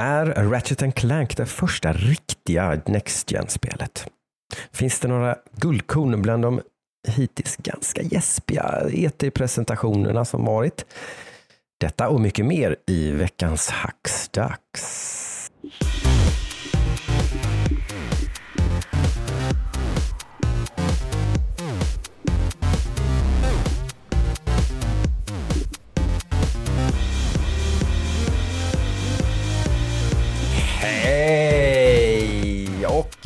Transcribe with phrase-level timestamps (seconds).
[0.00, 4.06] Är Ratchet Clank det första riktiga Next Gen-spelet?
[4.72, 6.60] Finns det några guldkorn bland de
[7.08, 10.84] hittills ganska gäspiga ET-presentationerna som varit?
[11.80, 15.50] Detta och mycket mer i veckans Hacksdags.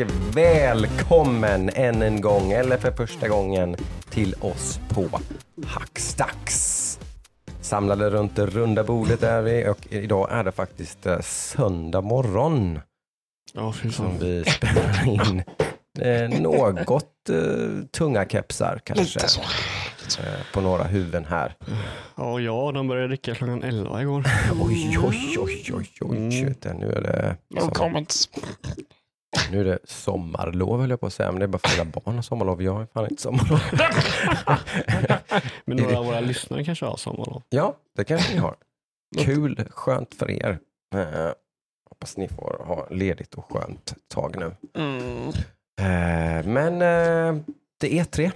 [0.00, 3.76] Och välkommen än en gång, eller för första gången,
[4.10, 5.20] till oss på
[5.66, 6.98] Hackstacks.
[7.60, 12.80] Samlade runt det runda bordet är vi och idag är det faktiskt eh, söndag morgon
[13.54, 15.42] Ja, fy som vi spelar in.
[15.98, 19.40] Eh, något eh, tunga kepsar kanske Lite så.
[20.20, 21.54] eh, på några huvuden här.
[22.16, 24.24] Ja, ja, de började dricka klockan 11 igår.
[24.60, 26.16] Oj, oj, oj, oj, oj.
[26.16, 26.46] Mm.
[26.46, 28.28] Vet du, Nu är det No comments.
[29.52, 31.90] Nu är det sommarlov höll jag på att säga, men det är bara för mina
[32.04, 32.62] barn har sommarlov.
[32.62, 33.60] Jag har fan inte sommarlov.
[35.64, 37.42] Men några av våra lyssnare kanske har sommarlov.
[37.48, 38.54] ja, det kanske ni har.
[39.18, 40.58] Kul, skönt för er.
[40.94, 41.32] Eh,
[41.90, 44.54] hoppas ni får ha ledigt och skönt tag nu.
[44.74, 45.28] Mm.
[45.80, 47.42] Eh, men eh,
[47.80, 48.30] det är E3.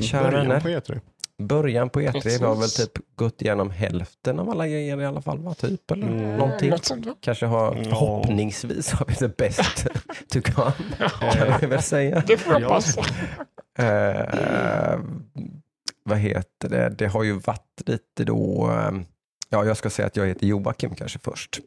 [0.00, 1.00] Kära vänner.
[1.38, 1.46] På E3.
[1.46, 2.22] Början på E3.
[2.24, 2.88] Vi har väl Precis.
[2.92, 5.54] typ gått igenom hälften av alla grejer i alla fall, va?
[5.54, 6.36] Typ, eller Mm.
[6.36, 6.70] någonting.
[6.70, 7.14] Något sånt, ja.
[7.20, 7.82] Kanske har, Ja.
[7.84, 9.86] förhoppningsvis har vi det bäst
[10.32, 10.72] to come,
[11.32, 12.22] kan vi väl säga.
[12.26, 12.66] Det får jag Ja.
[12.68, 12.96] hoppas.
[13.78, 15.00] Eh,
[16.02, 16.88] vad heter det?
[16.98, 18.92] Det har ju varit lite då, eh,
[19.50, 21.58] ja jag ska säga att jag heter Joakim kanske först.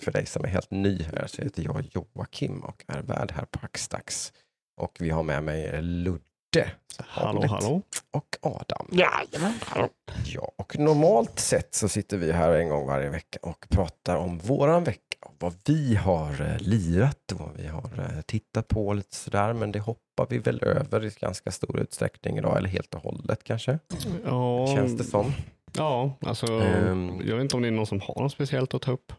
[0.00, 3.44] För dig som är helt ny här så heter jag Joakim och är värd här
[3.44, 4.32] på Hackstacks.
[4.80, 6.20] Och vi har med mig Ludde
[6.62, 7.82] som Hallå, hallå.
[8.10, 8.86] och Adam.
[8.92, 9.58] Jajamän.
[9.66, 9.88] hallå.
[10.26, 14.38] Ja, och normalt sett så sitter vi här en gång varje vecka och pratar om
[14.38, 15.00] våran vecka.
[15.26, 19.52] och Vad vi har eh, lirat och vad vi har eh, tittat på lite sådär.
[19.52, 23.44] Men det hoppar vi väl över i ganska stor utsträckning idag, eller helt och hållet
[23.44, 23.78] kanske.
[24.24, 25.32] Ja, Känns det som.
[25.76, 27.20] Ja, alltså Ehm.
[27.26, 29.12] jag vet inte om det är någon som har något speciellt att ta upp.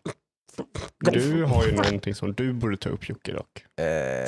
[0.99, 3.65] Du har ju någonting som du borde ta upp Jocke dock.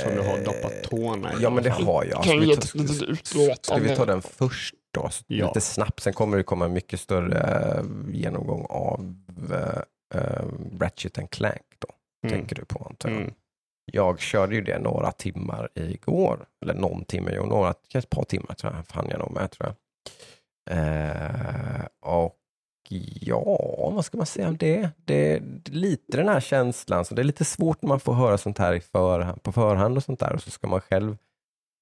[0.03, 1.35] Som du har doppat tårna i.
[1.35, 2.23] Eh, Ja, men det har jag.
[2.23, 5.09] Kan Ska vi ta- Ska vi ta den först då?
[5.27, 5.47] Ja.
[5.47, 5.99] Lite snabbt.
[5.99, 7.37] Sen kommer det komma en mycket större
[7.77, 9.15] eh, genomgång av
[9.51, 11.87] uh, Ratchet and Clank då,
[12.27, 12.37] Mm.
[12.39, 13.21] tänker du på antar jag.
[13.21, 13.33] Mm.
[13.91, 18.23] Jag körde ju det några timmar igår, eller någon timme, jo, några, kanske ett par
[18.23, 19.75] timmar tror jag, fann jag nog med tror jag.
[20.77, 22.35] Eh, och
[23.21, 24.89] ja, vad ska man säga om det?
[25.05, 28.37] Det är lite den här känslan, så det är lite svårt när man får höra
[28.37, 31.17] sånt här för, på förhand och sånt där och så ska man själv,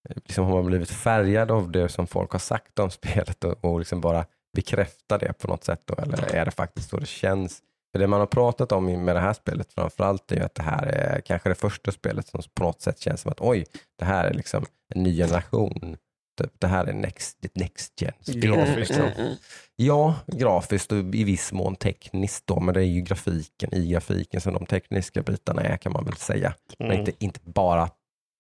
[0.09, 3.65] eh, liksom har man blivit färgad av det som folk har sagt om spelet och,
[3.65, 7.05] och liksom bara bekräfta det på något sätt då, eller är det faktiskt så det
[7.05, 7.61] känns?
[7.91, 10.63] För det man har pratat om med det här spelet framförallt är ju att det
[10.63, 13.65] här är kanske det första spelet som på något sätt känns som att oj,
[13.99, 15.97] det här är liksom en ny generation.
[16.38, 18.12] Typ, det här är next, next gen.
[18.25, 18.91] Grafiskt.
[18.96, 19.35] Mm, mm,
[19.75, 24.41] Ja, grafiskt och i viss mån tekniskt då, men det är ju grafiken i grafiken
[24.41, 26.53] som de tekniska bitarna är kan man väl säga.
[26.79, 27.00] Men Mm.
[27.00, 27.90] inte, inte bara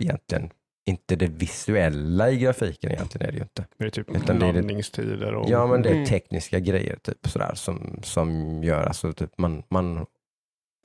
[0.03, 0.49] egentligen,
[0.89, 3.65] inte det visuella i grafiken egentligen är det ju inte.
[3.77, 6.05] Det är typ Utan landningstider och Ja, men det är Mm.
[6.05, 10.05] tekniska grejer typ sådär som, som gör, alltså typ man, man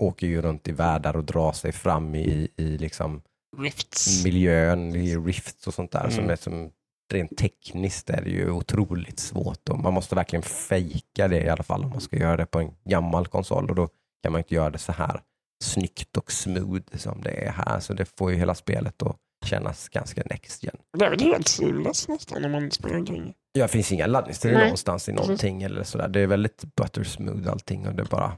[0.03, 3.23] åker ju runt i världar och drar sig fram i, i liksom
[3.59, 4.25] Rifts.
[4.25, 6.71] miljön, i rifts och sånt där som är som
[7.13, 11.63] rent tekniskt är det ju otroligt svårt och man måste verkligen fejka det i alla
[11.63, 13.89] fall om man ska göra det på en gammal konsol och då
[14.23, 15.21] kan man inte göra det så här
[15.65, 19.89] snyggt och smooth som det är här så det får ju hela spelet att kännas
[19.89, 20.77] ganska next gen.
[20.99, 23.35] Det är väl helt seamless nästan om man spelar omkring.
[23.53, 26.09] Ja, det finns inga laddningstider någonstans i någonting eller sådär.
[26.09, 28.33] Det är väldigt buttersmooth allting och det är bara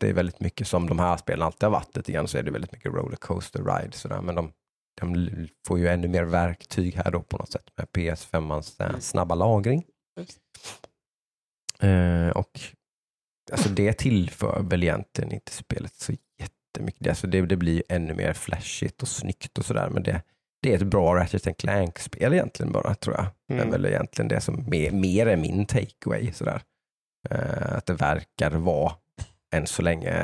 [0.00, 2.42] det är väldigt mycket som de här spelen alltid har varit lite grann så är
[2.42, 4.52] det väldigt mycket rollercoaster ride sådär men de,
[5.00, 5.28] de
[5.66, 9.84] får ju ännu mer verktyg här då på något sätt med PS5ans eh, snabba lagring.
[11.80, 12.60] Eh, och
[13.52, 17.08] alltså det tillför väl egentligen inte spelet så jättemycket.
[17.08, 20.22] Alltså det, det blir ju ännu mer flashigt och snyggt och sådär men det,
[20.62, 23.26] det är ett bra Ratchet Clank-spel egentligen bara tror jag.
[23.48, 23.70] Det är Mm.
[23.70, 26.32] väl egentligen det som mer, mer är min takeaway.
[26.32, 26.62] Sådär.
[27.30, 28.92] Eh, att det verkar vara
[29.56, 30.14] än så länge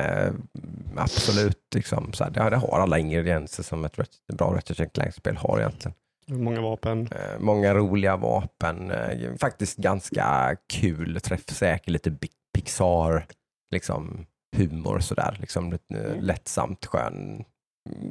[0.95, 3.97] absolut liksom, så här, det, det har alla ingredienser som ett
[4.33, 5.95] bra Ratchet Clank-spel har egentligen.
[6.27, 7.07] många vapen.
[7.11, 12.17] Eh, många roliga vapen, eh, faktiskt ganska kul, träffsäker, lite
[12.53, 13.25] Pixar,
[13.71, 14.25] liksom
[14.57, 16.19] humor sådär, liksom eh, Mm.
[16.21, 17.43] lättsamt skön.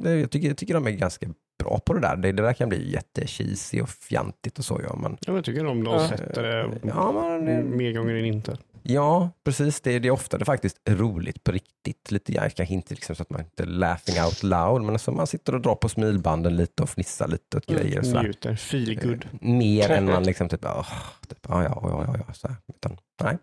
[0.03, 1.27] Jag tycker, jag tycker de är ganska
[1.63, 2.15] bra på det där.
[2.15, 5.17] Det, det där kan bli jättecheesy och fjantigt och så gör man.
[5.27, 8.57] Ja, jag tycker om de sätter det Ja, men det- mer gånger än inte.
[8.83, 9.81] Ja, precis.
[9.81, 12.11] Det, det är ofta det faktiskt är roligt på riktigt.
[12.11, 15.11] Lite grann, kanske inte liksom så att man inte är laughing out loud, men alltså
[15.11, 17.99] man sitter och drar på smilbanden lite och fnissar lite åt Mm, grejer.
[17.99, 18.23] Och sådär.
[18.23, 18.55] Njuter.
[18.55, 19.25] Feel good.
[19.41, 20.87] Mer än man liksom typ, oh,
[21.29, 22.57] typ ja, ja, ja, ja, ja så här.
[22.75, 23.37] Utan, nej.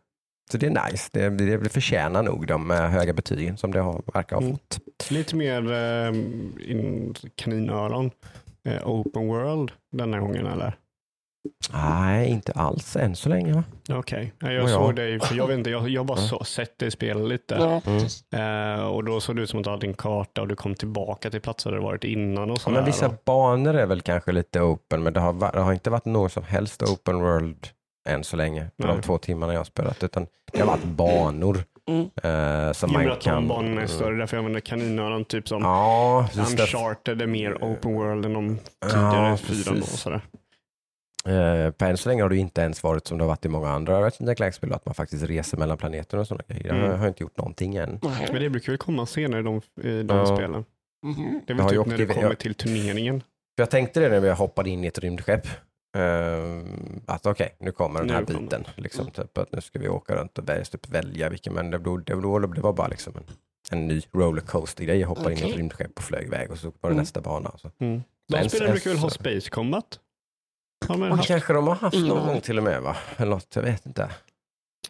[0.50, 1.08] Så det är nice.
[1.12, 4.52] Det, det, det förtjänar nog de eh, höga betygen som det har, verkar ha Mm.
[4.56, 5.10] fått.
[5.10, 6.08] Lite mer eh,
[6.70, 8.10] in kaninöron.
[8.64, 10.76] Eh, open world denna gången eller?
[11.72, 13.62] Nej, inte alls än så länge.
[13.90, 16.78] Okej, Ja, jag såg dig, för jag vet inte, jag jag har bara så, sett
[16.78, 17.80] dig spela lite.
[17.86, 18.76] Mm.
[18.76, 20.74] Eh, och då såg det ut som att du hade en karta och du kom
[20.74, 24.00] tillbaka till platser där du varit innan och Ja, men vissa och- banor är väl
[24.00, 27.66] kanske lite open, men det har, det har inte varit någon som helst open world
[28.08, 31.58] än så länge, på de två timmarna jag har spelat, utan det har varit banor
[31.88, 32.00] Mm.
[32.22, 33.48] eh, som Jo, man att de kan...
[33.48, 36.28] banorna är större, därför jag använder kaninöron, typ som Ja.
[36.36, 40.20] Uncharted är mer open world än de tidigare Ja, fyran sådär.
[41.28, 43.48] Eh, på än så länge har det inte ens varit som det har varit i
[43.48, 46.74] många andra Ratchet Clank-spel, att man faktiskt reser mellan planeter och sådana grejer.
[46.74, 46.90] Mm.
[46.90, 47.98] Jag har inte gjort någonting än.
[48.02, 48.28] Nej.
[48.32, 50.26] Men det brukar väl komma senare i de, i de Ja.
[50.36, 50.64] spelen.
[51.06, 51.40] Mhm.
[51.46, 53.20] Det är väl typ när det kommer jag- till turneringen.
[53.20, 55.46] För jag tänkte det när jag hoppade in i ett rymdskepp.
[55.96, 56.64] eh,
[57.06, 58.64] att okej, nu kommer den här kommer biten.
[58.76, 61.78] Liksom, typ, att nu ska vi åka runt och välja, typ, välja vilken, men det,
[61.78, 63.24] det, det, det var bara liksom en,
[63.70, 64.98] en ny rollercoaster-grej.
[65.00, 66.96] Jag hoppade in i ett rymdskepp och flög iväg och så var det Mm.
[66.96, 67.52] nästa bana.
[67.58, 67.70] Så.
[67.80, 68.02] Mm.
[68.32, 69.84] De spelen brukar väl ha Space Combat?
[70.88, 71.28] Och haft?
[71.28, 72.32] kanske de har haft Ingen någon aning.
[72.32, 72.96] gång till och med va?
[73.16, 74.10] Eller något, jag vet inte.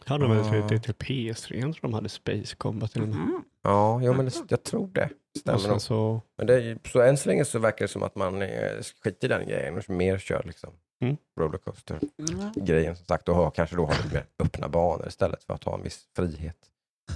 [0.05, 0.69] Hade de väl Ja.
[0.69, 1.55] till, till PS3?
[1.67, 3.17] Jag tror de hade Space Combat till och med.
[3.19, 3.45] Mhm.
[3.63, 5.09] Ja, jo, men det, jag tror det.
[5.39, 8.71] Stämmer så, Men det, så än så länge så verkar det som att man eh,
[9.05, 10.71] skiter i den grejen och mer kör liksom
[11.03, 11.17] Mm.
[11.41, 12.95] rollercoaster-grejen Ja.
[12.95, 15.83] som sagt och kanske då har lite mer öppna banor istället för att ha en
[15.83, 16.57] viss frihet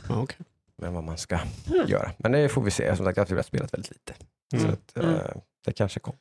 [0.09, 0.37] ja, okej.
[0.77, 1.39] med vad man ska
[1.73, 1.87] Mm.
[1.89, 2.13] göra.
[2.19, 2.97] Men det får vi se.
[2.97, 4.15] Som sagt, jag tror jag har spelat väldigt lite.
[4.55, 4.65] Mm.
[4.67, 5.15] Så att, Mm.
[5.15, 6.19] eh, det kanske kommer.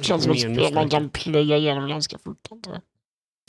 [0.00, 2.48] Känns som ett spel man kan plöja igenom ganska fort.
[2.50, 2.70] Inte?
[2.70, 2.80] det?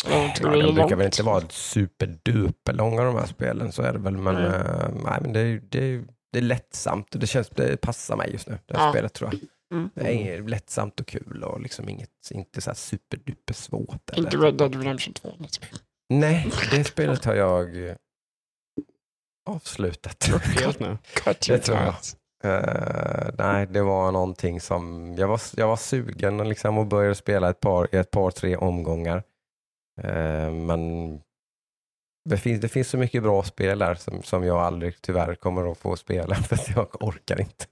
[0.10, 4.00] Ja, det de brukar väl inte vara superduper långa de här spelen, så är det
[4.00, 4.18] väl.
[4.18, 4.52] Men, Mm.
[4.54, 8.16] eh, nej, men det, är, det, är, det är lättsamt och det, känns, det passar
[8.16, 8.92] mig just nu, det här Ja.
[8.92, 9.42] spelet tror jag.
[9.74, 9.90] Mm.
[9.96, 14.10] Det är lättsamt och kul och liksom inget, inte så här superduper svårt.
[14.10, 14.24] Eller.
[14.24, 15.34] Inte Red Dead Redemption 2.
[15.40, 15.64] Liksom.
[16.10, 17.96] Nej, det spelet har jag
[19.50, 20.24] avslutat.
[20.44, 20.98] Helt nu.
[21.14, 21.94] Cut Det your
[22.44, 27.50] Eh, nej, det var någonting som, jag var, jag var sugen liksom och började spela
[27.50, 29.24] ett par, ett par, tre omgångar.
[30.02, 31.22] Eh, men
[32.30, 35.72] det finns, det finns så mycket bra spel där som, som jag aldrig tyvärr kommer
[35.72, 37.66] att få spela för att jag orkar inte.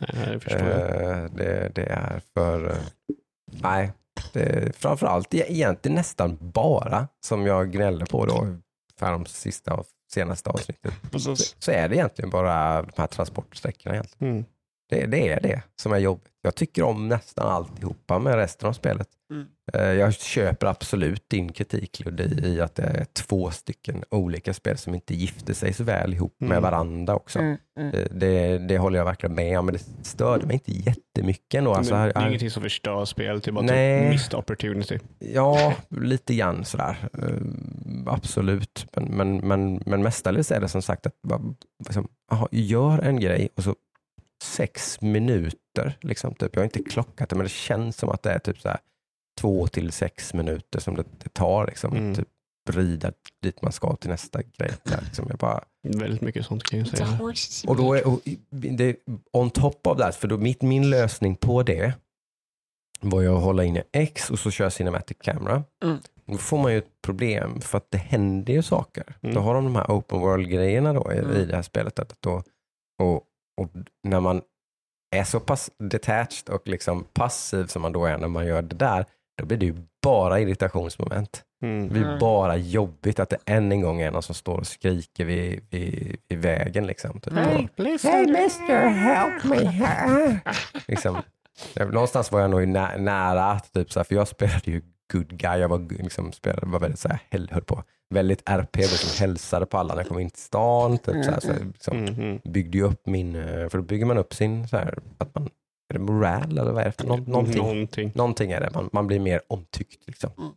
[0.00, 0.60] Nej, jag.
[0.60, 2.76] Eh, det, det är för,
[3.62, 3.92] nej,
[4.32, 8.46] det framförallt e- egentligen nästan bara som jag gnällde på då
[8.98, 9.74] för de sista
[10.08, 10.94] senaste avsnittet.
[11.10, 11.56] Precis.
[11.58, 14.34] Så är det egentligen bara de här transportsträckorna egentligen.
[14.34, 14.44] Mm.
[14.88, 16.32] Det, det är det som är jobbigt.
[16.42, 19.08] Jag tycker om nästan alltihopa med resten av spelet.
[19.30, 19.46] Mm.
[19.72, 24.78] Eh, Jag köper absolut din kritik Ludde i att det är två stycken olika spel
[24.78, 26.62] som inte gifter sig så väl ihop med Mm.
[26.62, 27.38] varandra också.
[27.38, 27.56] Mm.
[27.80, 27.94] Mm.
[27.94, 31.74] Eh, Det, det håller jag verkligen med om, men det störde mig inte jättemycket ändå.
[31.74, 34.00] Alltså, här- det är ingenting som förstör spelet, det är bara Nej.
[34.02, 34.98] typ missed opportunity.
[35.18, 37.08] Ja, lite grann sådär.
[37.22, 38.86] Eh, absolut.
[38.96, 41.40] Men, men, men, men mestadels är det som sagt att bara,
[41.86, 43.74] liksom, aha, gör en grej och så
[44.42, 45.98] sex minuter.
[46.00, 46.50] Liksom, typ.
[46.56, 48.78] Jag har inte klockat det, men det känns som att det är typ så här,
[49.40, 51.66] två till sex minuter som det, det tar.
[51.66, 52.10] Liksom, Mm.
[52.12, 52.28] att typ,
[52.70, 53.12] rida
[53.42, 54.70] dit man ska till nästa grej.
[54.82, 55.26] Där, liksom.
[55.28, 57.18] jag bara, Väldigt mycket sånt kan jag säga.
[57.66, 58.96] och då är, och det,
[59.32, 61.92] on top of that, för då mitt, min lösning på det
[63.00, 65.64] var ju att hålla in i X och så köra Cinematic Camera.
[65.84, 65.98] Mm.
[66.26, 69.16] Då får man ju ett problem för att det händer ju saker.
[69.22, 69.34] Mm.
[69.34, 71.32] Då har de de här open world-grejerna då i, Mm.
[71.36, 71.98] i det här spelet.
[71.98, 72.42] Att då,
[73.02, 73.22] och,
[73.56, 73.68] och
[74.02, 74.42] när man
[75.16, 78.76] är så pass detached och liksom passiv som man då är när man gör det
[78.76, 79.04] där,
[79.38, 81.42] då blir det ju bara irritationsmoment.
[81.60, 81.88] Det Mm.
[81.88, 82.18] blir Mm.
[82.18, 86.16] bara jobbigt att det än en gång är någon som står och skriker vid, vid,
[86.28, 86.86] vid vägen.
[86.86, 87.32] Liksom, typ.
[87.34, 87.68] Hey,
[88.02, 90.40] Hey mister, help me here.
[90.88, 91.22] liksom,
[91.92, 94.82] någonstans var jag nog nä, nära att, typ, så här, för jag spelade ju
[95.12, 97.82] good guy, jag var, liksom, spelade, var väldigt så här, höll på,
[98.14, 100.98] väldigt RP, liksom, hälsade på alla när jag kom in till stan.
[100.98, 102.40] Typ, så här, så liksom, Mm, mm.
[102.44, 105.44] byggde ju upp min, eh, för då bygger man upp sin, så här, att man,
[105.88, 107.56] är det moral eller vad är det nå, någonting?
[107.56, 108.12] Någonting.
[108.14, 110.06] Någonting är det, man, man blir mer omtyckt.
[110.06, 110.30] Liksom.
[110.38, 110.52] Mm.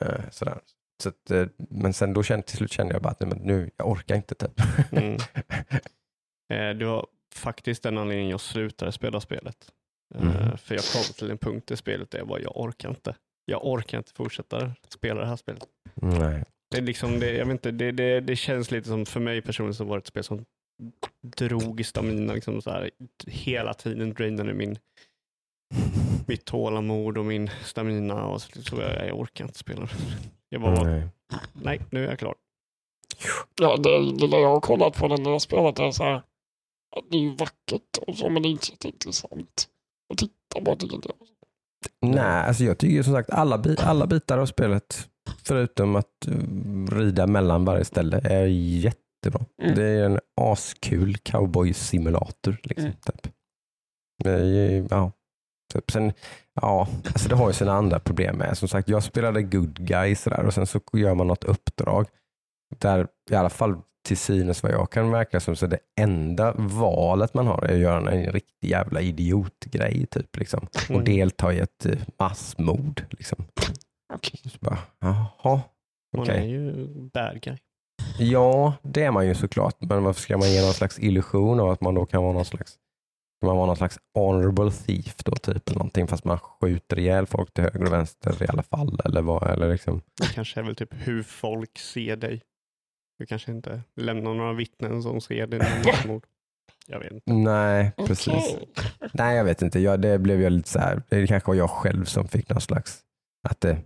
[0.00, 0.58] Eh, sådär.
[1.02, 3.38] Så att, eh, men sen då kände, till slut kände jag bara att nej, men
[3.38, 4.34] nu, jag orkar inte.
[4.34, 4.60] Typ.
[4.92, 5.16] Mm.
[6.52, 9.56] Eh, det var faktiskt den anledningen jag slutade spela spelet.
[10.14, 10.58] Mhm.
[10.58, 13.14] För jag kom till en punkt i spelet där jag bara, jag orkar inte.
[13.48, 15.66] Jag orkar inte fortsätta spela det här spelet.
[15.94, 16.44] nej.
[16.70, 19.42] Det, är liksom, det, jag vet inte, det, det, det känns lite som, för mig
[19.42, 20.44] personligen, så var det ett spel som
[21.22, 22.32] drog i stamina.
[22.32, 22.90] Liksom så här,
[23.26, 24.78] hela tiden drainade min,
[26.26, 28.26] mitt tålamod och min stamina.
[28.26, 29.92] Och så, så jag, jag orkar inte spela det.
[30.48, 31.08] Jag bara, nej.
[31.52, 32.34] nej, nu är jag klar.
[33.60, 36.22] Ja, det lilla jag har kollat på den när jag spelat är så här.
[37.10, 39.68] Det är ju vackert och så, men det är inte jätteintressant
[40.12, 41.28] att titta på tycker inte jag.
[42.02, 45.08] Nej, alltså jag tycker som sagt alla, bi- alla bitar av spelet,
[45.44, 49.44] förutom att uh, rida mellan varje ställe, är jättebra.
[49.62, 49.74] Mm.
[49.74, 52.56] Det är en askul cowboy-simulator.
[52.62, 52.96] Liksom, Mm.
[53.06, 53.32] typ.
[54.90, 55.12] Ja.
[55.74, 55.90] Typ.
[55.90, 56.12] Sen,
[56.60, 58.58] ja, alltså det har ju sina andra problem med.
[58.58, 62.06] Som sagt, jag spelade good guy sådär, och sen så gör man något uppdrag
[62.78, 63.76] där i alla fall
[64.06, 67.78] till synes vad jag kan verka som så det enda valet man har är att
[67.78, 70.36] göra en riktig jävla idiotgrej typ.
[70.36, 71.04] Liksom och Mm.
[71.04, 73.02] delta i ett eh, massmord.
[73.10, 73.44] Liksom.
[74.14, 74.40] Okej.
[74.44, 75.60] Så bara, jaha,
[76.16, 76.36] Man okej.
[76.38, 77.56] är ju bad guy.
[78.18, 79.76] Ja, det är man ju såklart.
[79.80, 82.44] Men varför ska man ge någon slags illusion av att man då kan vara någon
[82.44, 82.78] slags
[83.44, 87.52] man vara någon slags honorable thief då typ eller någonting fast man skjuter ihjäl folk
[87.54, 90.00] till höger och vänster i alla fall eller vad eller liksom.
[90.20, 92.42] Det kanske är väl typ hur folk ser dig.
[93.18, 96.26] Du kanske inte lämnar några vittnen som ser dig när du mord.
[96.86, 97.32] Jag vet inte.
[97.32, 98.34] Nej, precis.
[98.34, 98.68] Okej.
[99.12, 99.80] Nej, jag vet inte.
[99.80, 101.02] Jag, det blev ju lite så här.
[101.08, 103.02] Det kanske var jag själv som fick någon slags
[103.48, 103.78] att det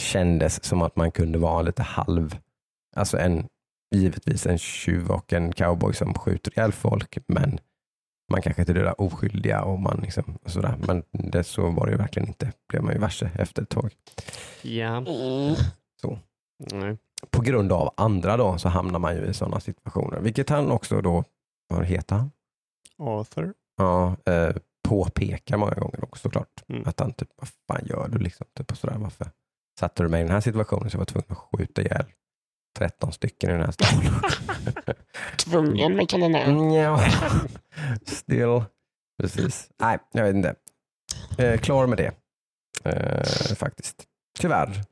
[0.00, 2.38] kändes som att man kunde vara lite halv,
[2.96, 3.48] alltså en
[3.94, 7.58] givetvis en tjuv och en cowboy som skjuter ihjäl folk, men
[8.30, 10.76] man kanske inte dödar oskyldiga och man liksom och sådär.
[10.86, 12.52] Men det, så var det ju verkligen inte.
[12.68, 13.94] blev man ju varse efter ett tag.
[14.62, 14.96] Ja.
[14.96, 15.54] Mm.
[16.72, 16.96] Nej.
[17.30, 21.00] På grund av andra då så hamnar man ju i sådana situationer, vilket han också
[21.00, 21.24] då,
[21.68, 22.30] vad heter han?
[22.98, 23.54] Arthur.
[23.76, 24.56] Ja, eh,
[24.88, 26.64] påpekar många gånger också såklart.
[26.68, 26.82] Mm.
[26.86, 28.46] Att han typ, vad fan gör du liksom?
[28.56, 29.30] Typ och sådär, varför
[29.80, 32.04] satte du mig i den här situationen så jag var tvungen att skjuta ihjäl
[32.78, 34.14] 13 stycken i den här staden.
[35.38, 36.44] Tvungen med kan den här.
[36.44, 37.00] Mm, ja,
[38.06, 38.62] still.
[39.22, 39.70] Precis.
[39.80, 40.54] Nej, jag vet inte.
[41.38, 42.12] Eh, klar med det.
[42.84, 44.04] Eh, faktiskt.
[44.40, 44.84] Tyvärr.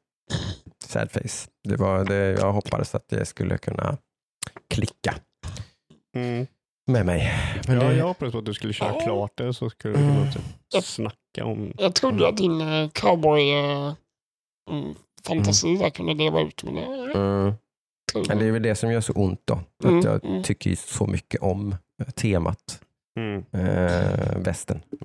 [0.87, 1.49] Sad face.
[1.69, 3.97] Det var det jag hoppades att det skulle kunna
[4.71, 5.15] klicka
[6.17, 6.47] Mm.
[6.87, 7.33] med mig.
[7.67, 9.01] Men ja, det, jag hoppades på att du skulle köra Ja.
[9.01, 10.43] klart det så skulle du kunna typ
[10.75, 10.83] Ja.
[10.83, 11.73] snacka om...
[11.79, 13.95] Jag trodde att din eh, cowboy eh,
[14.71, 14.95] mm,
[15.27, 17.13] fantasi där kunde leva ut med det.
[17.19, 17.53] mm,
[18.29, 19.61] men det är väl det som gör så ont då.
[19.85, 20.43] Mm, Att jag mm.
[20.43, 22.81] tycker ju så mycket om eh, temat
[23.17, 23.45] Mm.
[23.53, 24.39] eh,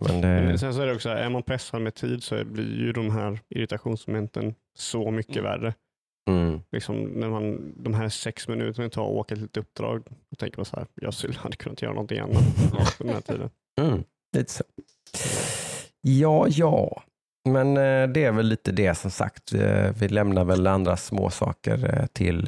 [0.01, 2.91] Men det, sen så är det också, är man pressad med tid så blir ju
[2.93, 5.43] de här irritationsmomenten så mycket Mm.
[5.43, 5.73] värre.
[6.29, 10.03] mm, Liksom när man, de här sex minuterna det tar att åka till ett uppdrag,
[10.29, 12.43] då tänker man så här, jag skulle, hade kunnat göra någonting annat
[12.97, 13.49] på den här tiden.
[13.81, 14.03] mm,
[14.37, 14.63] lite så.
[16.01, 17.03] Ja, ja.
[17.49, 19.53] Men eh, det är väl lite det som sagt.
[19.53, 22.45] Eh, vi lämnar väl andra små saker eh, till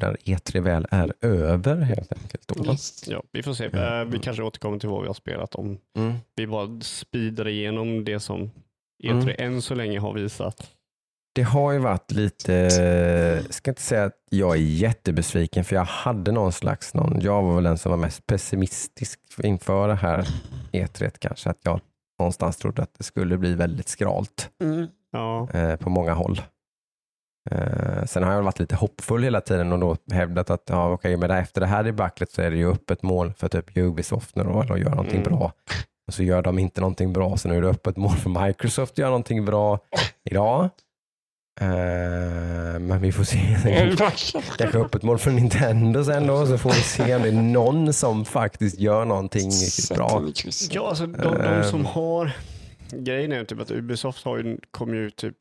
[0.00, 2.66] när E3 väl är över helt enkelt.
[2.66, 3.08] Yes.
[3.08, 3.68] Ja, vi får se.
[4.06, 5.78] Vi kanske återkommer till vad vi har spelat om.
[5.96, 6.14] Mm.
[6.36, 8.50] Vi bara speedar igenom det som
[9.04, 9.34] E3 Mm.
[9.38, 10.70] än så länge har visat.
[11.34, 15.84] Det har ju varit lite, jag ska inte säga att jag är jättebesviken för jag
[15.84, 20.28] hade någon slags, någon, jag var väl den som var mest pessimistisk inför det här
[20.72, 21.80] E3 kanske, att jag
[22.18, 24.86] någonstans trodde att det skulle bli väldigt skralt Mm.
[25.12, 26.40] Ja, eh, på många håll.
[27.50, 31.16] Eh, sen har jag varit lite hoppfull hela tiden och då hävdat att ja, okej,
[31.16, 34.42] men efter det här debaclet så är det ju öppet mål för typ Ubisoft nu
[34.44, 35.32] då, att göra någonting Mm.
[35.32, 35.52] bra.
[36.06, 38.92] Och så gör de inte någonting bra, så nu är det öppet mål för Microsoft
[38.92, 39.78] att göra någonting bra
[40.24, 40.68] idag.
[41.60, 43.38] Eh, men vi får se.
[43.38, 43.96] Mm.
[44.58, 47.92] Kanske öppet mål för Nintendo sen då, så får vi se om det är någon
[47.92, 50.22] som faktiskt gör någonting riktigt bra.
[50.70, 51.86] Ja alltså de, de som Ehm.
[51.86, 52.30] har,
[52.92, 55.36] grejen är typ att Ubisoft har ju, kom ju ut typ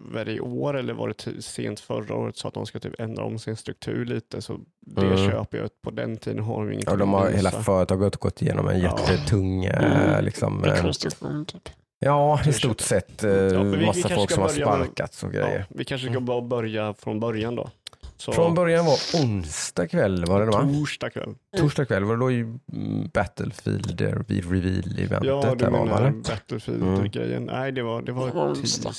[0.00, 3.00] var det i år eller var det sent förra året så att de ska typ
[3.00, 5.30] ändra om sin struktur lite så det Mm.
[5.30, 8.68] köper jag på den tiden har de ingenting Och de har hela företaget gått igenom
[8.68, 8.98] en Ja.
[9.08, 10.24] jättetung eh, Mm.
[10.24, 11.68] liksom, eh, Rekonstruktion typ.
[11.98, 15.34] Ja, i stort sett eh, Ja, vi- vi massa kanske folk som har sparkats och
[15.34, 15.66] Ja, grejer.
[15.68, 16.24] vi kanske ska Mm.
[16.24, 17.70] bara börja från början då.
[18.16, 20.60] Så, Från början var onsdag kväll var det va?
[20.62, 21.34] torsdag kväll.
[21.56, 25.24] Torsdag kväll var det då ju mm, Battlefield vid reveal-eventet.
[25.28, 26.10] Ja, du menar eller?
[26.10, 27.42] Battlefield-grejen.
[27.44, 28.62] Nej, det var, det var onsdag.
[28.62, 28.92] tisdag.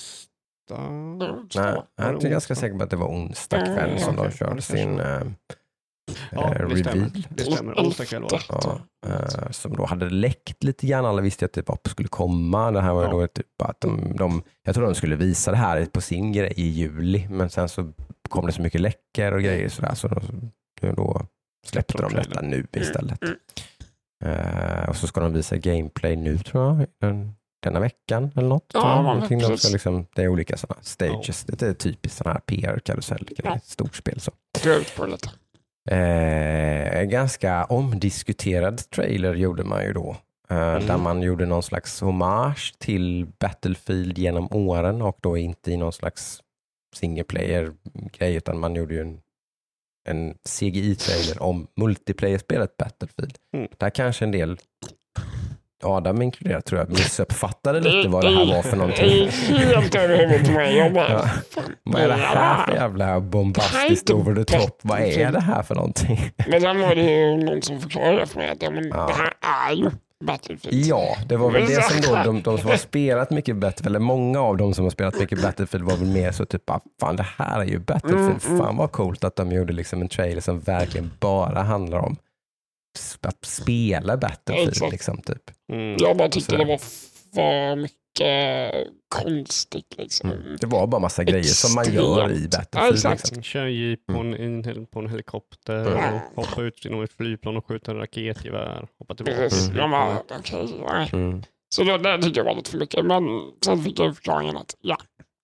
[0.69, 0.79] Ja,
[1.55, 4.31] Nej, jag är ganska säker på att det var onsdag Mm, kväll som de okej.
[4.39, 5.21] Ja, körde sin eh,
[6.31, 6.95] Ja, eh, det stämmer.
[7.05, 7.23] reveal.
[7.29, 7.73] Det stämmer.
[7.73, 8.39] Onsdag kväll var det.
[8.49, 11.05] Ja, eh, som då hade läckt lite grann.
[11.05, 12.71] Alla visste att det var- skulle komma.
[12.71, 13.09] Det här var Ja.
[13.11, 16.53] då typ att de, de, jag tror de skulle visa det här på sin grej
[16.55, 17.91] i juli, men sen så
[18.29, 20.21] kom det så mycket läckor och grejer sådär, så då,
[20.81, 21.25] då
[21.65, 23.19] släppte de detta nu istället.
[23.23, 23.35] Mm.
[24.25, 28.71] Eh, och så ska de visa gameplay nu tror jag, den, denna veckan eller något.
[28.73, 31.43] Ja, men Någonting de ska liksom, det är olika sådana stages.
[31.43, 33.59] Det är typiskt sådana här PR-karusell, Ja.
[33.63, 34.19] stort spel.
[34.19, 34.31] Så.
[34.63, 35.29] Dra ut på lite.
[35.87, 40.15] Eh, ganska omdiskuterad trailer gjorde man ju då.
[40.49, 40.87] Eh, Mm.
[40.87, 45.93] Där man gjorde någon slags hommage till Battlefield genom åren och då inte i någon
[45.93, 46.41] slags
[46.95, 47.73] single player
[48.13, 49.21] grej utan man gjorde ju en,
[50.09, 53.37] en CGI-trailer om multiplayer-spelet Battlefield.
[53.53, 53.67] Mm.
[53.77, 54.57] Där kanske en del,
[55.83, 59.29] Adam inkluderat tror jag, missuppfattade lite vad det här var för någonting.
[59.29, 60.77] helt över huvudet på mig.
[60.77, 61.29] Jag bara,
[61.83, 64.79] Vad är det här för jävla bombastiskt over the top?
[64.81, 66.31] Vad är det här för någonting?
[66.47, 69.07] Men sen var det ju någon som förklarade för mig att ja, men Ja.
[69.07, 69.33] det här
[69.69, 69.89] är ju
[70.23, 70.85] Battlefield.
[70.85, 73.99] Ja, det var väl det som då, de, de som har spelat mycket Battlefield, eller
[74.05, 77.15] många av dem som har spelat mycket Battlefield var väl mer så typ, ah, fan
[77.15, 78.57] det här är ju Battlefield, Mm, mm.
[78.57, 82.15] fan vad coolt att de gjorde liksom en trailer som verkligen bara handlar om
[83.21, 84.91] att spela Battlefield Exakt.
[84.91, 85.43] liksom typ.
[85.73, 85.95] Mm.
[85.99, 86.65] Jag bara tyckte Sådär.
[86.65, 86.77] det var
[87.33, 90.31] för mycket konstigt liksom.
[90.31, 90.57] Mm.
[90.61, 92.53] Det var bara massa grejer som man gör i Extremt.
[92.53, 92.93] Ja, Battlefield.
[92.95, 93.23] exakt.
[93.23, 93.43] Liksom.
[93.43, 96.19] Kör en jeep på en, på en helikopter, Mm.
[96.35, 98.87] och hoppa ut genom ett flygplan och skjuta en raketgevär.
[98.99, 99.37] Hoppa tillbaka.
[99.37, 99.67] Precis.
[99.67, 100.19] till Jag bara,
[100.93, 101.09] nej.
[101.13, 101.43] Mm.
[101.69, 103.05] Så då, det tyckte jag var lite för mycket.
[103.05, 103.23] Men
[103.65, 104.97] sen fick jag förklaringen att ja,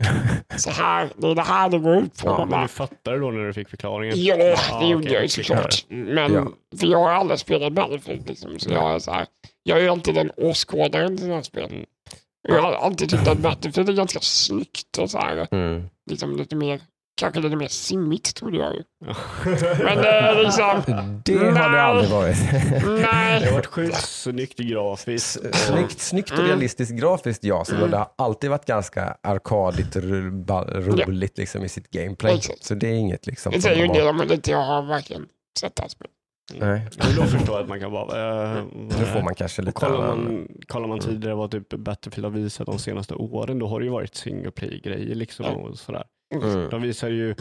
[0.57, 2.29] så här, det är det här det går ut på.
[2.29, 4.15] Ja, Men du fattade då när du fick förklaringen?
[4.17, 5.85] Ja, det Ah, gjorde okej, jag såklart.
[5.87, 6.47] Men, Ja.
[6.79, 9.25] för jag har aldrig spelat Battlefield liksom, så jag är så här,
[9.63, 11.85] jag är alltid den åskådaren till den här spelen.
[12.47, 15.83] Jag har alltid tyckt att Battlefield är ganska snyggt och så här, Mm.
[16.09, 16.79] liksom lite mer,
[17.23, 18.83] kanske lite mer simmigt trodde jag ju.
[19.83, 20.81] Men det är liksom,
[21.25, 21.79] Det har det Nej.
[21.79, 22.37] aldrig varit.
[22.51, 23.53] Det har nej.
[23.53, 25.55] varit sjukt snyggt grafiskt.
[25.55, 26.47] Snyggt, snyggt och Mm.
[26.47, 32.35] realistiskt grafiskt ja, så det har alltid varit ganska arkadigt roligt liksom, i sitt gameplay.
[32.35, 32.63] Exakt.
[32.63, 34.81] Så det är inget liksom Det säger ju en del om att inte jag har
[34.81, 35.25] verkligen
[35.59, 36.11] sett det här spelet.
[36.53, 36.87] Nej.
[36.97, 38.57] Men då förstår jag att man kan vara...
[38.57, 38.63] Äh,
[38.99, 40.23] Nu får man kanske lite kollar, annan...
[40.23, 43.85] man, kollar man tidigare vad typ Battlefield har visat de senaste åren, då har det
[43.85, 45.51] ju varit single play-grejer liksom Ja.
[45.51, 46.03] och sådär.
[46.33, 46.69] Mm.
[46.69, 47.35] De visar ju,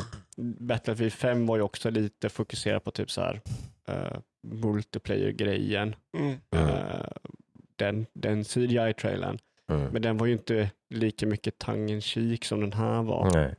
[0.61, 3.41] Battlefield 5 var ju också lite fokuserat på typ så här
[3.89, 5.95] uh, multiplayer-grejen.
[6.19, 6.37] Mm.
[6.51, 7.07] Eh,
[7.77, 9.39] den, den CGI-trailern.
[9.71, 9.93] Mm.
[9.93, 13.31] Men den var ju inte lika mycket in cheek som den här var.
[13.35, 13.55] Nej.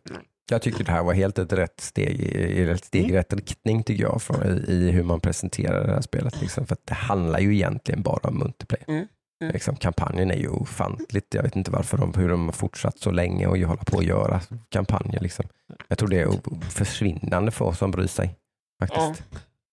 [0.50, 3.16] Jag tycker det här var helt ett rätt steg i, ett steg Mm.
[3.16, 6.42] rätt riktning tycker jag från, i, i hur man presenterar det här spelet.
[6.42, 8.86] Liksom, för att det handlar ju egentligen bara om multiplayer.
[8.88, 9.08] Mm.
[9.44, 9.54] Mm.
[9.54, 11.34] Liksom, kampanjen är ju ofantligt.
[11.34, 14.06] Jag vet inte varför de, hur de har fortsatt så länge och hålla på att
[14.06, 15.20] göra kampanjer.
[15.20, 15.46] Liksom.
[15.88, 18.36] Jag tror det är försvinnande för oss som bryr sig.
[18.80, 19.24] Faktiskt.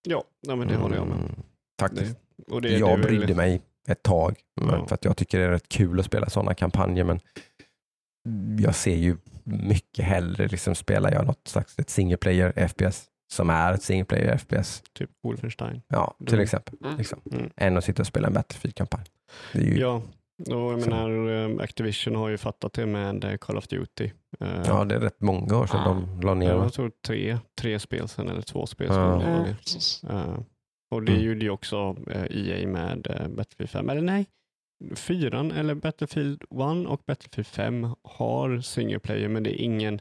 [0.09, 1.16] Ja, nej, men det håller jag med.
[1.16, 1.30] Mm,
[1.80, 2.16] Faktiskt.
[2.37, 4.87] Det, och det, jag det är väl- brydde mig ett tag Ja.
[4.87, 7.20] för att jag tycker det är rätt kul att spela sådana kampanjer men
[8.59, 13.50] jag ser ju mycket hellre liksom spelar jag något slags ett single player FPS som
[13.50, 15.83] är ett single player FPS, Typ Wolfenstein.
[15.88, 16.96] ja till exempel, Mm.
[16.98, 17.50] liksom, Mm.
[17.56, 19.04] än att sitta och spela en Battlefield-kampanj.
[19.53, 20.03] Det är ju, ja.
[20.47, 24.11] Ja, och jag menar eh, Activision har ju fattat det med eh, Call of Duty.
[24.40, 25.88] Eh, det är rätt många år sedan Ja.
[26.16, 26.49] de la ner.
[26.49, 28.95] jag tror tre, tre spel sen eller två spel Ja.
[29.21, 29.29] sen.
[29.29, 29.43] Mm.
[29.43, 29.57] Mm.
[29.57, 30.03] precis.
[30.90, 31.25] och det Mm.
[31.25, 33.88] gjorde ju också eh, EA med eh, Battlefield 5.
[33.90, 34.27] Eller nej,
[34.95, 36.49] fyran eller Battlefield 1
[36.88, 40.01] och Battlefield 5 har single player men det är ingen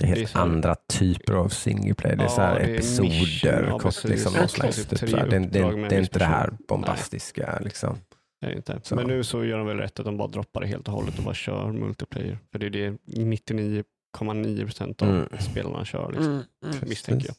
[0.00, 2.16] Det är helt det är så andra typer av single player.
[2.16, 4.76] Det är Ja, så här det är mission, episoder, ja, kort, liksom, Ja, någon slags,
[4.76, 5.26] typ typ, tre så här.
[5.28, 7.58] Det, är- det, är- med det är inte det här bombastiska.
[7.64, 7.96] Liksom.
[8.40, 8.80] Är inte.
[8.82, 8.94] Så.
[8.94, 11.18] Men nu så gör de väl rätt att de bara droppar det helt och hållet
[11.18, 12.38] och bara kör multiplayer.
[12.52, 15.28] För det är det 99,9 procent av Mm.
[15.40, 16.08] spelarna kör.
[16.12, 16.26] Liksom.
[16.32, 16.42] Mm.
[16.64, 16.76] Mm.
[16.88, 17.36] Misstänker jag.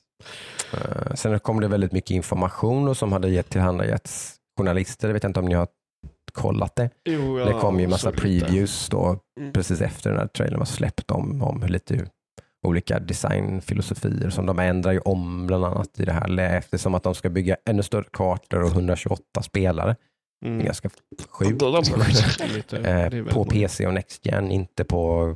[1.07, 5.07] Eh, sen kom det väldigt mycket information och som hade gett tillhandagetts journalister.
[5.07, 5.67] Jag vet inte om ni har
[6.31, 6.89] kollat det.
[7.05, 8.45] Jo, det kom ju massa såg lite.
[8.45, 9.53] previews då, Mm.
[9.53, 12.07] precis efter den här trailern var släppt om, om hur lite
[12.67, 17.15] olika designfilosofier som de ändrar ju om bland annat i det här eftersom att de
[17.15, 19.95] ska bygga ännu större kartor och 128 spelare.
[20.45, 20.65] Mm.
[20.65, 20.89] ganska
[21.29, 21.59] sjukt.
[22.73, 23.45] Eh, på.
[23.45, 25.35] PC och Next Gen, inte på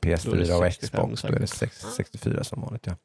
[0.00, 1.22] Då är det PS4 och 65 Xbox.
[1.22, 1.74] Då är det säkert.
[1.74, 2.86] sex- 64 som vanligt.
[2.86, 2.96] Ja.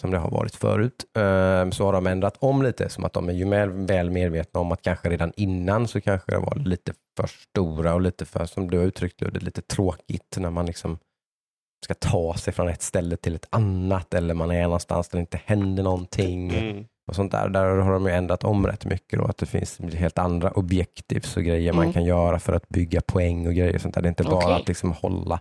[0.00, 1.04] Som det har varit förut.
[1.16, 4.60] Eh, Så har de ändrat om lite, som att de är ju väl, väl medvetna
[4.60, 8.46] om att kanske redan innan så kanske det var lite för stora och lite för,
[8.46, 10.98] som du har uttryckt det, lite tråkigt när man liksom
[11.84, 15.20] ska ta sig från ett ställe till ett annat eller man är någonstans där det
[15.20, 16.84] inte händer någonting Mm.
[17.10, 17.48] Och sånt där.
[17.48, 21.36] Där har de ju ändrat om rätt mycket då, att det finns helt andra objektivs
[21.36, 21.92] och grejer man Mm.
[21.92, 24.02] kan göra för att bygga poäng och grejer och sånt där.
[24.02, 24.52] Det är inte bara Okej.
[24.54, 25.40] att liksom hålla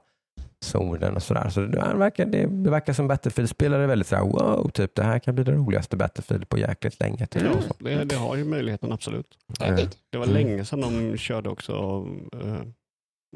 [0.65, 1.49] zonen och sådär.
[1.49, 5.19] Så det verkar, det, det verkar som Battlefield-spelare är väldigt sådär wow, typ det här
[5.19, 7.25] kan bli det roligaste Battlefield på jäkligt länge.
[7.27, 7.43] Typ.
[7.43, 7.73] Ja, och så.
[7.79, 9.27] det, det har ju möjligheten absolut.
[9.59, 9.97] Härligt.
[10.09, 10.35] Det var Mm.
[10.37, 11.73] länge sedan de körde också
[12.33, 12.61] eh,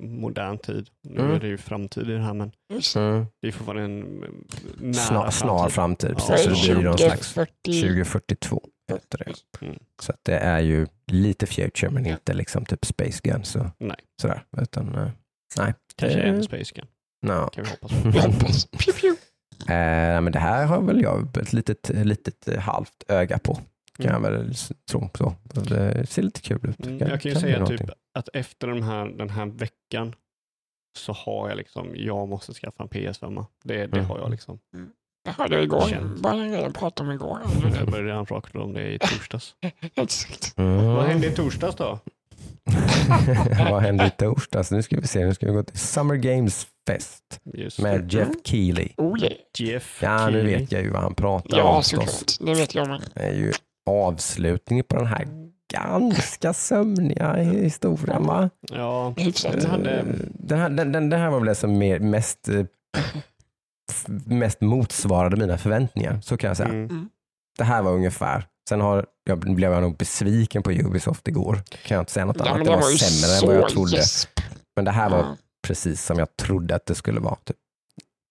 [0.02, 0.90] modern tid.
[1.04, 1.32] Nu Mm.
[1.36, 2.52] är det ju framtid i det här men
[2.96, 3.26] Mm.
[3.42, 4.30] det är fortfarande en eh,
[4.80, 6.46] nära Snar, snar framtid, Ja, precis.
[6.46, 7.82] Så det blir någon slags 2040.
[7.82, 9.66] 2042 heter det.
[9.66, 9.80] Mm.
[10.02, 13.98] Så att det är ju lite future men inte liksom typ Space Guns och Nej.
[14.22, 14.44] sådär.
[14.62, 15.10] Utan, eh,
[15.58, 15.74] nej.
[15.96, 16.86] Kanske Eh, en Space Gun,
[17.22, 17.48] no.
[17.50, 18.78] kan vi hoppas på.
[19.68, 23.54] Eh, men det här har väl jag ett litet, litet eh, halvt öga på.
[23.98, 24.24] Kan Mm.
[24.24, 24.54] jag väl
[24.92, 25.10] tro.
[25.18, 25.36] Så.
[25.54, 26.86] Det ser lite kul ut.
[26.86, 27.88] Mm, Kan- jag kan ju bli säga någonting.
[27.88, 30.16] typ att efter den här, den här veckan
[30.98, 33.46] så har jag liksom, jag måste skaffa en PS5.
[33.64, 34.06] Det, det Mm.
[34.06, 34.60] har jag liksom.
[35.26, 35.82] Jag hörde igår.
[35.90, 36.20] Känt.
[36.22, 37.40] Började redan prata om igår.
[37.78, 39.56] Jag började redan prata om det i torsdags.
[39.96, 40.58] Exakt.
[40.58, 40.86] Mm.
[40.86, 42.00] Vad hände i torsdags då?
[43.72, 44.72] Vad hände i torsdags?
[44.72, 48.18] Nu ska vi se, nu ska vi gå till Summer Games Fest Just med det.
[48.18, 48.90] Jeff Keely.
[48.98, 49.34] Oh yeah.
[49.58, 50.58] Jeff Ja, nu Keely.
[50.58, 52.20] vet jag ju vad han pratar Ja, om förstås.
[52.20, 52.48] såklart.
[52.56, 53.02] Det vet jag med.
[53.14, 53.52] Det är ju
[53.86, 55.28] avslutningen på den här
[55.74, 58.50] ganska sömniga historien va?
[58.72, 59.52] Ja, Hyfsat.
[59.52, 62.50] Den hade- Eh, Den här, den, den, den här var väl det som mer, mest,
[62.50, 62.66] eh,
[64.26, 66.70] mest motsvarade mina förväntningar, så kan jag säga.
[66.70, 67.10] mm.
[67.58, 68.48] Det här var ungefär.
[68.70, 71.56] Sen har, jag blev jag nog besviken på Ubisoft igår.
[71.86, 72.66] Kan jag inte säga något Ja, annat.
[72.66, 73.96] Det var var sämre än vad jag trodde.
[73.96, 74.30] gäsp.
[74.76, 75.38] Men det här var Ja.
[75.68, 77.36] precis som jag trodde att det skulle vara.
[77.36, 77.58] Typ.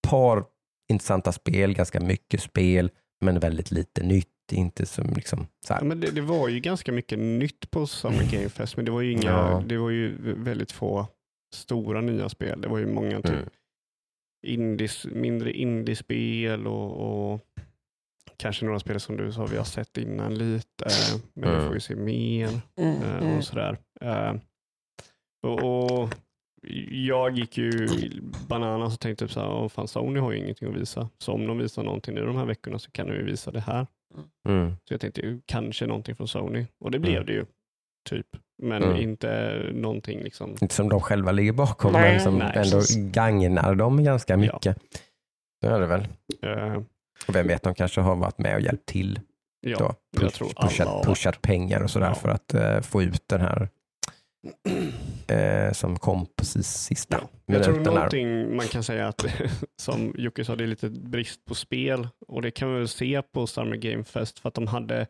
[0.09, 0.44] par
[0.92, 2.90] intressanta spel, ganska mycket spel,
[3.22, 4.28] men väldigt lite nytt.
[4.52, 8.32] Inte som liksom så Ja, men det, det var ju ganska mycket nytt på Summer
[8.32, 9.62] Game Fest, men det var ju, inga, Ja.
[9.66, 11.06] det var ju väldigt få
[11.54, 12.61] stora nya spel.
[12.61, 13.48] Det var ju många typ Mm.
[14.46, 17.40] indies, mindre indiespel och, och
[18.37, 20.87] kanske några spel som du sa vi har sett innan lite,
[21.35, 21.66] men vi Mm.
[21.66, 23.37] får ju se mer Mm, eh, mm.
[23.38, 23.78] och sådär.
[24.00, 24.35] Eh,
[25.46, 25.62] och,
[26.02, 26.14] och
[26.90, 27.88] jag gick ju
[28.48, 31.09] bananas och tänkte typ så här, "Åh, fan Sony har ju ingenting att visa.
[31.18, 33.61] Så om de visar någonting nu de här veckorna så kan de ju visa det
[33.61, 33.87] här.
[34.48, 34.70] Mm.
[34.85, 36.66] Så jag tänkte kanske någonting från Sony.
[36.81, 37.27] Och det blev Mm.
[37.27, 37.44] det ju.
[38.11, 38.27] Typ.
[38.62, 38.96] Men Mm.
[38.96, 40.51] inte någonting liksom.
[40.51, 42.96] Inte som de själva ligger bakom, Nej, men som nej, ändå precis.
[42.96, 44.37] gagnar dem ganska Ja.
[44.37, 44.79] mycket.
[45.64, 46.09] Så är det väl.
[46.42, 46.83] eh,
[47.29, 49.20] Och vem vet, de kanske har varit med och hjälpt till.
[49.61, 49.85] ja, Då.
[50.20, 52.14] jag Push, pushat, pushat pengar och sådär Ja.
[52.14, 53.68] för att eh, få ut den här
[55.33, 57.55] eh, som kom precis sista Ja.
[57.55, 59.25] Jag tror någonting man kan säga att,
[59.77, 62.09] som Jocke sa, det är lite brist på spel.
[62.29, 65.07] Och det kan vi väl se på Summer Game Fest för att de hade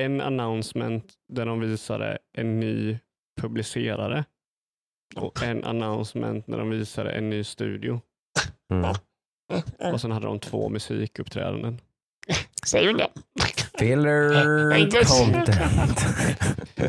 [0.00, 2.98] en announcement där de visade en ny
[3.40, 4.24] publicerare
[5.16, 8.00] och en announcement när de visade en ny studio.
[8.72, 8.94] Mm.
[9.92, 11.80] Och sen hade de två musikuppträdanden.
[12.66, 13.08] Säger hon det?
[13.78, 15.50] Filler content.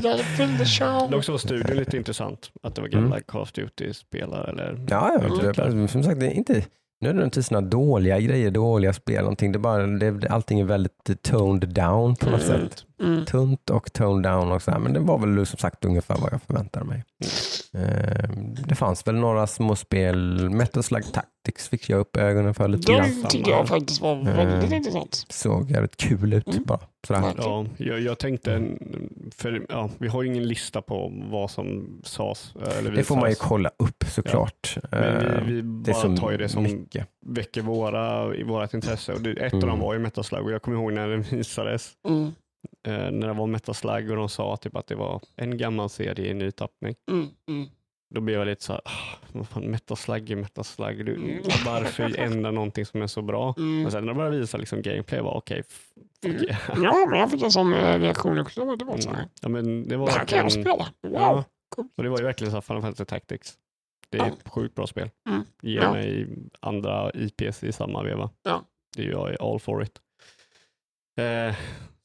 [0.03, 1.11] Jag fyllde show.
[1.11, 2.49] Dock så var studion lite intressant.
[2.63, 3.23] Att det var gamla Mm.
[3.27, 4.49] Call of Duty-spelare.
[4.49, 4.85] Eller...
[4.89, 6.65] Ja, ja det, som sagt, det är inte
[7.01, 9.51] nödvändigtvis några dåliga grejer, dåliga spel, någonting.
[9.51, 12.61] Det är bara, det, allting är väldigt toned down på något Mm.
[12.69, 12.85] sätt.
[12.99, 13.25] Mm.
[13.25, 16.33] Tunt och toned down och så här, men det var väl som sagt ungefär vad
[16.33, 17.03] jag förväntade mig.
[17.73, 18.29] Eh,
[18.67, 22.91] det fanns väl några små spel, Metal Slug Tactics fick jag upp ögonen för lite
[22.93, 23.09] grann.
[23.21, 25.25] Den tyckte jag faktiskt var väldigt intressant.
[25.29, 26.63] Såg jävligt kul ut Mm.
[26.63, 26.79] bara.
[27.07, 27.21] Sådär.
[27.37, 27.65] Ja.
[27.77, 28.63] Ja, jag, jag tänkte,
[29.35, 32.53] för ja, vi har ju ingen lista på vad som sades.
[32.79, 34.77] Eller Det får man ju kolla upp såklart.
[34.91, 37.07] Men Eh, vi, vi det är bara tar ju det som mycket.
[37.25, 39.13] väcker våra, i vårt intresse.
[39.13, 39.69] Och det, ett av Mm.
[39.69, 41.91] dem var ju Metaslag och jag kommer ihåg när den visades.
[42.07, 42.31] Mm.
[42.87, 46.31] Eh, när det var Metaslag och de sa typ att det var en gammal serie
[46.31, 46.95] i ny tappning.
[47.11, 47.27] Mm.
[47.49, 47.69] Mm.
[48.15, 51.05] Då blev jag lite så här, ah, vad fan Metaslag är Metaslag.
[51.05, 51.41] Du, Mm.
[51.65, 53.53] varför ändra någonting som är så bra?
[53.57, 53.85] Mm.
[53.85, 56.43] Och sen när de började visa liksom gameplay var okej, fuck Mm.
[56.43, 56.59] yeah.
[56.83, 58.75] Ja, men jag fick en sån eh, reaktion också.
[58.75, 59.15] Det var så här.
[59.17, 59.29] Mm.
[59.41, 60.87] Ja, men det var Det här kan jag spela.
[61.03, 61.13] Wow.
[61.13, 61.43] Ja,
[61.75, 61.91] Coolt.
[61.97, 63.53] och det var ju verkligen så här Final Fantasy Tactics.
[64.09, 65.09] Det är ett sjukt bra spel.
[65.29, 65.41] Mm.
[65.61, 65.91] Ge Ja.
[65.93, 66.27] mig
[66.59, 68.29] andra IPs i samma veva.
[68.43, 68.63] Ja.
[68.97, 70.01] Det är jag all for it.
[71.17, 71.55] Eh,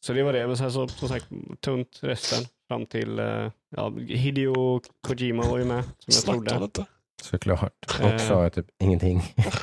[0.00, 0.46] så det var det.
[0.46, 1.26] Men sen så, som sagt,
[1.60, 6.64] tunt resten fram till eh, ja, Hideo Kojima var ju med som jag trodde.
[6.64, 6.84] lite.
[7.22, 8.00] Såklart.
[8.00, 8.14] Eh.
[8.14, 9.22] Och sa jag typ ingenting.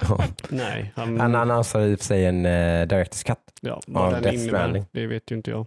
[0.49, 3.37] Nej, han, Han annonserade i och för sig en uh, Directors Cut.
[3.61, 4.85] ja, vad den Death innebär, Stranding.
[4.91, 5.65] det vet ju inte jag.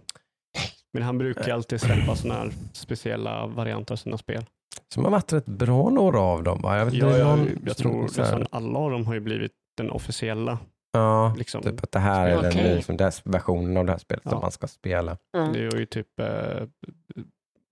[0.93, 4.45] Men han brukar alltid släppa sådana här speciella varianter av sina spel.
[4.93, 6.77] Som har varit rätt bra några av dem va?
[6.77, 9.91] Jag, vet, Ja, jag, någon, jag tror nästan alla av dem har ju blivit den
[9.91, 10.57] officiella.
[10.91, 11.61] Ja, Liksom.
[11.63, 14.31] typ att det här är den liksom, den versionen av det här spelet Ja.
[14.31, 15.17] som man ska spela.
[15.37, 15.53] Mm.
[15.53, 16.63] Det är ju typ, eh,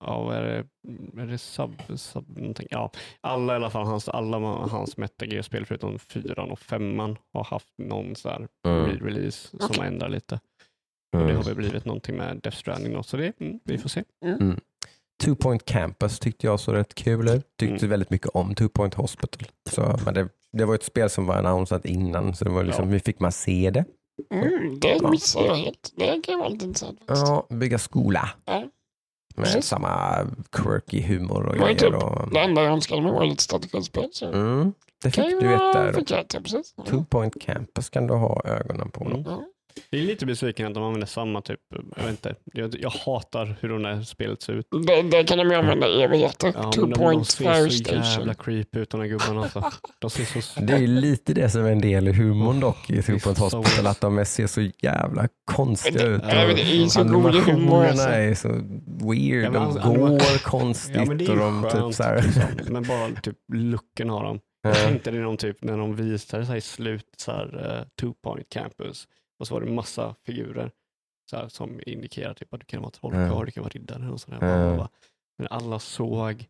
[0.06, 2.68] ja vad är det, är det sub, sub någonting?
[2.72, 7.44] Ja, alla i alla fall, hans, alla hans Metal Gear-spel förutom fyran och femman har
[7.44, 8.86] haft någon så här Mm.
[8.86, 9.88] re-release som Okej.
[9.88, 10.36] ändrar lite.
[11.14, 11.36] Och det Mm.
[11.36, 14.04] har väl blivit någonting med Death Stranding då, så det, mm, vi får se.
[15.24, 17.58] Two Point Campus tyckte jag såg rätt kul ut.
[17.60, 17.90] Tyckte Mm.
[17.90, 19.48] väldigt mycket om Two Point Hospital.
[19.70, 22.86] Så, men det, det var ett spel som var annonsat innan så det var liksom,
[22.86, 22.92] Ja.
[22.92, 23.86] hur fick man se det?
[24.34, 25.10] Mm, det Ja.
[25.12, 25.94] missade jag helt.
[25.96, 27.00] Det kan vara lite intressant.
[27.08, 28.30] Ja, bygga skola.
[28.46, 28.60] Ja.
[29.36, 29.66] Med Precis.
[29.66, 30.18] samma
[30.52, 31.76] quirky humor och grejer.
[31.76, 34.10] typ Och, Det enda jag önskade mig var lite strategispel.
[34.12, 36.74] Så mm, det kan fick ju du ett, ja, precis.
[36.86, 39.06] Two Point Campus kan du ha ögonen på.
[39.06, 39.24] Mm.
[39.90, 41.60] Jag är lite besviken att de använder samma typ,
[41.96, 44.68] jag vet inte, jag, jag hatar hur det där spelet ser ut.
[44.88, 46.52] Det, det kan de ju använda i evigheter.
[46.56, 49.72] Ja, Two men de, de ser så jävla creepy ut de där gubbarna alltså.
[50.00, 50.60] De ser så...
[50.62, 53.20] Det är ju lite det som är en del i humorn dock i det Two
[53.20, 56.22] Point så Hospital, att de är- ser så jävla konstiga ut.
[56.28, 57.00] Ja, det är så.
[57.02, 58.10] Animationerna Alltså.
[58.10, 58.48] är så
[59.10, 62.04] weird, Ja, de alltså, går konstigt Ja men det är och de typ skönt, så
[62.04, 62.22] här.
[62.22, 62.44] liksom.
[62.74, 64.40] men bara typ looken har de.
[64.64, 64.76] Jag Ja.
[64.76, 68.14] tänkte det är någon typ när de visade här i slutet så här uh, two
[68.24, 69.08] point campus.
[69.40, 70.72] Och så var det massa figurer
[71.30, 73.46] så här, som indikerar typ att du kan vara trollkarl, Mm.
[73.46, 74.38] du kan vara riddare och sådär.
[74.44, 74.88] Mm.
[75.38, 76.48] Men alla såg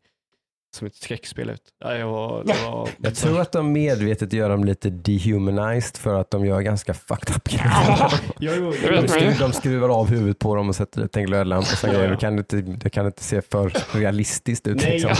[0.75, 1.61] som ett skräckspel ut.
[1.83, 6.21] Ja, jag, var, det var, Jag tror att de medvetet gör dem lite dehumanized för
[6.21, 7.71] att de gör ganska fucked up grejer.
[7.87, 11.25] Ja, jo, Jag De, skruvar, de skruvar av huvudet på dem och sätter dit en
[11.25, 12.03] glödlampa och Ja, grejer.
[12.05, 12.09] ja.
[12.11, 14.77] Det kan inte, det kan inte se för realistiskt ut.
[14.81, 15.11] Nej, liksom.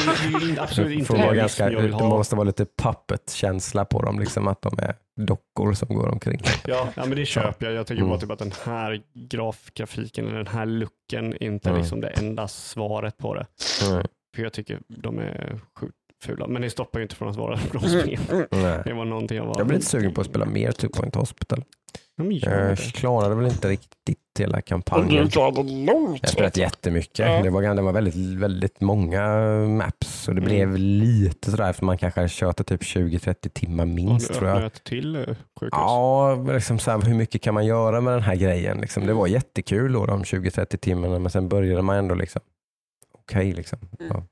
[0.55, 4.79] det, absolut inte vara ganska, det måste vara lite puppet-känsla på dem, liksom att de
[4.79, 6.41] är dockor som går omkring.
[6.67, 7.75] Ja, ja, men det köper jag.
[7.75, 8.09] Jag tänker Mm.
[8.09, 11.81] bara typ att den här graf, grafiken, eller den här looken inte Mm.
[11.81, 13.45] liksom det enda svaret på det.
[13.89, 14.05] Mm.
[14.35, 16.47] För jag tycker de är sjukt fula.
[16.47, 17.81] Men det stoppar ju inte från att vara bra.
[18.85, 19.55] Det var någonting jag var...
[19.57, 21.63] Jag blir lite sugen på att spela mer Two Point Hospital.
[22.17, 25.29] De Jag klarade väl inte riktigt hela Och kampanjen.
[25.33, 27.19] Jag har spelat jättemycket.
[27.19, 27.43] Ja.
[27.43, 29.21] Det var, det var väldigt, väldigt många
[29.67, 30.49] maps och det Mm.
[30.49, 34.39] blev lite sådär för man kanske hade kört det typ 20-30 timmar minst Har du
[34.39, 34.57] tror jag.
[34.57, 35.21] öppnat till eh,
[35.59, 35.69] sjukhus?
[35.71, 38.77] Ja, liksom så här, hur mycket kan man göra med den här grejen?
[38.81, 39.05] Liksom.
[39.05, 42.41] Det var jättekul då, de 20-30 timmarna men sen började man ändå liksom,
[43.29, 43.79] okej liksom.
[43.99, 44.11] Mm.
[44.13, 44.23] Ja.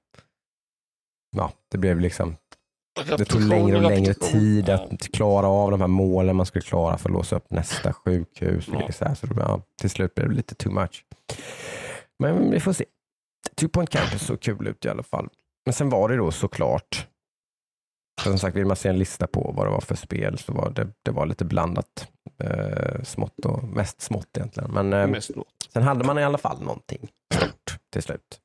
[1.35, 2.35] ja, det blev liksom,
[3.17, 6.97] det tog längre och längre tid att klara av de här målen man skulle klara
[6.97, 8.67] för att låsa upp nästa sjukhus.
[8.67, 8.81] Ja.
[8.81, 8.91] Ja.
[8.91, 11.05] Så här, så ja, till slut blev det lite too much.
[12.19, 12.85] Men vi får se.
[13.55, 15.29] Two Point Campus såg kul ut i alla fall.
[15.65, 17.07] Men sen var det då såklart,
[18.23, 20.69] som sagt vill man se en lista på vad det var för spel så var
[20.69, 22.07] det, det var lite blandat.
[22.39, 24.71] Eh, smått och mest smått egentligen.
[24.71, 25.19] Men eh,
[25.73, 27.09] sen hade man i alla fall någonting
[27.91, 28.41] till slut.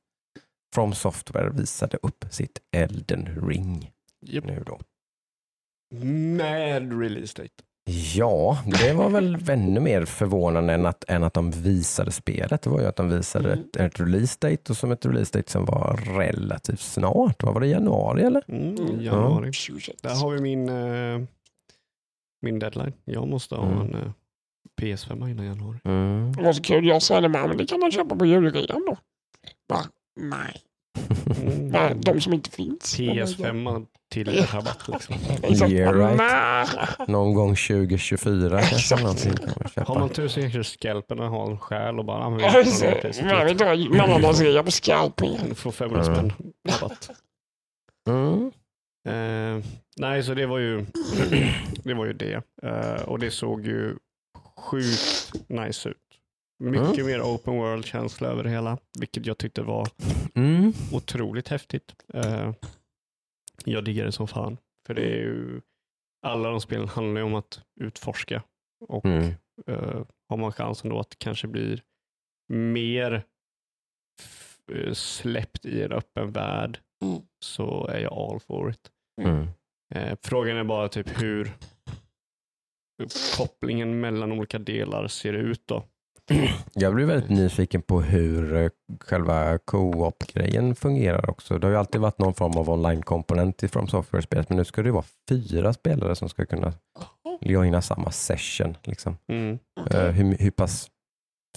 [0.73, 3.91] From Software visade upp sitt Elden Ring
[4.25, 4.45] Japp.
[4.45, 4.79] nu då.
[6.05, 7.53] Med release date.
[8.15, 12.61] Ja, det var väl ännu mer förvånande än att, än att de visade spelet.
[12.61, 13.65] Det var ju att de visade Mm.
[13.65, 17.43] ett, ett release date och som ett release date som var relativt snart.
[17.43, 18.43] Vad var det, januari eller?
[18.47, 19.53] Mm, januari.
[19.53, 20.01] 26.
[20.01, 21.21] Där har vi min, eh,
[22.41, 22.93] min deadline.
[23.05, 23.79] Jag måste ha Mm.
[23.81, 24.11] en eh,
[24.81, 25.77] PS5 innan januari.
[25.83, 26.31] Mm.
[26.37, 26.85] Det var så kul.
[26.87, 28.97] Jag sa det med men det kan man köpa på julrean då.
[29.69, 29.79] Va?
[30.19, 30.61] Nej.
[31.41, 31.67] Mm.
[31.67, 32.99] Nej, de som inte finns.
[32.99, 35.15] PS5 till rabatt liksom.
[35.43, 35.71] Exakt.
[35.71, 37.07] Yeah, right.
[37.07, 39.01] Någon gång 2024 kanske Exakt.
[39.01, 39.93] någonting man köpa.
[39.93, 42.89] Har man tusen kanske skalpen och har en själ och bara använder den just från
[42.89, 43.01] det.
[43.01, 45.45] det Men vi drar mellandagsrea på igen.
[45.49, 46.15] Du får 500 Mm.
[46.15, 47.09] spänn rabatt.
[48.09, 48.51] Mm.
[49.07, 49.65] Eh,
[49.97, 50.85] nej, så det var ju
[51.83, 51.93] det.
[51.93, 52.41] Var ju det.
[52.63, 53.95] Eh, och det såg ju
[54.57, 55.97] sjukt nice ut.
[56.63, 57.05] Mycket Mm.
[57.05, 59.87] mer open world-känsla över det hela, vilket jag tyckte var
[60.35, 60.73] Mm.
[60.93, 61.95] otroligt häftigt.
[62.13, 62.51] Eh,
[63.65, 64.57] jag diggar det som fan.
[64.87, 65.61] För det är ju,
[66.25, 68.43] alla de spelen handlar ju om att utforska.
[68.87, 69.33] Och Mm.
[69.67, 71.83] eh, har man chansen då att det kanske blir
[72.53, 73.23] mer
[74.71, 77.21] eh, släppt i en öppen värld Mm.
[77.45, 78.91] så är jag all for it.
[79.21, 79.47] Mm.
[79.95, 81.51] Eh, frågan är bara typ hur
[83.37, 85.83] kopplingen mellan olika delar ser ut då.
[86.73, 91.57] Jag blir väldigt nyfiken på hur eh, själva co-op-grejen fungerar också.
[91.57, 94.81] Det har ju alltid varit någon form av online-komponent i From Software-spelet, men nu ska
[94.83, 96.73] det vara fyra spelare som ska kunna
[97.41, 98.77] joina samma session.
[98.83, 99.17] Liksom.
[99.27, 99.59] Mm.
[99.91, 100.89] Eh, hur, hur pass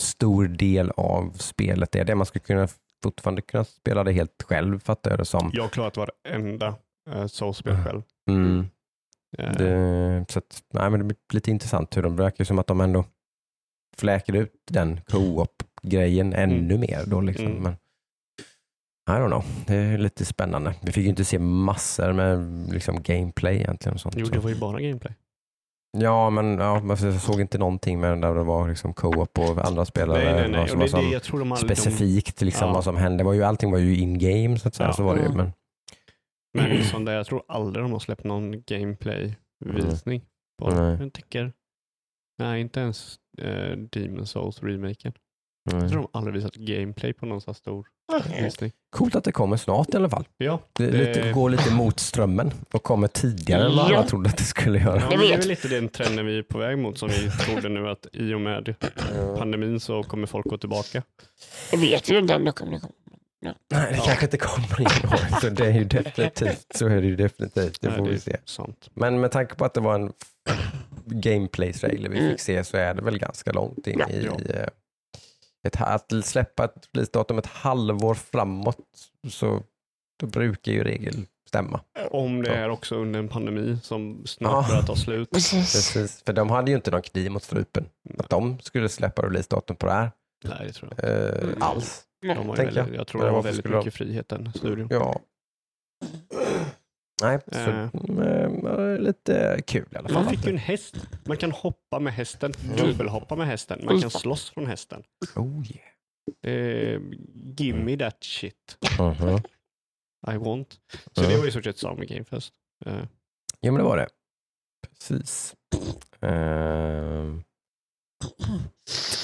[0.00, 2.14] stor del av spelet är det?
[2.14, 2.68] Man ska kunna
[3.02, 5.50] fortfarande kunna spela det helt själv, fattar jag det som.
[5.52, 6.74] Jag har klarat varenda
[7.14, 8.02] uh, soulspel själv.
[8.30, 8.66] Mm.
[9.38, 12.66] Eh, Det, så att, nej, men det blir lite intressant hur de verkar som att
[12.66, 13.04] de ändå
[13.98, 17.04] fläker ut den co-op-grejen ännu mer.
[17.06, 17.46] Då, liksom.
[17.46, 17.62] Mm.
[17.62, 17.72] Men,
[19.08, 20.74] I don't know, det är lite spännande.
[20.82, 22.38] Vi fick ju inte se massor med
[22.72, 23.94] liksom, gameplay egentligen.
[23.94, 25.14] Och sånt, jo, det var ju bara gameplay.
[25.98, 29.66] Ja, men ja, men jag såg inte någonting med där det var liksom co-op och
[29.66, 30.24] andra spelare.
[30.24, 30.52] Nej, nej, nej.
[30.52, 32.74] vad Och som det, var som det, jag tror de aldrig, de, specifikt liksom, Ja.
[32.74, 33.18] vad som hände.
[33.18, 34.88] Det var ju, allting var ju in-game så att säga.
[34.88, 34.92] Ja.
[34.92, 35.36] Så var det ju, Mm.
[35.36, 35.52] men,
[36.54, 40.22] men liksom det, jag tror aldrig de har släppt någon gameplay-visning.
[40.62, 40.96] Nej.
[41.00, 41.52] Jag tycker,
[42.38, 45.12] nej, inte ens uh, Demon Souls-remaken.
[45.64, 45.88] Jag mm.
[45.90, 47.86] tror de aldrig visat gameplay på någon så här stor
[48.42, 48.72] visning.
[48.90, 50.24] Coolt att det kommer snart i alla fall.
[50.36, 53.96] Ja, Det, Det- Lite, går lite mot strömmen och kommer tidigare än vad Ja.
[53.96, 54.96] alla trodde att det skulle göra.
[54.96, 57.30] ja Jag det är väl lite den trenden vi är på väg mot som vi
[57.30, 58.74] trodde nu att i och med
[59.38, 61.02] pandemin så kommer folk gå tillbaka.
[61.70, 62.92] Jag vet ju inte kommer det komma.
[63.42, 64.02] Nej, det Ja.
[64.06, 65.40] kanske inte kommer in år.
[65.40, 67.80] Så det är ju definitivt, så är det ju definitivt.
[67.80, 68.36] Det Nej, får vi se.
[68.44, 68.90] Sant.
[68.94, 70.12] Men med tanke på att det var en
[71.10, 72.30] gameplay-trailer vi Mm.
[72.30, 74.08] fick se så är det väl ganska långt in Ja.
[74.10, 74.54] i Ja.
[74.54, 74.68] eh,
[75.66, 78.78] ett, att släppa ett releasedatum ett halvår framåt
[79.30, 79.62] så
[80.20, 81.80] då brukar ju regel stämma.
[82.10, 82.54] Om det Ja.
[82.56, 84.66] är också under en pandemi som snart Ja.
[84.68, 85.30] börjar ta slut.
[85.30, 86.22] Precis.
[86.26, 87.86] För de hade ju inte någon kniv mot strupen.
[88.18, 90.10] Att de skulle släppa releasedatum på det här
[90.44, 91.62] Nej, det tror jag eh, Mm.
[91.62, 92.02] alls.
[92.22, 92.72] De har tänker jag.
[92.82, 94.88] väldigt, jag tror Men de har varför väldigt skulle de- mycket frihet den studion.
[94.90, 95.20] Ja.
[97.22, 97.58] Nej, så,
[98.22, 100.24] eh, lite kul i alla fall.
[100.24, 100.96] Man fick ju en häst.
[101.26, 103.80] Man kan hoppa med hästen, dubbelhoppa med hästen.
[103.84, 105.02] Man kan slåss från hästen.
[105.36, 105.88] Oh yeah.
[106.42, 107.00] Är,
[107.60, 109.38] give me that shit Mhm.
[110.34, 110.72] I want.
[111.12, 111.28] Så Ja.
[111.28, 112.52] det var i stort sett samma Game Fest.
[112.86, 113.02] Eh,
[113.60, 114.08] Ja men det var det.
[114.88, 115.54] Precis.
[116.20, 117.42] Ehm.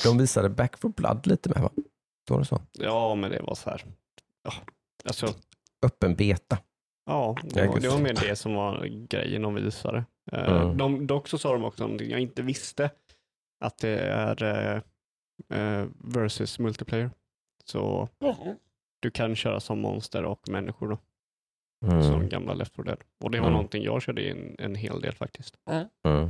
[0.05, 1.70] de visade Back for Blood lite med va?
[2.26, 2.62] Står det så?
[2.72, 3.85] ja, men det var så här.
[4.42, 4.52] Ja,
[5.05, 5.35] alltså,
[5.87, 6.59] Öppen beta.
[7.06, 10.04] Ja, det, var, det var mer det som var grejen de visade.
[10.32, 10.76] Mm.
[10.76, 12.90] de, dock så sa de också någonting jag inte visste.
[13.64, 14.82] Att det är eh,
[15.60, 17.10] eh, versus multiplayer.
[17.64, 18.56] Så Jaha.
[19.00, 20.98] du kan köra som monster och människor då.
[21.86, 22.02] Mm.
[22.02, 22.98] Som gamla Left 4 Dead.
[23.20, 23.52] Och det var Mm.
[23.52, 25.56] någonting jag körde en, en hel del faktiskt.
[25.70, 25.86] Mm.
[26.02, 26.28] Ja,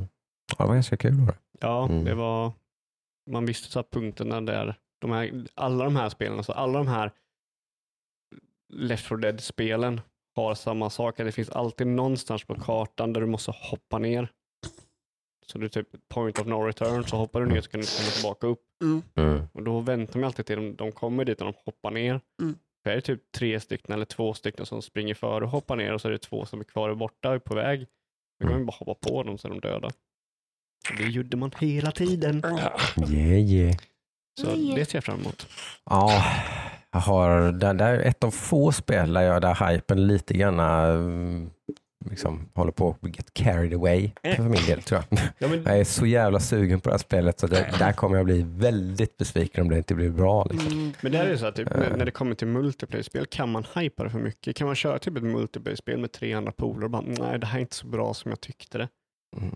[0.58, 1.26] det var ganska kul.
[1.26, 1.34] Det.
[1.60, 2.04] Ja, Mm.
[2.04, 2.52] det var,
[3.30, 6.88] man visste så att punkterna där, de här, alla de här spelen, alltså alla de
[6.88, 7.12] här
[8.72, 10.00] Left 4 Dead-spelen
[10.36, 11.20] har samma sak.
[11.20, 14.28] att Det finns alltid någonstans på kartan där du måste hoppa ner.
[15.46, 18.10] Så du typ point of no return, så hoppar du ner så kan du komma
[18.10, 18.60] tillbaka upp.
[18.82, 19.02] Mm.
[19.14, 19.48] Mm.
[19.52, 22.20] Och då väntar man alltid till de, de kommer dit och de hoppar ner.
[22.42, 22.58] Mm.
[22.82, 25.92] För är det typ tre stycken eller två stycken som springer före och hoppar ner
[25.92, 27.86] och så är det två som är kvar och borta och på väg.
[28.40, 29.86] Då kan man bara hoppa på dem så är de döda.
[30.90, 32.42] Och det gjorde man hela tiden.
[33.10, 33.76] Yeah, yeah.
[34.40, 35.48] Så det ser jag fram emot.
[35.84, 36.24] Ja,
[36.92, 40.60] jag har, det, det är ett av få spel där jag där hypen lite grann
[40.60, 41.50] mm,
[42.10, 45.20] liksom, håller på att get carried away för min del tror jag.
[45.38, 48.16] Ja, men, Jag är så jävla sugen på det här spelet så det, där kommer
[48.16, 50.44] jag bli väldigt besviken om det inte blir bra.
[50.44, 50.72] Liksom.
[50.72, 50.92] Mm.
[51.00, 53.66] men det är ju så att typ, när, när det kommer till multiplayer-spel, kan man
[53.74, 54.56] hypa det för mycket?
[54.56, 57.58] Kan man köra typ ett multiplayer-spel med tre andra polare och bara, nej det här
[57.58, 58.88] är inte så bra som jag tyckte det.
[59.36, 59.54] Mm.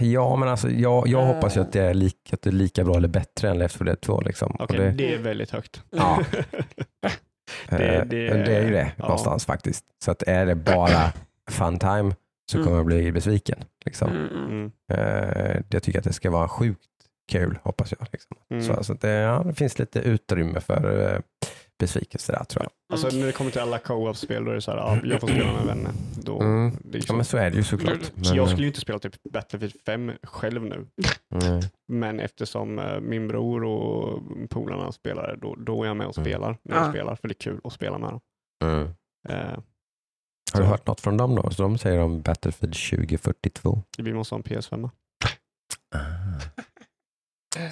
[0.00, 2.84] Ja, men alltså, jag, jag hoppas ju att det, är lika, att det är lika
[2.84, 4.20] bra eller bättre än Left 4 Dead 2.
[4.20, 4.56] Liksom.
[4.58, 5.82] Okej, det, det är väldigt högt.
[5.90, 6.20] Ja.
[7.68, 9.02] det- eh, det- det är ju det ja.
[9.04, 9.84] någonstans faktiskt.
[10.04, 11.12] Så att är det bara
[11.50, 12.14] fun time
[12.50, 12.64] så Mm.
[12.64, 13.64] kommer jag bli besviken.
[13.84, 14.10] Liksom.
[14.10, 14.28] Mm.
[14.28, 14.50] Mm.
[14.50, 14.72] Mm.
[14.92, 16.80] Eh, jag tycker att det ska vara sjukt
[17.32, 18.08] kul, hoppas jag.
[18.12, 18.36] Liksom.
[18.50, 18.62] Mm.
[18.64, 21.20] Så, så att det, ja, det finns lite utrymme för eh,
[21.82, 22.70] besvikelse där tror jag.
[22.92, 25.28] Alltså när det kommer till alla co-op-spel, då är det så här, ja, jag får
[25.28, 25.90] spela med vänner.
[26.22, 26.76] Då, Mm.
[26.84, 27.14] det är Ja så.
[27.14, 28.04] men så är det ju såklart.
[28.04, 30.86] Så Men, jag skulle ju inte spela typ Battlefield 5 själv nu.
[31.34, 36.18] eh, Men eftersom eh, min bror och polarna spelar, då, då är jag med och
[36.18, 36.24] Mm.
[36.30, 36.58] spelar.
[36.62, 36.90] När jag Ah.
[36.90, 38.20] spelar, för det är kul att spela med dem.
[38.64, 38.88] mm.
[39.28, 39.58] Eh,
[40.54, 41.50] Har du hört något från dem då?
[41.50, 43.82] Så de säger om Battlefield 2042.
[43.98, 44.90] vi måste ha en PS5.
[45.94, 45.98] Ah.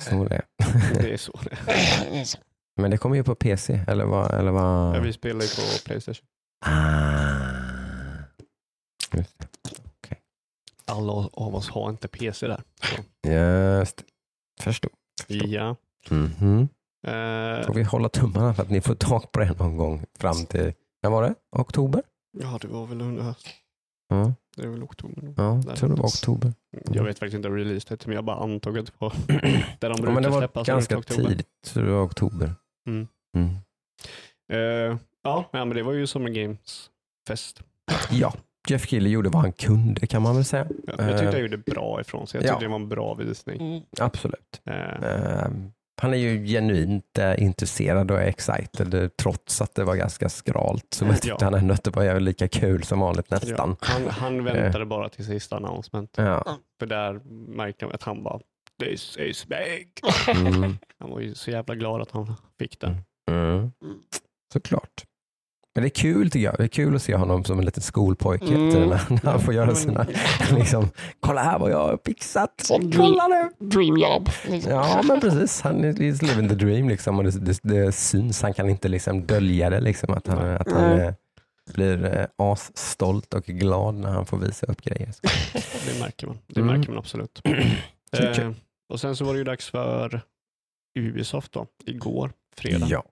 [0.01, 0.43] Så det är.
[1.03, 2.27] Det är så det är.
[2.77, 4.35] Men det kommer ju på PC, eller vad?
[4.35, 4.97] Eller vad?
[4.97, 6.27] Ja, vi spelar ju på Playstation.
[6.67, 7.41] Ah.
[9.17, 9.49] Just det.
[10.85, 12.63] Alla av oss har inte PC där.
[12.83, 13.29] Så.
[13.29, 14.05] Just det.
[14.63, 14.91] Förstår.
[15.29, 15.49] Förstår.
[15.49, 15.77] Ja.
[16.11, 16.69] Mhm.
[17.07, 20.47] Eh, Får vi hålla tummarna för att ni får tag på det någon gång fram
[20.47, 21.35] till, när var det?
[21.57, 22.03] Oktober?
[22.39, 23.47] ja, det var väl under höst.
[24.11, 26.53] Ja, Det är väl oktober ja jag tror det var oktober.
[26.93, 29.35] Jag vet faktiskt inte release men jag bara antog att det var där
[29.81, 31.29] de Ja, brukar men det var släppas ganska oktober.
[31.29, 32.55] tidigt, så det var oktober.
[32.89, 33.09] Mm.
[33.37, 33.49] Mm.
[34.53, 36.91] Eh, ja, ja, men det var ju som en Games
[37.29, 37.63] fest.
[38.11, 38.35] Ja,
[38.69, 40.67] Jeff Keely gjorde vad han kunde kan man väl säga.
[40.87, 42.39] Ja, jag tyckte Eh, jag gjorde bra ifrån sig.
[42.41, 42.53] Jag ja.
[42.53, 43.61] tyckte det var en bra visning.
[43.75, 43.83] Mm.
[44.01, 44.61] Absolut.
[44.65, 49.97] Eh, Ehm, han är ju genuint eh, intresserad och excited eh, trots att det var
[49.97, 50.87] ganska skralt.
[50.95, 51.45] Så jag tyckte Ja.
[51.45, 53.77] han ändå att det var lika kul som vanligt nästan.
[53.81, 56.15] ja, han, han väntade bara till sista announcement.
[56.17, 56.59] Ja.
[56.79, 57.21] För där
[57.57, 58.41] märkte jag att han bara
[58.83, 59.89] This is big.
[60.47, 60.79] Mm.
[60.99, 62.97] Han var ju så jävla glad att han fick den.
[63.31, 63.71] Mm.
[64.53, 65.05] Såklart.
[65.75, 66.55] Men det är kul tycker jag.
[66.59, 68.69] Det är kul att se honom som en liten skolpojke Mm.
[68.89, 70.07] när, när han får göra sina,
[70.51, 70.89] liksom,
[71.21, 72.61] kolla här vad jag har fixat.
[72.61, 73.67] Som Kolla nu.
[73.67, 74.29] Dream job.
[74.49, 74.73] Liksom.
[74.73, 78.43] Ja men precis, han är living the dream liksom och det, det, det syns.
[78.43, 81.13] Han kan inte liksom dölja det liksom att han, att han eh,
[81.75, 85.15] blir eh, asstolt och glad när han får visa upp grejer.
[85.95, 86.39] Det märker man.
[86.47, 86.77] Det Mm.
[86.77, 87.43] märker man absolut.
[88.13, 88.51] Eh,
[88.93, 90.21] och sen så var det ju dags för
[90.99, 92.87] Ubisoft då, igår, fredag.
[92.91, 93.05] Ja.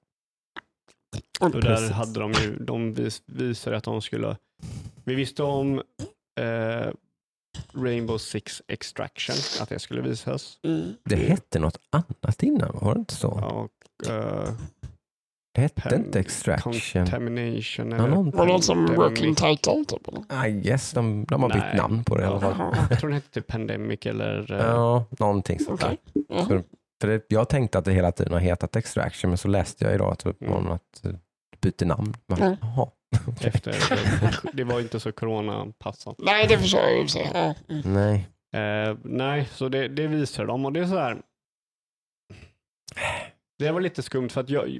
[1.40, 1.90] Och där precis.
[1.90, 4.36] hade de ju, de vis, visade att de skulle,
[5.04, 5.82] vi visste om
[6.40, 6.90] eh,
[7.74, 10.58] Rainbow Six Extraction, att det skulle visas.
[10.62, 10.94] Mm.
[11.04, 13.28] Det hette något annat innan, var det inte så?
[13.28, 14.48] Och eh,
[15.54, 16.72] Det hette Pen- inte Extraction.
[16.92, 18.38] Contamination Ja, eller någonting.
[18.38, 19.84] Var det något som working title?
[19.88, 20.46] Typ, eller?
[20.46, 21.76] I guess, de, de har bytt Nej.
[21.76, 22.76] namn på det i alla fall.
[22.90, 25.96] Jag tror den hette typ Pandemic eller eh, Ja, någonting sånt där.
[26.14, 26.24] Okej.
[26.28, 26.46] Ja.
[26.46, 26.62] Så,
[27.00, 29.94] för det, jag tänkte att det hela tiden har hetat Extraction, men så läste jag
[29.94, 30.64] idag var Mm.
[30.64, 31.18] något att det
[31.60, 32.14] byter namn.
[32.26, 32.56] Bara, Mm.
[32.60, 32.90] Jaha,
[33.28, 33.48] okej.
[33.54, 36.16] efter, det, det var inte så coronapassat.
[36.18, 37.54] Nej, det förstår jag i och för sig.
[37.68, 37.82] Mm.
[37.94, 38.28] Nej.
[38.52, 41.22] Eh, nej, så det, det visar de och det är så här.
[43.58, 44.78] Det var lite skumt för att jag,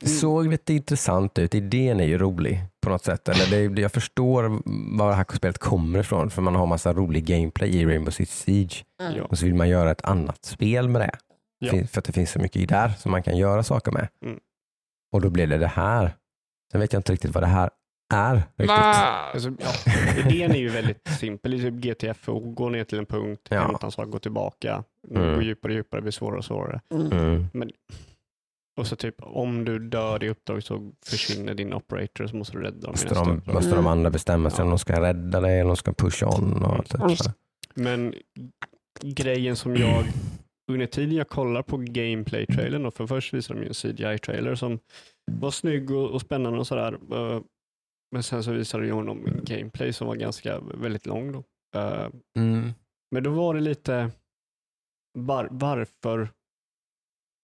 [0.00, 1.54] Det såg lite intressant ut.
[1.54, 3.28] Idén är ju rolig på något sätt.
[3.28, 4.42] Eller det, jag förstår
[4.98, 8.38] var det här spelet kommer ifrån för man har massa rolig gameplay i Rainbow Six
[8.40, 8.84] Siege
[9.16, 9.22] Ja.
[9.24, 11.10] och så vill man göra ett annat spel med det.
[11.58, 11.86] Ja.
[11.86, 14.08] För att det finns så mycket där som man kan göra saker med.
[14.24, 14.40] Mm.
[15.12, 16.12] Och då blev det det här.
[16.72, 17.70] Sen vet jag inte riktigt vad det här
[18.14, 18.34] är.
[18.34, 18.70] Riktigt.
[18.70, 19.92] Alltså, ja,
[20.24, 21.50] idén är ju väldigt simpel.
[21.50, 21.74] Det är typ
[22.14, 23.60] GTFO, gå ner till en punkt, Ja.
[23.60, 25.34] hämta en sak, gå tillbaka, Mm.
[25.34, 26.80] gå djupare och djupare, blir svårare och svårare.
[26.90, 27.46] Mm.
[28.76, 32.62] Och så typ om du dör i uppdrag så försvinner din operator så måste du
[32.62, 34.64] rädda dem i Måste, de, måste de andra bestämma sig Ja.
[34.64, 36.62] om de ska rädda dig eller om de ska pusha on.
[36.62, 37.16] Och allt det Mm.
[37.74, 38.14] Men
[39.02, 40.04] grejen som jag
[40.68, 44.78] under tiden jag kollar på gameplay-trailern, för först visade de ju en CGI-trailer som
[45.32, 46.92] var snygg och, och spännande och sådär.
[47.12, 47.42] eh,
[48.12, 51.32] Men sen så visade de honom gameplay som var ganska väldigt lång.
[51.32, 51.44] Då.
[51.80, 52.08] Eh,
[52.38, 52.70] Mm.
[53.10, 54.10] Men då var det lite
[55.18, 56.28] var, varför?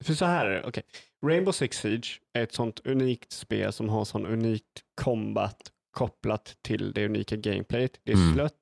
[0.04, 0.82] För så här är det, okej.
[1.26, 6.92] Rainbow Six Siege är ett sånt unikt spel som har sån unikt combat kopplat till
[6.92, 8.00] det unika gameplayet.
[8.04, 8.34] Det är Mm.
[8.34, 8.58] slött.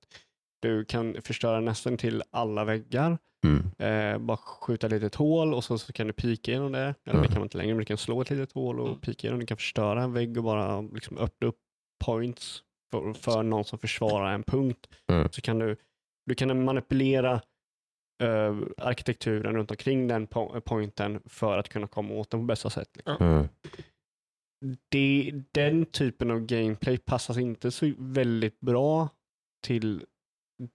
[0.62, 3.18] Du kan förstöra nästan till alla väggar.
[3.46, 3.62] Mm.
[3.78, 6.78] Eh, bara skjuta ett litet hål och så, så kan du pika genom det.
[6.78, 7.24] Eller det Mm.
[7.24, 9.40] kan man inte längre, men du kan slå ett litet hål och pika genom.
[9.40, 11.58] Du kan förstöra en vägg och bara liksom öppna upp
[12.04, 12.62] points
[12.92, 14.86] för, för någon som försvarar en punkt.
[15.12, 15.28] Mm.
[15.32, 15.76] Så kan du,
[16.26, 17.32] du kan manipulera
[18.22, 22.70] eh, arkitekturen runt omkring den po- pointen för att kunna komma åt den på bästa
[22.70, 22.88] sätt.
[22.96, 23.16] liksom.
[23.20, 23.48] Mm.
[24.90, 29.08] Det, den typen av gameplay passar inte så väldigt bra
[29.66, 30.04] till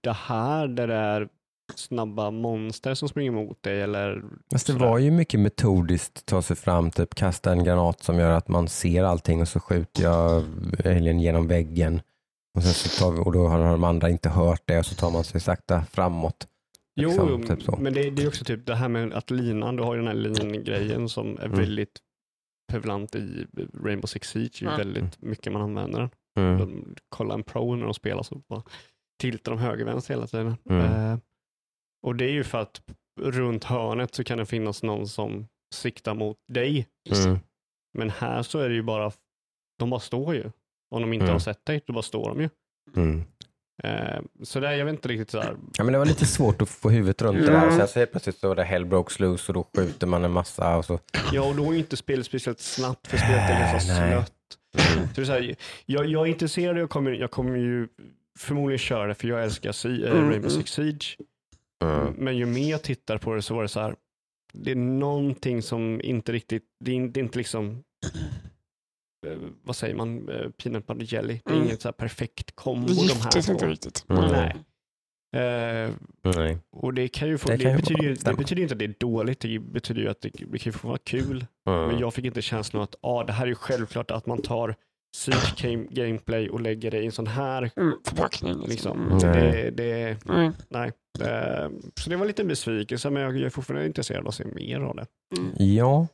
[0.03, 1.29] det här där det är
[1.75, 4.85] snabba monster som springer mot dig eller Fast det sådär.
[4.85, 8.67] var ju mycket metodiskt ta sig fram, typ kasta en granat som gör att man
[8.67, 10.43] ser allting och så skjuter jag
[10.85, 12.01] alien genom väggen.
[12.57, 14.95] Och, sen så tar vi, och då har de andra inte hört det och så
[14.95, 16.47] tar man sig sakta framåt.
[16.95, 17.77] Jo, Liksom, typ så.
[17.81, 20.07] men det, det är också typ det här med att linan, du har ju den
[20.07, 21.57] här lin-grejen som är Mm.
[21.59, 21.99] väldigt
[22.71, 23.47] prevalent i
[23.83, 24.77] Rainbow Six Siege, Mm.
[24.77, 26.09] väldigt mycket man använder den.
[26.39, 26.57] Mm.
[26.59, 28.63] De, kolla en pro när de spelar så bara
[29.21, 30.55] tiltar de höger vänster hela tiden.
[30.69, 30.81] Mm.
[31.11, 31.17] Eh,
[32.03, 32.81] och det är ju för att
[33.21, 36.87] runt hörnet så kan det finnas någon som siktar mot dig.
[37.25, 37.39] Mm.
[37.97, 39.11] Men här så är det ju bara,
[39.79, 40.51] de bara står ju.
[40.95, 41.33] Om de inte Mm.
[41.33, 42.49] har sett dig, då bara står de ju.
[42.95, 43.23] Mm.
[43.83, 45.57] Eh, så där, jag vet inte riktigt så här.
[45.77, 47.71] Ja, men det var lite svårt att få huvudet runt det där.
[47.71, 50.31] Sen så helt plötsligt så var det hell broke loose och då skjuter man en
[50.31, 50.77] massa.
[50.77, 50.99] Och så.
[51.33, 54.33] Ja, och då är ju inte spelet speciellt snabbt för spelet är ganska slött.
[54.77, 57.87] Så det är så här, jag, jag är intresserad, jag kommer, jag kommer ju
[58.39, 60.49] förmodligen köra det för jag älskar si, äh, Mm, Rainbow mm.
[60.49, 61.05] Six Siege.
[61.83, 62.13] Mm.
[62.17, 63.95] Men ju mer jag tittar på det så var det så här,
[64.53, 67.83] det är någonting som inte riktigt, det är, det är inte liksom,
[69.27, 71.39] eh, vad säger man, eh, peanut butter jelly.
[71.45, 71.67] Det är Mm.
[71.67, 74.05] inget så här perfekt kombo Det de här giftes inte riktigt.
[74.09, 74.31] Mm.
[74.31, 74.55] Nej.
[75.35, 75.91] Eh,
[76.35, 76.57] Nej.
[76.71, 78.95] och det kan ju få, Det det, betyder, ju, det betyder inte att det är
[78.99, 81.45] dåligt, det betyder ju att det, det kan ju få vara kul.
[81.69, 81.87] Mm.
[81.87, 84.75] Men jag fick inte känslan att ah, det här är ju självklart att man tar
[85.61, 87.71] Game, gameplay och lägger det i en sån här.
[87.75, 88.61] Mm, förpackning.
[88.67, 89.01] Liksom.
[89.01, 89.17] Mm.
[89.17, 89.51] Nej.
[89.51, 90.53] Det, det, Mm.
[90.69, 90.91] nej.
[91.21, 94.45] Eh, så det var lite en besvikelse, men jag, är fortfarande intresserad av att se
[94.45, 95.05] mer av det.
[95.37, 95.51] Mm.
[95.77, 96.07] Ja.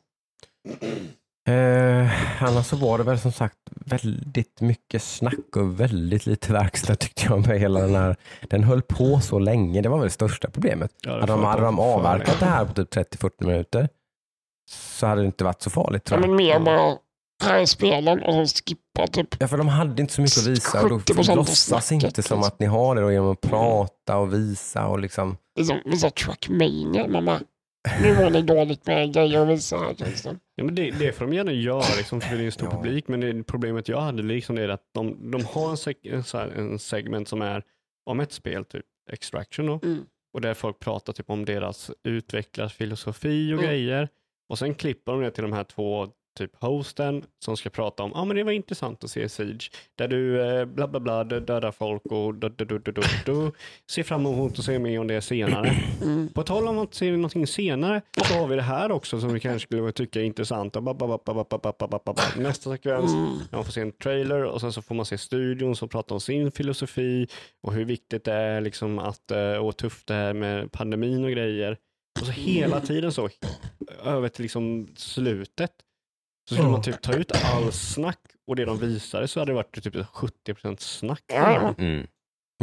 [1.48, 6.96] Eh, annars så var det väl som sagt väldigt mycket snack och väldigt lite verkstad
[6.96, 8.16] tyckte jag med hela den här.
[8.50, 10.92] Den höll på så länge, det var väl det största problemet.
[11.02, 13.90] Ja, det Hade de, hade de avverkat det här på typ 30-40 minuter
[14.72, 16.28] så hade det inte varit så farligt Ja, tror jag.
[16.30, 16.98] men mer bara,
[17.44, 19.36] här är spelen och så skippa typ.
[19.40, 22.10] Ja, för de hade inte så mycket att visa och då 70% av låtsas inte
[22.10, 22.40] som liksom.
[22.44, 25.38] att ni har det då genom att prata och visa och liksom.
[25.58, 27.08] Liksom, vissa trackmania.
[27.08, 27.40] Man bara,
[28.02, 29.96] nu var det dåligt med grejer att visa här.
[29.98, 30.40] Liksom.
[30.56, 32.78] Ja, men det, det får de gärna göra liksom, för det är en stor Ja.
[32.78, 35.96] publik, men det, problemet jag hade liksom det är att de, de har en, seg,
[36.04, 37.64] en, så här, en segment som är
[38.10, 40.04] om ett spel, typ Extraction då, Mm.
[40.34, 43.66] och där folk pratar typ om deras utvecklarfilosofi och Mm.
[43.66, 44.10] grejer.
[44.50, 46.08] Och sen klipper de det till de här två
[46.38, 49.72] typ hosten som ska prata om, ja ah, men det var intressant att se Siege,
[49.96, 53.52] där du eh, bla bla bla dödar folk och du, du, du, du, du, du.
[53.92, 55.76] ser fram emot att se mer om det senare.
[56.02, 56.30] Mm.
[56.34, 59.40] På tal om att se någonting senare så har vi det här också som vi
[59.40, 60.76] kanske skulle tycka är intressant.
[62.38, 63.40] Nästa sekvens, mm.
[63.52, 66.22] man får se en trailer och sen så får man se studion som pratar om
[66.22, 67.28] sin filosofi
[67.62, 71.32] och hur viktigt det är liksom att, eh, och tufft det är med pandemin och
[71.32, 71.78] grejer.
[72.20, 72.88] Och så hela mm.
[72.88, 73.30] tiden så
[74.04, 75.72] över till liksom slutet
[76.50, 79.56] så skulle man typ ta ut all snack och det de visade så hade det
[79.56, 81.24] varit typ 70% snack.
[81.78, 82.08] Mm.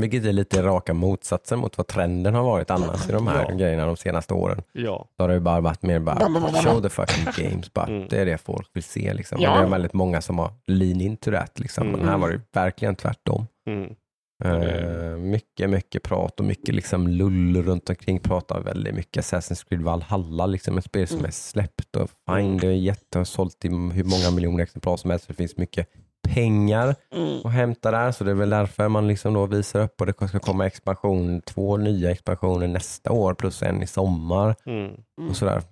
[0.01, 3.55] Vilket är lite raka motsatsen mot vad trenden har varit annars i de här Ja.
[3.57, 4.63] grejerna de senaste åren.
[4.73, 6.21] Ja, Då har det ju bara varit mer bara
[6.63, 7.73] show the fucking games.
[7.73, 7.87] Bara.
[7.87, 8.09] Mm.
[8.09, 9.15] Det är det folk vill se.
[9.15, 9.41] Liksom.
[9.41, 9.51] Ja.
[9.53, 11.59] Och det är väldigt många som har lean into that.
[11.61, 11.87] Liksom.
[11.87, 12.09] Men Mm.
[12.09, 13.47] här var det verkligen tvärtom.
[13.67, 13.95] mm.
[14.41, 18.19] Eh, mycket, mycket prat och mycket liksom lull runt omkring.
[18.19, 21.27] Pratar väldigt mycket Assassin's Creed Valhalla, liksom ett spel som Mm.
[21.29, 25.11] är släppt och fine, det är jätte, har sålt i hur många miljoner exemplar som
[25.11, 25.29] helst.
[25.29, 25.87] Det finns mycket
[26.29, 27.39] pengar Mm.
[27.45, 30.29] att hämta där så det är väl därför man liksom då visar upp och det
[30.29, 34.91] ska komma expansion, två nya expansioner nästa år plus en i sommar Mm.
[35.31, 35.63] och sådär.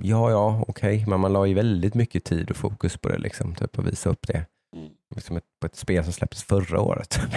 [0.00, 3.54] Ja, ja, okej, men man la ju väldigt mycket tid och fokus på det liksom,
[3.54, 4.46] typ att visa upp det.
[4.76, 4.90] Mm.
[5.14, 7.20] Liksom ett, på ett spel som släpptes förra året.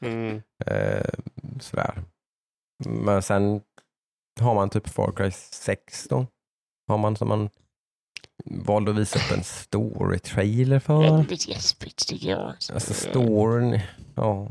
[0.00, 0.42] Mm.
[0.66, 1.10] Eh,
[1.60, 2.02] sådär.
[2.84, 3.60] Men sen
[4.40, 6.26] har man typ Far Cry 6 då.
[6.88, 7.50] Har man som man
[8.44, 11.02] valde att visa upp en story-trailer för.
[11.02, 12.54] Väldigt gäspigt tycker jag.
[12.72, 13.80] Alltså storyn,
[14.14, 14.48] ja.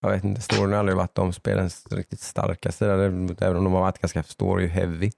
[0.00, 3.72] Jag vet inte, storyn har aldrig varit de spelens riktigt starka sida, även om de
[3.72, 5.12] har varit ganska story-heavy.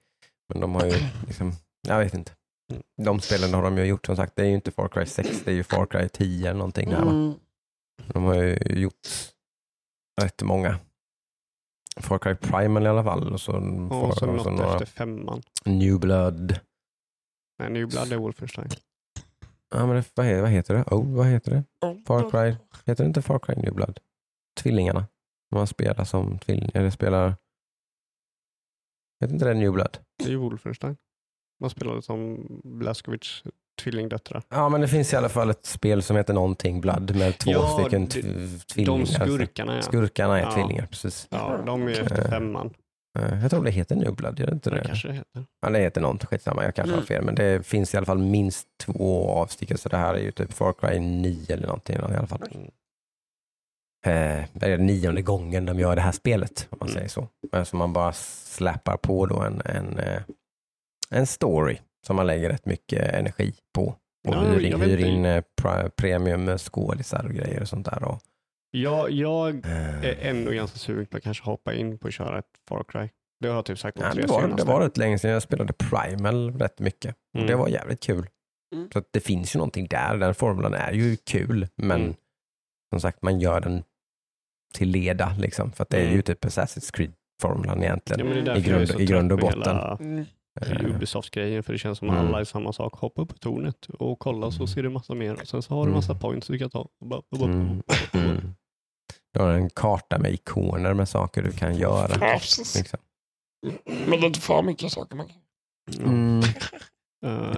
[0.49, 0.93] Men de har ju
[1.27, 1.53] liksom,
[1.89, 2.33] jag vet inte.
[2.97, 5.43] De spelen har de ju gjort som sagt, det är ju inte Far Cry 6,
[5.45, 7.03] det är ju Far Cry 10 eller någonting där?
[7.03, 7.35] Mm.
[8.07, 9.09] De har ju gjort
[10.23, 10.79] rätt många.
[12.01, 13.33] Far Cry Primal i alla fall.
[13.33, 15.43] Och så, Och så och så något några efter femman.
[15.64, 16.61] New Blood.
[17.59, 18.69] Nej, New Blood är Wolfenstein.
[19.71, 20.83] Ja, men det, vad, heter, vad heter det?
[20.83, 21.87] Oh, vad heter det?
[21.87, 22.05] Mm.
[22.05, 22.57] Far Cry.
[22.85, 24.01] Heter det inte Far Cry New Blood?
[24.61, 25.07] Tvillingarna.
[25.51, 26.71] Man spelar som tvillingar.
[26.75, 27.35] Eller spelar...
[29.21, 29.99] Heter inte det New Blood?
[30.19, 30.97] Det är ju Wolfenstein.
[31.61, 33.43] Man spelade som Blaskovics
[33.83, 34.43] tvillingdöttrar.
[34.49, 37.51] Ja, men det finns i alla fall ett spel som heter någonting Blood med två
[37.51, 38.97] Ja, stycken tvillingar.
[38.99, 39.83] De skurkarna ja.
[39.83, 40.53] Skurkarna är Ja.
[40.55, 41.27] tvillingar, precis.
[41.31, 42.75] Ja, de är efter Eh, femman.
[43.19, 44.85] Eh, Jag tror det heter New Blood, gör det inte Det det?
[44.87, 45.45] kanske det heter.
[45.63, 47.07] Ja, det heter något, skitsamma, jag kanske har Mm.
[47.07, 47.25] fel.
[47.25, 50.53] Men det finns i alla fall minst två avstickare, så det här är ju typ
[50.53, 52.43] Far Cry 9 eller någonting i alla fall.
[54.07, 56.95] Eh, det är nionde gången de gör det här spelet, om man Mm.
[56.97, 57.29] säger så.
[57.65, 59.99] Så man bara släpar på då en, en,
[61.11, 63.83] en story som man lägger rätt mycket energi på.
[64.29, 68.03] Och Ja, hyr, hyr in eh, pra- premium skådisar och grejer och sånt där.
[68.05, 68.21] Och,
[68.71, 72.39] Jag, jag eh, är ändå ganska sugen på att kanske hoppa in på att köra
[72.39, 73.09] ett Far Cry.
[73.41, 75.31] Det har jag typ sagt de ja, tre det, var, det var rätt länge sedan
[75.31, 77.15] jag spelade Primal rätt mycket.
[77.35, 77.47] Och Mm.
[77.47, 78.27] Det var jävligt kul.
[78.75, 78.91] Mm.
[78.93, 80.17] Så att det finns ju någonting där.
[80.17, 82.15] Den formulan är ju kul, men Mm.
[82.93, 83.83] som sagt, man gör den
[84.75, 85.35] till leda.
[85.39, 86.23] Liksom, för att det är ju Mm.
[86.23, 88.47] typ Assassin's Creed-formulan egentligen.
[88.47, 89.59] Ja, I grund- i grund och botten.
[89.63, 90.25] hela Mm.
[90.63, 92.27] Ubisoft-grejen för det känns som att Mm.
[92.29, 92.95] alla är samma sak.
[92.95, 95.87] Hoppa upp på tornet och kolla så ser du massa mer och sen så har
[95.87, 96.21] du massa Mm.
[96.21, 96.89] points du kan ta.
[97.43, 97.83] Mm.
[98.13, 98.55] Mm.
[99.33, 102.11] Du har en karta med ikoner med saker du kan göra.
[102.21, 102.33] Ja.
[102.77, 103.01] Liksom.
[103.87, 105.39] Men det är inte för mycket saker man kan.
[106.09, 106.41] Mm.
[107.27, 107.55] Eh,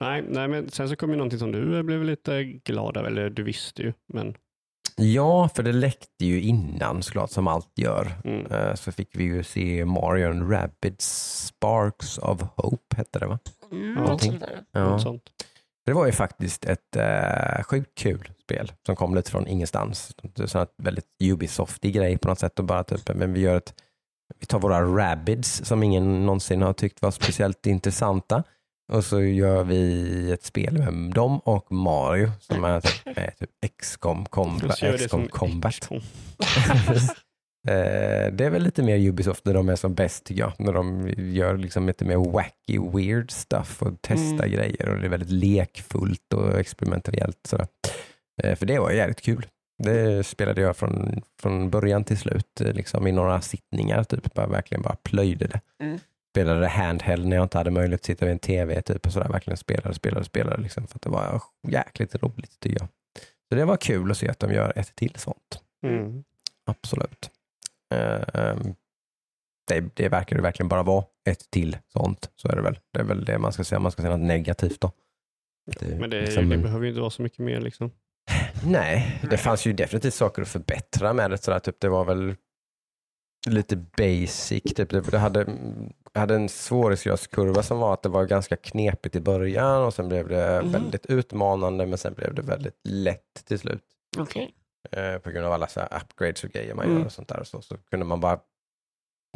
[0.00, 3.42] nej, men sen så kom ju någonting som du blev lite glad av, eller du
[3.42, 4.34] visste ju, men
[4.98, 8.12] Ja, för det läckte ju innan såklart som allt gör.
[8.24, 11.06] mm, Eh, Så fick vi ju se Mario and Rabbids
[11.46, 13.38] Sparks of Hope, hette det va?
[13.72, 14.60] Mm, någonting där.
[14.72, 14.84] Ja.
[14.90, 15.22] något sånt.
[15.86, 20.14] Det var ju faktiskt ett uh, sjukt kul spel som kom lite från ingenstans.
[20.22, 23.40] Det är sån här väldigt Ubisoftig grej på något sätt och bara typ, men vi
[23.40, 23.74] gör ett,
[24.40, 28.42] vi tar våra Rabbids som ingen någonsin har tyckt var speciellt intressanta
[28.88, 33.50] och så gör vi ett spel med dem och Mario som är typ, är typ
[33.80, 35.88] XCOM, combat, XCOM Combat.
[37.68, 40.52] Eh, det är väl lite mer Ubisoft när de är som bäst tycker jag.
[40.58, 44.50] När de gör liksom lite mer wacky, weird stuff och testar Mm.
[44.50, 47.38] grejer och det är väldigt lekfullt och experimentellt.
[47.48, 47.66] Sådär.
[48.42, 49.46] Eh, för det var jävligt kul.
[49.82, 54.04] Det spelade jag från, från början till slut eh, liksom i några sittningar.
[54.04, 55.60] Typ, bara, verkligen bara plöjde det.
[55.84, 55.98] Mm.
[56.32, 58.82] Spelade handheld när jag inte hade möjlighet att sitta vid en tv.
[58.82, 59.28] Typ, och sådär.
[59.28, 60.62] Verkligen spelade, spelade, spelade.
[60.62, 62.88] Liksom, för att det var jäkligt roligt tycker jag.
[63.48, 65.62] Så det var kul att se att de gör ett till sånt.
[65.86, 66.24] Mm.
[66.66, 67.30] Absolut.
[67.94, 68.74] Ehm,
[69.68, 72.30] det, det verkar det verkligen bara vara ett till sånt.
[72.36, 72.78] Så är det väl.
[72.92, 73.78] Det är väl det man ska säga.
[73.78, 74.92] Man ska säga något negativt då.
[75.80, 77.90] Det, Men det, liksom ju- det behöver ju inte vara så mycket mer liksom.
[78.66, 81.38] Nej, det fanns ju definitivt saker att förbättra med det.
[81.38, 82.36] Sådär, typ, det var väl
[83.54, 84.62] lite basic.
[84.62, 84.90] Typ.
[84.90, 85.46] Det, det hade,
[86.14, 90.28] hade en svårighetsgradskurva som var att det var ganska knepigt i början och sen blev
[90.28, 90.72] det Mhm.
[90.72, 93.84] väldigt utmanande men sen blev det väldigt lätt till slut.
[94.18, 94.54] Okej.
[94.92, 96.98] eh, på grund av alla så här upgrades och grejer man Mm.
[96.98, 97.40] gör och sånt där.
[97.40, 98.40] Och så, så kunde man bara,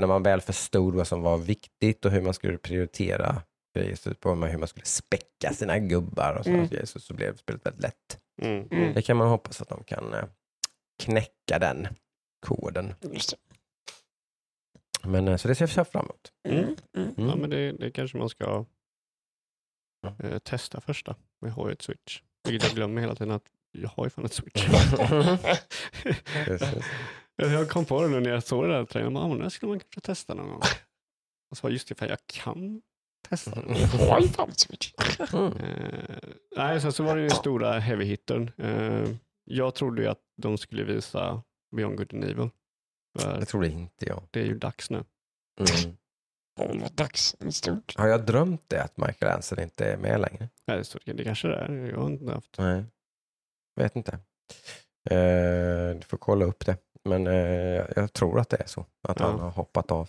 [0.01, 3.43] när man väl förstod vad som var viktigt och hur man skulle prioritera
[3.77, 6.71] grejer, på hur man skulle späcka sina gubbar och sådana Mm.
[6.71, 8.19] grejer, så, så blev spelet väldigt lätt.
[8.43, 8.69] Mm.
[8.71, 8.95] Mm.
[8.95, 10.25] Det kan man hoppas att de kan eh,
[11.03, 11.89] knäcka den
[12.47, 12.95] koden.
[15.05, 16.33] Men eh, så det ser jag fram emot.
[16.49, 16.77] Mm.
[16.97, 17.15] Mm.
[17.17, 17.29] Mm.
[17.31, 18.65] Ja, men det, det kanske man ska
[20.19, 21.15] eh, testa först då.
[21.41, 22.21] Vi har ju ett switch.
[22.49, 24.67] Vilket jag glömmer hela tiden att jag har ju fan ett switch.
[27.37, 29.17] Jag kom på det nu när jag såg det där trailern.
[29.17, 30.61] Ah, det skulle man kanske testa någon gång.
[31.51, 32.83] Och så just det för jag kan
[33.29, 33.51] testa.
[33.55, 33.81] det.
[33.81, 34.93] Jag har ju fan ett switch.
[35.33, 35.53] Mm.
[35.57, 36.17] Eh,
[36.57, 38.51] nej, sen så var det ju den stora heavy hittern.
[38.59, 39.09] Eh,
[39.45, 41.43] jag trodde ju att de skulle visa
[41.77, 42.51] Beyond Good and Evil.
[43.19, 44.23] För Det tror det inte jag.
[44.31, 44.97] det är ju dags nu.
[45.61, 45.97] Mm.
[46.57, 47.95] Det väl varit dags i stort.
[47.97, 50.49] Har jag drömt det att Michael Anson inte är med längre?
[50.67, 51.91] Nej, så det, det kanske det är.
[51.91, 52.59] Jag har inte haft.
[52.59, 52.85] Nej.
[53.77, 54.13] vet inte.
[55.11, 56.77] Eh, du får kolla upp det.
[57.05, 59.27] Men eh, jag tror att det är så, att Ja.
[59.27, 60.09] han har hoppat av.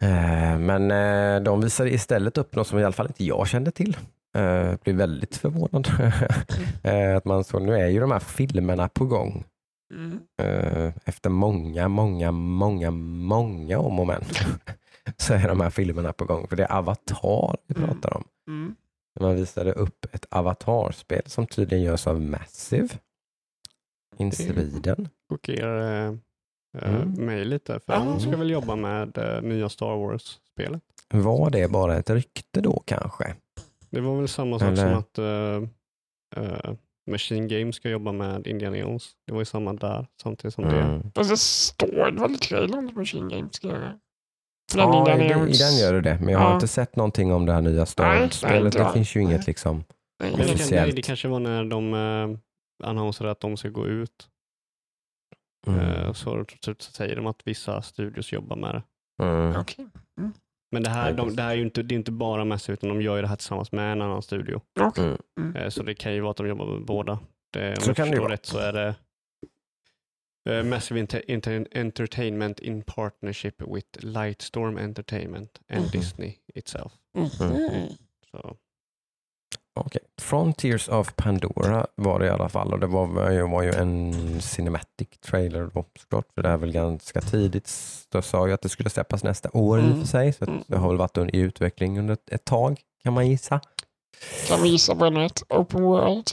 [0.00, 3.70] Eh, men eh, de visade istället upp något som i alla fall inte jag kände
[3.70, 3.96] till.
[4.36, 5.88] Eh, blev väldigt förvånad.
[6.82, 9.44] eh, att man så, nu är ju de här filmerna på gång.
[9.94, 10.20] Mm.
[10.42, 14.24] Eh, efter många, många, många, många om och men
[15.16, 16.48] så är de här filmerna på gång.
[16.48, 17.88] För det är Avatar vi Mm.
[17.88, 18.24] pratar om.
[18.48, 18.74] Mm.
[19.20, 22.88] Man visade upp ett Avatar-spel som tydligen görs av Massive
[24.16, 25.08] in Sweden.
[25.30, 26.14] chockerar eh,
[26.82, 27.12] Mm.
[27.26, 27.80] mig lite.
[27.80, 30.82] För han ska väl jobba med eh, nya Star Wars-spelet.
[31.10, 33.34] Var det bara ett rykte då kanske?
[33.90, 36.72] Det var väl samma sak Eller- som att eh,
[37.10, 39.10] Machine Games ska jobba med Indiana Jones.
[39.26, 40.80] Det var ju samma där samtidigt som det.
[40.80, 41.12] Mm.
[41.14, 43.98] Fast det står väl i trailern att Machine Games ska göra?
[44.76, 46.18] Ja, i, Indiana den- i Jones- den gör du det.
[46.20, 46.54] Men jag har Ja.
[46.54, 49.84] inte sett någonting om det här nya Star inte Det finns ju inget liksom.
[50.22, 50.86] Nej, det, kan, Officiellt.
[50.86, 52.38] nej, det kanske var när de uh,
[52.84, 54.28] annonserade att de ska gå ut.
[55.66, 55.80] Mm.
[55.80, 58.82] eh, så, så, så säger de att vissa studios jobbar med det.
[59.24, 59.56] Mm.
[59.60, 59.86] Okej.
[60.70, 62.88] Men det här, de, det här är ju inte, det är inte bara Massive utan
[62.88, 64.60] de gör ju det här tillsammans med en annan studio.
[64.80, 65.16] Okej.
[65.40, 65.56] Mm.
[65.56, 67.18] Eh, Så det kan ju vara att de jobbar med båda.
[67.52, 68.32] Det, om Så jag kan det förstår vara.
[68.32, 68.94] rätt så är det
[70.50, 75.90] eh, Massive Inter- Inter- Entertainment in partnership with Lightstorm Entertainment and Mhm.
[75.92, 76.92] Disney itself.
[77.16, 77.28] Mm.
[78.30, 78.56] Så,
[79.86, 80.02] Okej.
[80.20, 83.06] Frontiers of Pandora var det i alla fall och det var,
[83.42, 86.24] var ju en cinematic trailer då såklart.
[86.34, 87.70] För det är väl ganska tidigt.
[88.08, 90.00] De sa ju att det skulle släppas nästa år i och Mm.
[90.00, 90.32] för sig.
[90.32, 93.60] Så att det har väl varit i utveckling under ett, tag kan man gissa.
[94.48, 95.42] Kan vi gissa på ett?
[95.48, 96.26] Open World?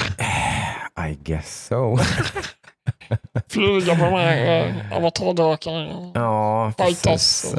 [1.10, 1.98] I guess so.
[3.48, 6.10] Flyga på de här äh, avatardrakarna?
[6.14, 7.54] ja, precis.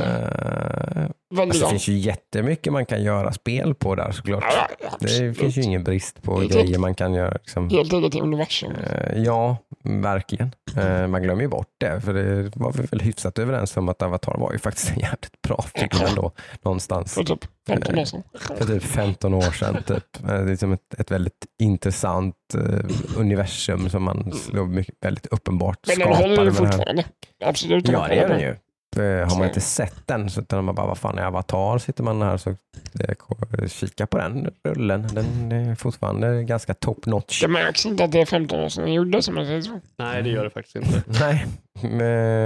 [1.44, 4.44] Eh, Alltså, det finns ju jättemycket man kan göra spel på där såklart.
[4.48, 7.32] Ja, ja, Det finns ju ingen brist på Det grejer man kan göra.
[7.32, 7.70] Liksom.
[7.70, 8.72] Helt eget universum.
[8.72, 10.52] Eh, Ja, verkligen.
[10.78, 14.02] Eh, Man glömmer ju bort det, för det var vi väl hyfsat överens om att
[14.02, 16.32] Avatar var ju faktiskt en jävligt bra film ändå,
[16.62, 17.14] någonstans.
[17.14, 18.24] För typ 15 år sedan.
[18.58, 19.84] För typ 15 år sedan.
[19.88, 20.04] Typ.
[20.24, 22.86] Eh, Det är liksom ett, ett väldigt intressant eh,
[23.18, 27.04] universum som man slår mycket, väldigt uppenbart Men den håller ju fortfarande.
[27.46, 27.88] Absolut.
[27.90, 28.56] Ja, det gör den ju.
[28.98, 31.78] Eh, Har man inte sett den så utan man bara, vad fan är Avatar?
[31.78, 35.08] Sitter man här så eh, kika på den rullen.
[35.14, 37.41] Den är fortfarande ganska top notch.
[37.41, 39.80] Det märks inte att det är 15 år sedan den gjordes som jag säger så.
[39.98, 41.04] nej, det gör det faktiskt inte.
[41.20, 41.46] Nej,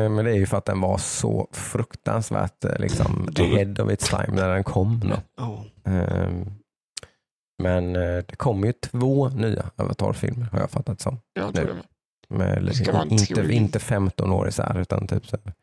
[0.10, 4.10] men det är ju för att den var så fruktansvärt eh, liksom, ahead of its
[4.10, 5.02] time när den kom.
[5.04, 5.64] Då.
[5.91, 6.45] Ehm,
[7.64, 11.20] Men eh, det kommer ju två nya Avatar-filmer har jag fattat som.
[11.34, 11.74] Jag tror det.
[11.74, 11.84] Med,
[12.30, 15.53] Vara en inte, inte 15 år isär utan typ så här,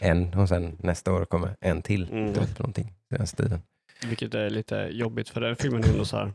[0.00, 2.08] en och sen nästa år kommer en till.
[2.12, 2.34] Mm.
[2.34, 3.62] Typ någonting i den stilen.
[4.06, 6.32] Vilket är lite jobbigt för den filmen är så här.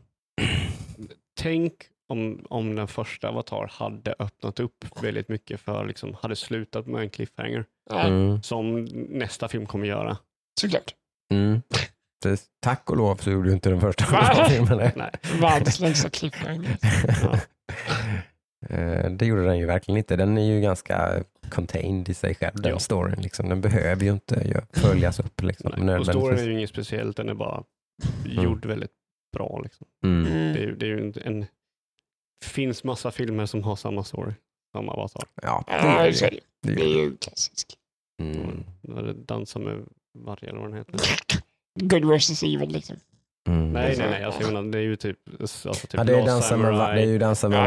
[1.40, 1.72] Tänk
[2.08, 7.02] om, om den första Avatar hade öppnat upp väldigt mycket för, liksom, hade slutat med
[7.02, 7.64] en cliffhanger.
[7.90, 8.42] Mm.
[8.42, 10.16] Som nästa film kommer göra.
[10.60, 10.94] såklart.
[11.32, 11.62] Mm.
[12.60, 14.04] Tack och lov så gjorde ju inte den första
[14.68, 14.92] det.
[14.96, 15.10] Nej.
[15.40, 16.76] Världens längsta cliffhanger.
[17.22, 17.38] Ja.
[18.66, 20.16] Eh, Det gjorde den ju verkligen inte.
[20.16, 22.78] Den är ju ganska contained i sig själv, den Ja.
[22.78, 23.20] storyn.
[23.22, 23.48] Liksom.
[23.48, 25.42] Den behöver ju inte följas upp.
[25.42, 25.98] Liksom, Nej.
[25.98, 27.64] Och storyn är ju inget speciellt, den är bara
[28.26, 28.90] gjord väldigt
[29.32, 29.60] bra.
[29.64, 29.86] Liksom.
[30.04, 30.26] Mm.
[30.32, 30.52] Mm.
[30.54, 31.46] Det, är, ju- det är ju en, en
[32.44, 34.32] finns massa filmer som har samma story
[34.72, 35.22] som Avatar.
[35.42, 36.26] Ja, det det det ju.
[36.26, 36.30] är
[36.62, 37.02] Det det gör är det.
[37.02, 37.76] ju klassiskt.
[38.22, 38.64] Mm.
[38.82, 39.84] Det dansar med
[40.18, 41.00] varje eller vad den heter.
[41.80, 42.96] Good versus evil liksom.
[43.48, 43.72] Mm.
[43.72, 44.24] Nej, nej, nej.
[44.24, 45.16] Alltså, menar, det är ju typ...
[45.40, 47.64] Alltså, typ Ja, det är Last va- det är ju dansa med Ja.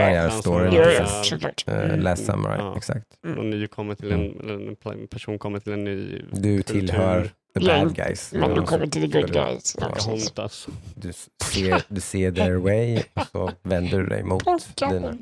[1.68, 2.78] Eh, Last Samurai, Ja.
[2.78, 3.06] exakt.
[3.38, 4.54] Och ny kommer till en, eller
[4.92, 6.74] en person kommer till en ny Du kultur.
[6.80, 7.30] tillhör
[7.60, 8.34] the bad guys.
[8.34, 9.76] Men du Och kommer till the good guys.
[9.80, 10.48] Ja.
[10.96, 11.12] Du
[11.46, 14.44] ser, du ser their way och så vänder du dig mot
[14.90, 15.18] dina.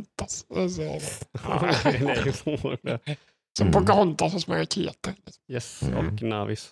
[3.58, 3.74] Som Mm.
[3.74, 5.14] Pocahontas fast med raketer.
[5.52, 6.08] yes, Mm.
[6.08, 6.70] och Navis.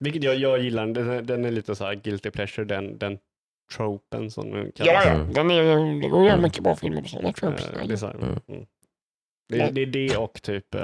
[0.00, 0.06] Mm.
[0.06, 0.12] Mm.
[0.12, 3.18] Vilket jag, jag gillar, den är, den är lite så här guilty pleasure, den, den
[3.76, 4.92] tropen som den kallas.
[4.94, 5.10] Ja, ja.
[5.10, 5.32] Mm.
[5.32, 5.62] Den är,
[6.02, 7.68] det går ju mycket bra filmer på sådana tropes.
[7.68, 8.38] Eh, det, är så här, Mm.
[8.48, 8.64] mm.
[9.48, 10.80] det, är- det är det och typ uh,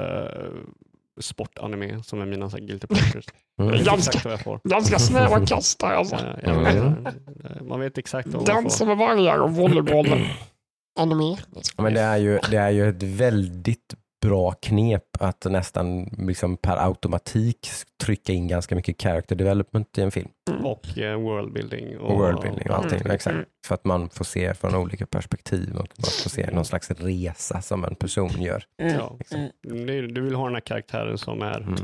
[1.19, 3.25] sportanime som är mina så här guilty pleasures.
[3.59, 3.83] Mm.
[3.83, 4.59] Ganska-.
[4.63, 6.17] Ganska snäva kast där alltså.
[7.61, 8.85] Man vet exakt vad man Dansa får.
[8.85, 10.07] med vargar och volleyboll.
[10.99, 11.37] Anime.
[11.77, 16.77] Men det är, ju, det är ju ett väldigt bra knep att nästan liksom per
[16.77, 17.67] automatik
[18.03, 20.29] trycka in ganska mycket character development i en film.
[20.63, 21.97] Och eh, worldbuilding.
[21.97, 22.99] Och worldbuilding och allting.
[22.99, 23.11] Mm.
[23.11, 23.33] Exakt.
[23.33, 23.45] Mm.
[23.67, 27.61] För att man får se från olika perspektiv och man får se någon slags resa
[27.61, 28.63] som en person gör.
[28.81, 28.93] Mm.
[28.95, 29.51] Ja, Mm.
[29.87, 31.75] Du, du vill ha den här karaktären som är, Mm.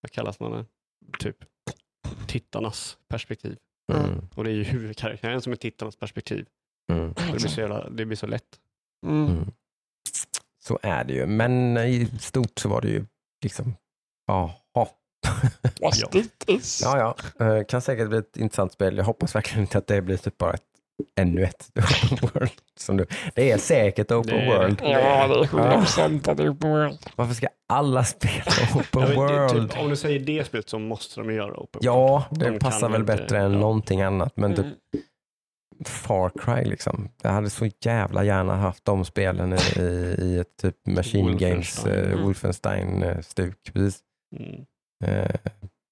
[0.00, 0.66] vad kallas den?
[1.18, 1.36] Typ
[2.26, 3.56] tittarnas perspektiv.
[3.92, 4.28] Mm.
[4.34, 6.46] Och det är ju huvudkaraktären som är tittarnas perspektiv.
[6.92, 7.12] Mm.
[7.14, 8.58] Det blir så, jävla, det blir så lätt.
[10.64, 13.04] Så är det ju, men i stort så var det ju
[13.44, 13.74] liksom,
[14.26, 14.50] jaha.
[15.80, 15.90] Ja.
[16.82, 18.96] Ja, ja, Eh, kan säkert bli ett intressant spel.
[18.96, 20.62] Jag hoppas verkligen inte att det blir typ bara ett,
[21.20, 21.70] ännu ett
[22.12, 22.50] open world.
[22.78, 23.06] Som du.
[23.34, 24.80] Det är säkert open Det är- world.
[24.82, 26.98] Ja, det är 100 procent att det är på world.
[27.16, 28.44] Varför ska alla spela
[28.74, 29.70] open Ja, det- world?
[29.70, 31.84] typ, om du säger det spelet så måste de göra open world.
[31.84, 33.58] Ja, De det kan passar väl bättre än ja.
[33.58, 34.36] någonting annat.
[34.36, 34.76] Men typ Mm.
[35.88, 37.08] Far Cry liksom.
[37.22, 39.80] Jag hade så jävla gärna haft de spelen i,
[40.18, 42.04] i ett typ Machine Games Wolfenstein.
[42.06, 42.24] uh, Mm.
[42.24, 43.72] Wolfenstein-stuk.
[43.72, 44.00] Precis.
[44.38, 44.64] Mm.
[45.04, 45.36] Eh,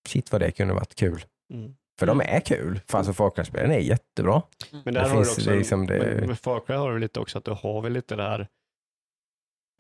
[0.08, 1.24] shit vad det kunde varit kul.
[1.54, 1.74] Mm.
[1.98, 2.80] För de är kul.
[2.88, 4.42] För alltså Far Cry-spelen är jättebra.
[4.70, 7.20] Men där Det har du finns också, liksom det- med, Far Cry har du lite
[7.20, 8.48] också att du har väl lite det här,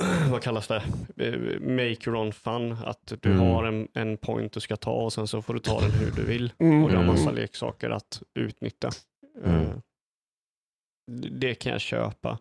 [0.30, 0.82] vad kallas det,
[1.16, 3.46] Eh, make your own fun, att du Mm.
[3.46, 6.10] har en, en point du ska ta och sen så får du ta den hur
[6.10, 6.52] du vill.
[6.58, 6.82] Mm.
[6.84, 7.14] Och du har Mm.
[7.16, 8.90] massa leksaker att utnyttja.
[9.44, 9.80] Mm.
[11.30, 12.38] Det kan jag köpa.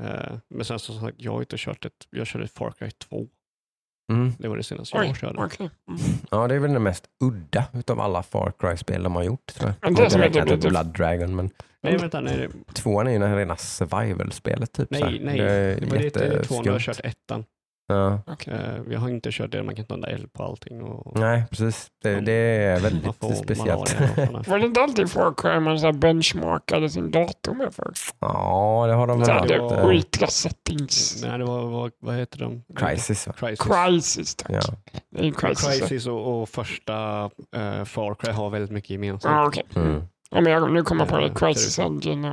[0.00, 2.90] Eh, Men sen så, som sagt, jag har inte kört ett, jag körde Far Cry
[2.90, 3.26] 2.
[4.12, 4.32] Mm.
[4.38, 5.38] Det var det senaste Oj, jag körde.
[5.44, 5.70] okej.
[5.88, 6.00] Mm.
[6.30, 9.46] Ja, det är väl det mest udda utav alla Far Cry-spel de har gjort.
[9.46, 9.94] Tror jag.
[9.94, 11.50] Det Jag räknar det- inte det- Blood Dragon, men
[11.80, 14.72] Nej, vänta, nej, det- tvåan är ju det här rena survival-spelet.
[14.72, 15.10] Typ, så här.
[15.10, 15.36] nej, nej.
[15.38, 15.98] Det är Det var
[16.36, 17.44] det tvåan, jag har kört ettan.
[17.90, 18.20] Ja.
[18.26, 18.54] Okej.
[18.54, 20.82] Eh, Jag har inte kört det, man kan inte använda eld på allting.
[20.82, 21.88] Och, Nej, precis.
[22.02, 24.00] Det, Man- det är man väldigt får speciellt.
[24.48, 27.92] Var det inte alltid Far Cry man så benchmarkade sin dator med för?
[28.18, 29.50] ja, det har de väl haft.
[29.50, 31.22] var- eh, skitliga settings.
[31.26, 32.62] Nej, det var, vad, vad heter de?
[32.76, 33.26] Crisis.
[33.26, 33.32] Va?
[33.38, 33.66] Crisis.
[33.66, 34.50] Crisis, tack.
[34.52, 34.60] Ja.
[35.10, 35.80] Det är en crisis.
[35.80, 37.24] Crisis och, och första
[37.56, 39.48] uh, Far Cry har väldigt mycket gemensamt.
[39.48, 39.64] okej.
[39.76, 40.02] Mm.
[40.30, 41.34] Ja, men jag, nu kommer jag på det.
[41.34, 42.30] Crisis Engine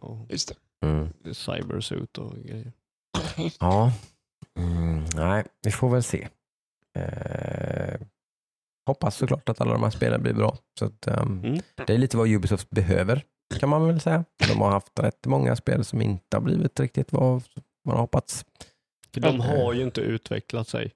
[0.00, 0.10] och...
[0.10, 0.86] Och just det.
[0.86, 1.08] Mm.
[1.32, 2.72] cybersuit och grejer.
[3.60, 3.92] Ja,
[4.58, 6.28] mm, nej, vi får väl se.
[6.98, 8.00] Eh,
[8.86, 10.56] hoppas såklart att alla de här spelen blir bra.
[10.78, 11.60] Så att, ehm, Mm.
[11.86, 13.24] Det är lite vad Ubisoft behöver,
[13.60, 14.24] kan man väl säga.
[14.48, 17.42] De har haft rätt många spel som inte har blivit riktigt vad
[17.84, 18.44] man har hoppats.
[19.10, 19.40] De Mm.
[19.40, 20.92] har ju inte utvecklat sig.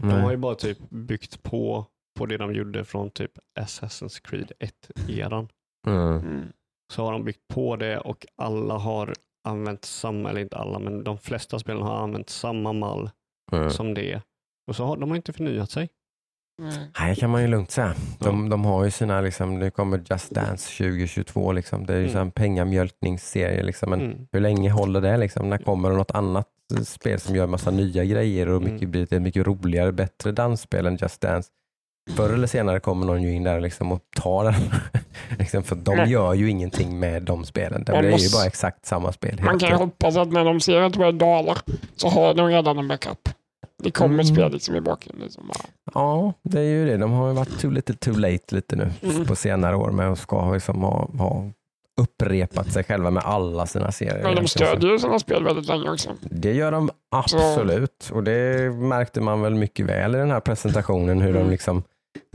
[0.00, 0.20] De Nej.
[0.20, 1.86] har ju bara typ byggt på,
[2.18, 5.48] på det de gjorde från typ Assassin's Creed 1-eran.
[5.86, 6.16] Mm.
[6.18, 6.52] Mm.
[6.92, 9.14] Så har de byggt på det och alla har
[9.44, 13.10] använt samma, eller inte alla, men de flesta spelen har använt samma mall
[13.52, 13.70] Mm.
[13.70, 14.20] som det.
[14.68, 15.88] Och så har de har inte förnyat sig.
[16.62, 16.74] Mm.
[17.00, 17.94] Nej, kan man ju lugnt säga.
[18.18, 21.86] De, de har ju sina, liksom, det kommer Just Dance 2022, liksom.
[21.86, 22.12] det är ju Mm.
[22.12, 23.62] så en pengamjölkningsserie.
[23.62, 23.90] Liksom.
[23.90, 24.26] Men Mm.
[24.32, 25.16] hur länge håller det?
[25.16, 25.48] Liksom?
[25.50, 26.48] När kommer det något annat
[26.84, 28.90] spel som gör massa nya grejer och mycket, Mm.
[28.90, 31.50] blir ett mycket roligare, bättre dansspel än Just Dance?
[32.16, 34.54] Förr eller senare kommer någon ju in där liksom och tar den.
[35.38, 36.10] liksom, för de Nej.
[36.10, 37.84] gör ju ingenting med de spelen.
[37.84, 39.40] Det Man är ju bara exakt samma spel.
[39.44, 41.56] Man kan ju hoppas att när de ser att det börjar dala
[41.96, 43.28] så har de redan en backup.
[43.82, 44.26] Det kommer Mm.
[44.26, 45.30] spel liksom i bakgrunden.
[45.30, 45.58] Som bara,
[45.94, 46.96] Ja, det är ju det.
[46.96, 49.24] De har ju varit too little too late lite nu Mm.
[49.26, 51.44] på senare år med att ska liksom ha, ha
[52.00, 54.22] upprepat sig själva med alla sina serier.
[54.22, 56.10] men de stödjer ju sådana spel väldigt länge också.
[56.20, 61.20] Det gör de absolut och det märkte man väl mycket väl i den här presentationen
[61.20, 61.50] hur de Mm.
[61.50, 61.82] liksom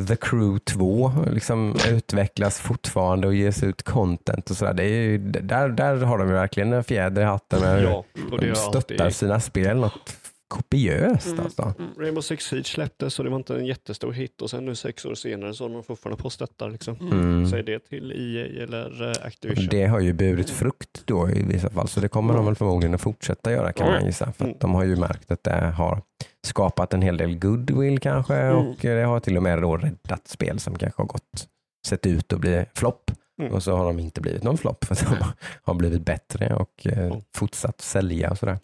[0.07, 4.73] The Crew 2 liksom utvecklas fortfarande och ges ut content och sådär.
[4.73, 8.03] Det är ju, där, där har de ju verkligen en fjäder i hatten med Ja,
[8.31, 9.15] och det de har stöttar alltid...
[9.15, 10.15] sina spel något
[10.47, 11.39] kopiöst Mm.
[11.39, 11.73] alltså.
[11.99, 15.05] Rainbow Six Siege släpptes och det var inte en jättestor hit och sen nu sex
[15.05, 16.69] år senare så håller de fortfarande på och stöttar.
[16.69, 16.95] Liksom.
[17.11, 17.47] Mm.
[17.49, 19.67] Säg det till EA eller eh, Activision.
[19.71, 22.95] Det har ju burit frukt då i vissa fall, så det kommer de väl förmodligen
[22.95, 24.31] att fortsätta göra kan man gissa.
[24.31, 24.55] För Mm.
[24.55, 26.01] att de har ju märkt att det har
[26.45, 28.55] skapat en hel del goodwill kanske Mm.
[28.67, 31.47] och det har till och med då räddat spel som kanske har gått,
[31.87, 33.53] sett ut att bli flopp Mm.
[33.53, 35.25] och så har de inte blivit någon flopp för de
[35.63, 37.21] har blivit bättre och eh, Mm.
[37.35, 38.59] fortsatt sälja och sådär.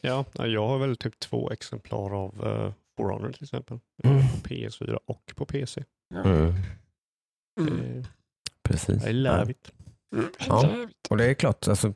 [0.00, 3.78] Ja, jag har väl typ två exemplar av uh, For Honor till exempel.
[4.04, 4.18] Mm.
[4.18, 5.84] På PS4 och på PC.
[6.14, 6.54] Mm.
[7.60, 7.98] Mm.
[7.98, 8.04] Eh,
[8.62, 9.06] Precis.
[9.06, 9.70] I love it.
[10.16, 10.26] Mm.
[10.48, 10.70] Ja.
[11.10, 11.94] Och det är klart, alltså,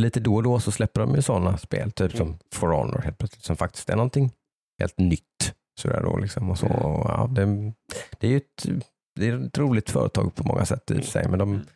[0.00, 2.26] lite då och då så släpper de ju sådana spel, typ Mm.
[2.26, 4.32] som For Honor helt plötsligt, som faktiskt är någonting
[4.80, 5.54] helt nytt.
[5.80, 6.50] Sådär då, liksom.
[6.50, 6.78] och så, Mm.
[6.78, 7.72] och, ja, det,
[8.18, 8.66] det är ju ett,
[9.20, 11.66] det är ett roligt företag på många sätt i sig, men de, Mm.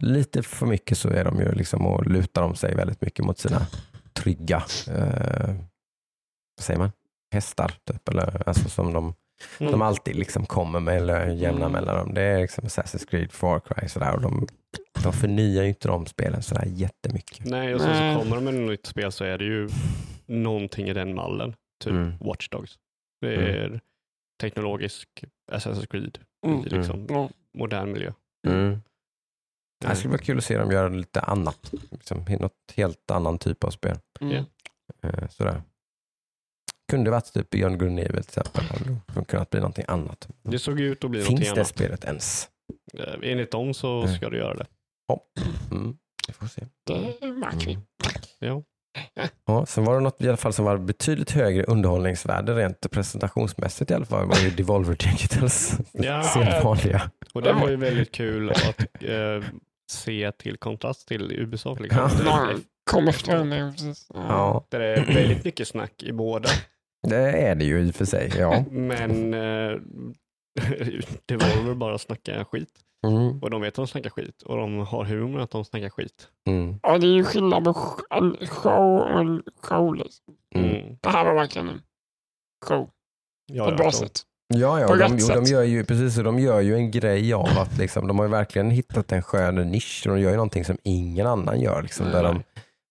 [0.00, 3.38] lite för mycket så är de ju liksom och lutar de sig väldigt mycket mot
[3.38, 3.66] sina
[4.12, 5.54] trygga, eh,
[6.56, 6.92] vad säger man,
[7.32, 9.14] hästar, typ, eller, alltså som de
[9.60, 9.72] Mm.
[9.72, 11.72] de alltid liksom kommer med eller jämna Mm.
[11.72, 12.14] mellanrum.
[12.14, 14.46] Det är liksom Assassin's Creed, Far Cry sådär, och de,
[15.02, 17.46] de förnyar ju inte de spelen sådär jättemycket.
[17.46, 19.68] Nej, och sen så kommer de med ett nytt spel så är det ju
[20.26, 21.54] någonting i den mallen.
[21.84, 22.18] Typ Mm.
[22.20, 22.78] Watch Dogs.
[23.20, 23.44] Det Mm.
[23.74, 23.80] är
[24.40, 26.60] teknologisk Assassin's Creed Mm.
[26.66, 27.30] i liksom Ja.
[27.58, 28.12] modern miljö.
[28.46, 28.80] Mm.
[29.80, 31.72] Det skulle vara kul att se dem göra lite annat.
[31.90, 33.98] Liksom, något helt annan typ av spel.
[34.20, 34.44] Mm.
[35.02, 35.62] Eh, sådär.
[36.90, 38.64] Kunde varit typ Beyond Good and Evil till exempel.
[39.14, 40.28] Det kunnat bli någonting annat.
[40.42, 41.68] Det såg ut att bli Finns någonting det annat.
[41.68, 42.50] spelet ens?
[42.94, 44.14] Eh, Enligt dem så Mm.
[44.14, 44.66] ska du göra det.
[45.70, 45.98] Mm.
[46.28, 46.66] Vi får se.
[46.84, 47.72] Det märker vi.
[47.72, 47.84] Mm.
[48.38, 48.62] Ja.
[49.46, 53.90] Ja, sen var det något i alla fall som var betydligt högre underhållningsvärde rent presentationsmässigt
[53.90, 54.26] i alla fall.
[54.26, 56.22] var ju Devolver Digitals Ja.
[56.22, 57.10] sedvanliga.
[57.34, 59.44] Och det var ju väldigt kul att eh,
[59.92, 61.80] se till kontrast till Ubisoft.
[61.80, 62.10] Liksom.
[62.26, 62.48] Ja.
[62.90, 63.72] Kom efter henne.
[63.76, 64.08] precis.
[64.14, 64.66] Ja.
[64.70, 66.48] Det är väldigt mycket snack i båda.
[67.08, 67.16] det
[67.48, 68.32] är det ju i och för sig.
[68.38, 68.64] Ja.
[68.70, 69.76] Men eh,
[71.26, 72.68] Devolver bara snackar skit.
[73.04, 73.38] Mm.
[73.42, 74.42] Och de vet att de snackar skit.
[74.42, 76.28] Och de har humor att de snackar skit.
[76.46, 76.78] Mm.
[76.82, 77.74] Ja, det är ju skillnad på
[78.10, 79.94] en show och en show.
[79.94, 80.24] Liksom.
[80.54, 80.70] Mm.
[80.70, 80.96] Mm.
[81.00, 81.82] Det här var verkligen en
[82.66, 82.90] show
[83.46, 84.22] Ja, på ett bra ja, sätt.
[84.54, 87.34] Ja, ja På de, jo, de gör ju precis så, de gör ju en grej
[87.34, 90.02] av att liksom, de har ju verkligen hittat en skön nisch.
[90.06, 91.82] De gör ju någonting som ingen annan gör.
[91.82, 92.42] Liksom, där, de,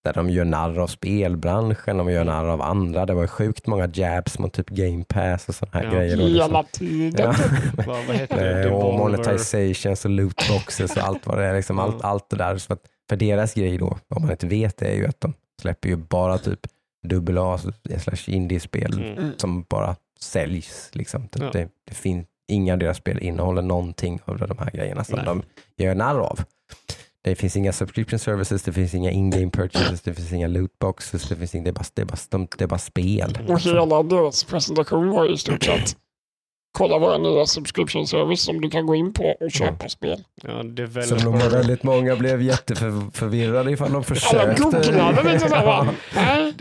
[0.04, 3.06] där de gör narr av spelbranschen, de gör narr av andra.
[3.06, 5.91] Det var ju sjukt många jabs mot typ game pass och sådana här Ja.
[5.99, 6.22] grejer.
[6.22, 7.14] Och liksom, Hela tiden.
[7.26, 7.36] ja,
[7.88, 8.64] Vad, vad heter det?
[8.64, 11.56] Eh, och monetizations och lootboxes och allt vad det är.
[11.56, 12.58] Liksom, allt, allt det där.
[12.58, 12.80] Så att
[13.10, 15.95] för deras grej då, om man inte vet det, är ju att de släpper ju
[15.95, 16.60] bara typ
[17.08, 17.60] dubbel A
[17.99, 19.18] slash indiespel Mm.
[19.18, 19.32] Mm.
[19.38, 20.89] som bara säljs.
[20.93, 21.28] Liksom.
[21.32, 21.49] Det, Ja.
[21.54, 25.26] det, det finns, inga av deras spel innehåller någonting av de här grejerna som Nej.
[25.26, 25.43] de
[25.84, 26.39] gör narr av.
[27.24, 31.36] Det finns inga subscription services, det finns inga in-game purchases, det finns inga lootboxes, det,
[31.36, 33.38] finns inga, det, är bara, det, är bara, de- det är bara spel.
[33.48, 35.98] Och hela deras presentation var ju i stort sett
[36.78, 40.24] kolla våra nya subscription service som du kan gå in på och köpa spel.
[40.44, 41.50] Ja, Så nog developer.
[41.50, 44.62] väldigt många blev jätteförvirrade ifall de Alla försökte.
[44.64, 45.66] googlade lite såhär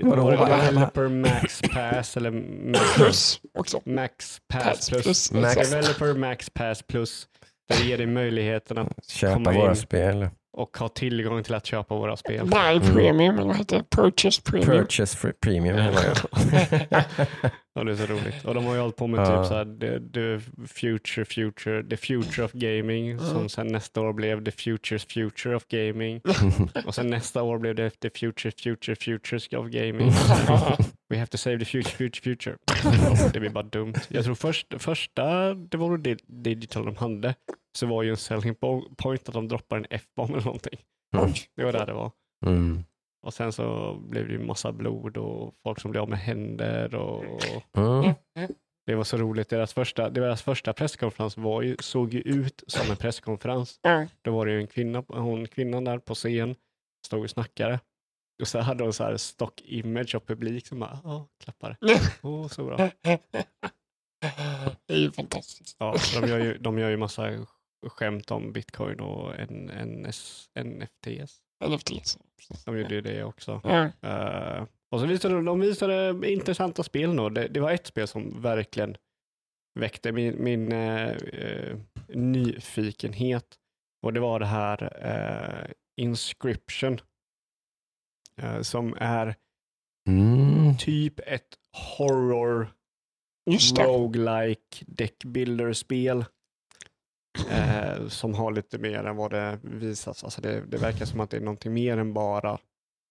[0.02, 2.30] Vadå, det Developer Max Pass eller
[2.70, 3.80] Max, plus också.
[3.84, 5.02] Max Pass Pass Plus?
[5.02, 5.32] plus.
[5.32, 5.70] Max-.
[5.70, 7.26] Developer Max Pass Plus.
[7.68, 9.76] Där ger dig möjligheten att Köpa komma våra in.
[9.76, 10.28] spel.
[10.52, 12.46] Och ha tillgång till att köpa våra spel.
[12.46, 12.94] Buy Mm.
[12.94, 13.96] premium, eller vad heter det?
[13.96, 14.70] Purchase premium.
[14.70, 15.76] Purchase premium.
[17.74, 18.44] Ja, det är så roligt.
[18.44, 19.42] Och de har ju hållit på med Ja.
[19.42, 24.12] typ så här, the, the future, future, the future of gaming, som sen nästa år
[24.12, 26.20] blev the futures future of gaming.
[26.86, 30.10] Och sen nästa år blev det the future, future, futures of gaming.
[31.10, 32.56] We have to save the future, future, future.
[33.32, 33.94] Det blir bara dumt.
[34.08, 37.34] Jag tror först, första det var det digital de hade,
[37.78, 40.80] så var ju en selling po- point att de droppar en F-bomb eller någonting.
[41.16, 41.30] Mm.
[41.56, 42.10] Det var där det var.
[42.46, 42.84] Mm.
[43.26, 46.94] Och sen så blev det ju massa blod och folk som blev av med händer
[46.94, 47.24] och
[47.76, 48.14] Mm.
[48.86, 49.48] det var så roligt.
[49.48, 53.80] Deras första, deras första presskonferens var ju, såg ju ut som en presskonferens.
[54.22, 56.54] Då var det ju en kvinna, hon, kvinnan där på scen,
[57.06, 57.80] stod och snackade.
[58.42, 61.76] Och så hade hon så här stock image av publik som bara, ja, klappade.
[62.22, 62.76] Åh, så bra.
[64.86, 65.76] Det är ju fantastiskt.
[65.78, 67.30] Ja, de, gör ju, de gör ju massa
[67.88, 71.40] skämt om bitcoin och en, NS, NFTs.
[71.68, 72.18] NFTs.
[72.64, 73.60] De gjorde ju det också.
[73.64, 73.90] Ja.
[74.08, 77.34] Eh, och så visade de, de visade intressanta spel nog.
[77.34, 78.96] Det, det var ett spel som verkligen
[79.80, 81.78] väckte min, min eh, eh,
[82.08, 83.58] nyfikenhet.
[84.02, 87.00] Och det var det här Inscription.
[88.62, 89.34] som är
[90.08, 90.76] Mm.
[90.78, 91.58] typ ett
[91.98, 92.68] horror
[93.78, 96.24] roguelike deckbuilder-spel.
[97.50, 100.24] Eh, som har lite mer än vad det visas.
[100.24, 102.58] Alltså det, det verkar som att det är någonting mer än bara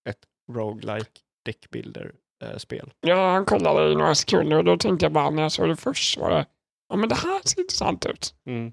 [0.09, 2.93] ett roguelike deckbuilder-spel.
[3.01, 5.75] Ja, han kollade i några sekunder och då tänkte jag bara när jag såg det
[5.75, 6.45] först så var det,
[6.89, 8.35] ja men det här ser intressant ut.
[8.45, 8.71] Mm.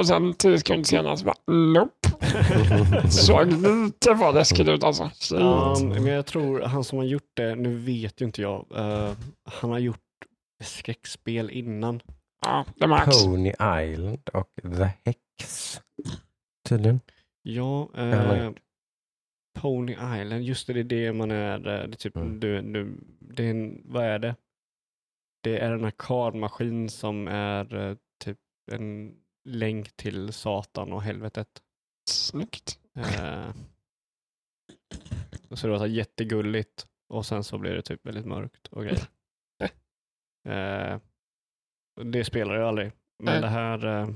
[0.00, 2.08] Och sen tio sekunder senare så bara, nope.
[3.10, 5.10] Såg lite vad läskigt ut alltså.
[5.34, 9.12] Um, men jag tror han som har gjort det, nu vet ju inte jag, eh,
[9.44, 10.00] han har gjort
[10.64, 12.00] skräckspel innan.
[12.40, 13.24] Ja, det märks.
[13.24, 15.80] Pony Island och The Hex.
[16.68, 17.00] Tydligen.
[17.42, 18.52] Ja, eh,
[19.58, 22.40] Pony Island, just det, det är det man är, eh, det är typ, Mm.
[22.40, 24.36] du, du, det är en, vad är det?
[25.42, 28.38] Det är en arkadmaskin som är eh, typ
[28.72, 31.48] en länk till Satan och helvetet.
[32.10, 32.80] Snyggt.
[32.96, 33.54] Eh,
[35.54, 39.08] så det var så jättegulligt och sen så blev det typ väldigt mörkt och grejer.
[40.48, 41.00] Eh,
[42.04, 42.92] det spelar jag aldrig,
[43.22, 43.40] men Nej.
[43.40, 44.08] det här, eh,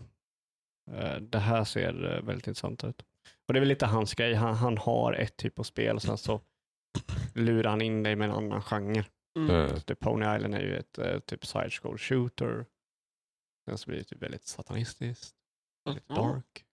[0.93, 3.03] eh, det här ser eh, väldigt intressant ut.
[3.49, 6.03] Och det är väl lite hans grej, han, han har ett typ av spel och
[6.03, 6.41] sen så
[7.35, 9.05] lurar han in dig med en annan genre.
[9.39, 9.51] Mm.
[9.51, 9.70] Mm.
[9.87, 12.66] Det Pony Island är ju ett typ side scroll shooter.
[13.68, 15.35] Sen så blir det typ väldigt satanistiskt,
[15.91, 16.14] lite Ja.
[16.14, 16.64] dark.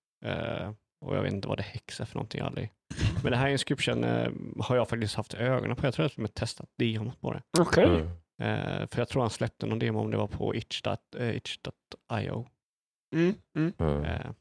[1.05, 2.71] Och jag vet inte vad det häxar för någonting aldrig.
[3.23, 5.85] Men det här inscription eh, har jag faktiskt haft ögonen på.
[5.85, 7.41] Jag tror att jag har testat demot på det.
[7.59, 7.85] Okej.
[7.85, 8.09] Mm.
[8.39, 10.97] Eh, för jag tror han släppte någon demo om det var på itch.io.
[11.17, 12.45] Eh, itch.io.
[13.15, 13.35] Mm.
[13.79, 14.03] Mm.
[14.03, 14.31] Eh,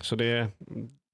[0.00, 0.48] så det,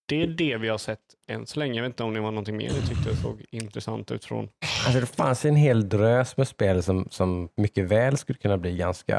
[0.07, 1.75] det är det vi har sett än så länge.
[1.75, 4.49] Jag vet inte om det var någonting mer ni tyckte såg intressant ut från.
[4.87, 8.77] Alltså det fanns en hel drös med spel som, som mycket väl skulle kunna bli
[8.77, 9.18] ganska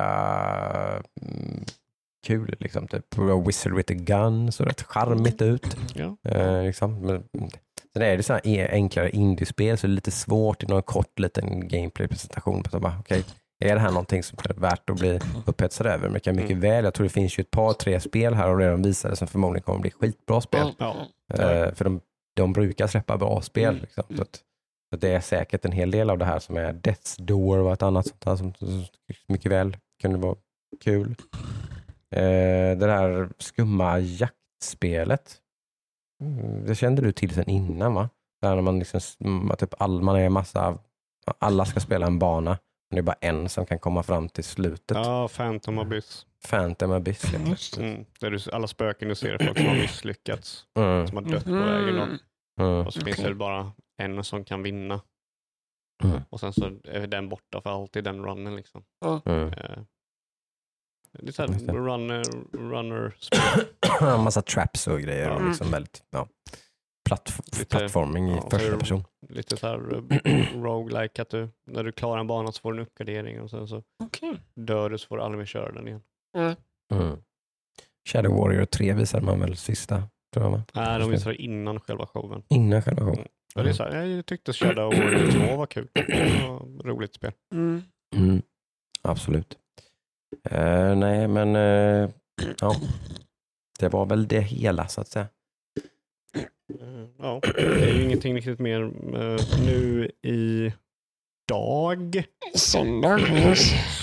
[1.21, 1.65] mm,
[2.27, 2.55] kul.
[2.59, 2.87] Liksom.
[2.87, 5.77] Typ Wizard with a gun, så rätt charmigt ut.
[5.95, 6.17] Ja.
[6.23, 6.99] Eh, liksom.
[7.01, 7.23] Men,
[7.93, 10.83] sen är det så här e- enklare indiespel så det är lite svårt i någon
[10.83, 12.63] kort liten gameplay-presentation.
[12.99, 13.23] Okay,
[13.59, 16.09] är det här någonting som är värt att bli upphetsad över?
[16.09, 16.61] Men kan mycket Mm.
[16.61, 19.27] väl, jag tror det finns ju ett par, tre spel här och redan visade som
[19.27, 20.71] förmodligen kommer bli skitbra spel.
[20.77, 20.95] Ja.
[21.33, 22.01] Eh, för de,
[22.35, 23.69] de brukar släppa bra spel.
[23.69, 23.81] Mm.
[23.81, 24.03] Liksom.
[24.15, 24.39] Så, att,
[24.93, 27.73] så det är säkert en hel del av det här som är Death's Door och
[27.73, 28.85] ett annat sånt där som, som
[29.27, 30.35] mycket väl kunde vara
[30.83, 31.15] kul.
[32.11, 35.35] Eh, det där skumma jaktspelet.
[36.23, 38.09] Mm, det kände du till sen innan va?
[38.41, 40.77] Där när man liksom, mm, typ all, man är en massa,
[41.39, 42.49] alla ska spela en bana.
[42.89, 44.97] Men det är bara en som kan komma fram till slutet.
[44.97, 46.25] ja, Phantom Abyss.
[46.49, 47.21] Phantom Abyss.
[47.31, 47.81] det.
[47.83, 48.05] Mm.
[48.19, 51.07] Där du, alla spöken du ser är folk som har misslyckats, Mm.
[51.07, 51.95] som har dött på vägen.
[51.95, 52.01] Då.
[52.01, 52.17] Mm.
[52.59, 52.87] Mm.
[52.87, 53.71] Och så finns det bara
[54.01, 55.01] en som kan vinna.
[56.03, 56.21] Mm.
[56.29, 58.55] Och sen så är den borta för alltid, den runnen.
[58.55, 58.83] Liksom.
[59.25, 59.51] Mm.
[61.13, 61.73] Eh, det är så här Just det.
[61.73, 62.23] runner,
[62.57, 63.15] runner
[64.01, 65.29] en massa traps och grejer.
[65.29, 65.47] Och Ja.
[65.47, 66.27] liksom väldigt, ja,
[67.09, 69.03] platt, Lite- plattforming i ja, första så- person.
[69.29, 70.03] lite så här uh,
[70.63, 73.67] roguelike att du, när du klarar en bana så får du en uppgradering och sen
[73.67, 74.33] så Okej.
[74.55, 76.01] dör du så får du aldrig mer köra den igen.
[76.93, 77.17] Mm.
[78.09, 80.03] Shadow Warrior 3 visade man väl sista,
[80.33, 80.51] tror jag.
[80.51, 80.63] va?
[80.73, 82.43] Nej, de visade det innan själva showen.
[82.49, 83.15] Innan själva showen.
[83.17, 83.27] Mm.
[83.55, 85.87] Ja, det är så här, jag tyckte Shadow Warrior 2 var kul.
[85.93, 87.31] Det var roligt spel.
[87.53, 87.83] Mm.
[88.15, 88.41] Mm.
[89.01, 89.57] Absolut.
[90.49, 92.09] Eh, nej, men eh,
[92.59, 92.75] ja.
[93.79, 95.27] det var väl det hela så att säga.
[97.17, 98.81] Ja, det är ju ingenting riktigt mer
[99.15, 100.73] eh, nu i
[101.49, 102.23] dag,
[102.55, 103.19] Söndag.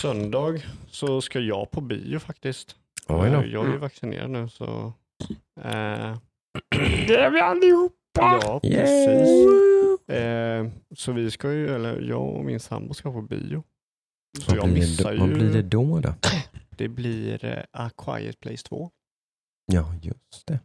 [0.01, 2.76] Söndag, så ska jag på bio faktiskt.
[3.09, 3.45] Oj då.
[3.47, 4.93] Jag är ju vaccinerad nu så...
[5.61, 6.16] Eh,
[7.07, 7.95] Det är vi allihopa.
[8.43, 10.09] ja, precis.
[10.09, 10.66] Eh,
[10.97, 13.62] så vi ska ju, eller jag och min sambo ska på bio.
[14.39, 15.20] Så Vad jag blir, missar det, ju.
[15.20, 16.01] vad blir det då?
[16.01, 16.14] då?
[16.76, 18.91] Det blir eh, A Quiet Place 2.
[19.72, 20.59] Ja, just det.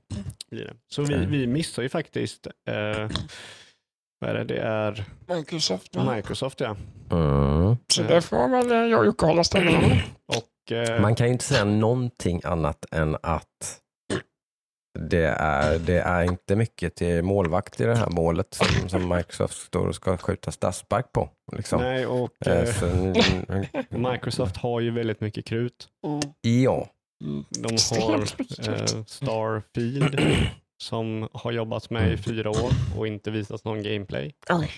[0.50, 0.74] Blir det.
[0.88, 3.10] Så vi, vi missar ju faktiskt, eh,
[4.20, 5.06] vad är det, det är
[5.36, 5.88] Microsoft.
[5.96, 6.16] Ja.
[6.16, 6.76] Microsoft ja.
[7.12, 7.78] Mm.
[7.94, 10.02] Så det får väl eh, jag och Jocke hålla ställningarna.
[10.26, 13.82] Och eh, Man kan ju inte säga någonting annat än att
[14.96, 19.58] det är, det är inte mycket till målvakt i det här målet som, som Microsoft
[19.58, 21.30] står och ska skjuta startspark på.
[21.52, 21.82] Liksom.
[21.82, 22.86] nej, och Eh, eh, så,
[24.12, 25.88] Microsoft har ju väldigt mycket krut.
[26.06, 26.22] Mm.
[26.42, 26.90] ja,
[27.24, 27.44] Mm.
[27.50, 29.04] De har eh.
[29.06, 30.20] Starfield
[30.84, 34.34] som har jobbat med i fyra år och inte visat någon gameplay.
[34.50, 34.72] Oj.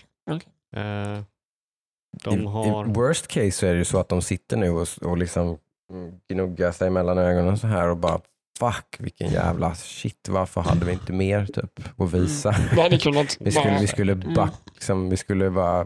[0.75, 1.23] Eh, I,
[2.23, 2.85] de I har...
[2.85, 5.57] worst case så är det ju så att de sitter nu och, och liksom
[5.91, 8.21] mm, gnuggar sig mellan ögonen så här och bara
[8.59, 12.55] fuck vilken jävla shit varför hade vi inte mer typ att visa.
[12.75, 14.33] Vi hade kunnat Vi skulle, vi skulle Mm.
[14.33, 15.85] back, liksom, vi skulle bara,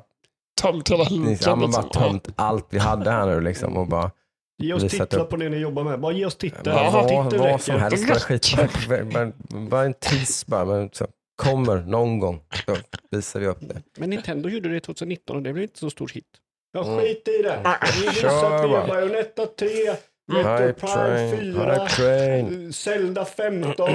[0.62, 1.06] tömt hela
[1.42, 4.12] ja, bara tömt allt vi hade här nu liksom och bara
[4.64, 6.00] Ge oss titlar upp- på det ni jobbar med.
[6.00, 6.74] Bara ge oss titlar.
[6.74, 8.56] bara, Ja, vad, vad som helst, bara skit,
[9.14, 9.32] bara,
[9.70, 12.76] bara, en tease bara, men så, kommer någon gång, då
[13.12, 13.82] visar vi upp det.
[13.98, 16.26] Men Nintendo gjorde det 2019 och det blev inte så stor hit.
[16.74, 17.00] Ja, Mm.
[17.00, 17.78] skit i det.
[18.02, 18.82] Vi visar att vi bara.
[18.82, 19.68] har Bayonetta 3,
[20.38, 22.74] Hype Prime train, 4, hype train.
[22.74, 23.90] Zelda 15.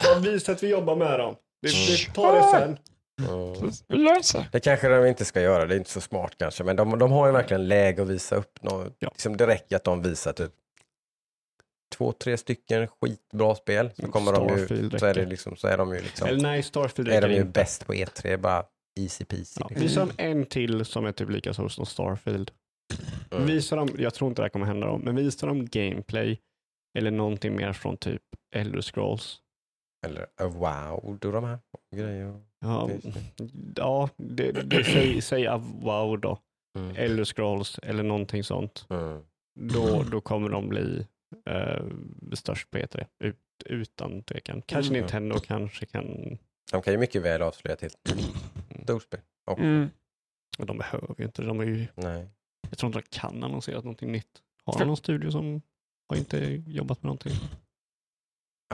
[0.00, 1.36] Så visa att vi jobbar med dem.
[1.62, 2.78] Det, det tar det sen.
[3.28, 3.70] Mm.
[3.88, 4.20] Vi.
[4.52, 7.12] Det kanske de inte ska göra, det är inte så smart kanske, men de, de
[7.12, 8.96] har ju verkligen läge att visa upp något.
[8.98, 9.08] Ja.
[9.08, 10.52] Liksom det räcker att de visar typ
[11.96, 15.68] två, tre stycken skitbra spel, så kommer de ju, Starfield så är, det liksom, så
[15.68, 17.60] är de ju liksom, Eller nej, Starfield är de ju inte.
[17.60, 18.64] bäst på E3, bara
[19.00, 19.60] easy peasy.
[19.60, 20.08] Ja, liksom.
[20.08, 22.50] visa en till som är typ lika stor som Starfield.
[23.30, 23.46] Mm.
[23.46, 26.40] Visa dem, jag tror inte det här kommer hända dem, men visa dem gameplay
[26.98, 28.22] eller någonting mer från typ
[28.54, 29.40] Elder Scrolls.
[30.06, 31.58] Eller uh, wow, då de här
[31.96, 32.40] grejer.
[32.60, 32.90] Ja,
[33.76, 35.48] ja det, det, säg, säg
[35.80, 36.38] wow då.
[36.78, 36.96] Mm.
[36.96, 38.86] Elder Scrolls eller någonting sånt.
[38.90, 39.22] Mm.
[39.60, 41.06] Då, då kommer de bli
[41.46, 41.84] eh,
[42.32, 43.06] störst på E3.
[43.24, 44.62] Ut, utan tvekan.
[44.62, 45.00] Kanske Mm.
[45.00, 46.38] Nintendo kanske kan...
[46.72, 47.90] De kan ju mycket väl avslöja till
[48.82, 49.20] storspel.
[49.50, 49.90] Och, Mm.
[50.58, 51.42] De behöver ju inte.
[51.42, 52.28] De är ju, Nej.
[52.70, 54.42] Jag tror inte de kan annonsera någonting nytt.
[54.64, 55.62] Har de någon studio som
[56.08, 57.32] har inte jobbat med någonting?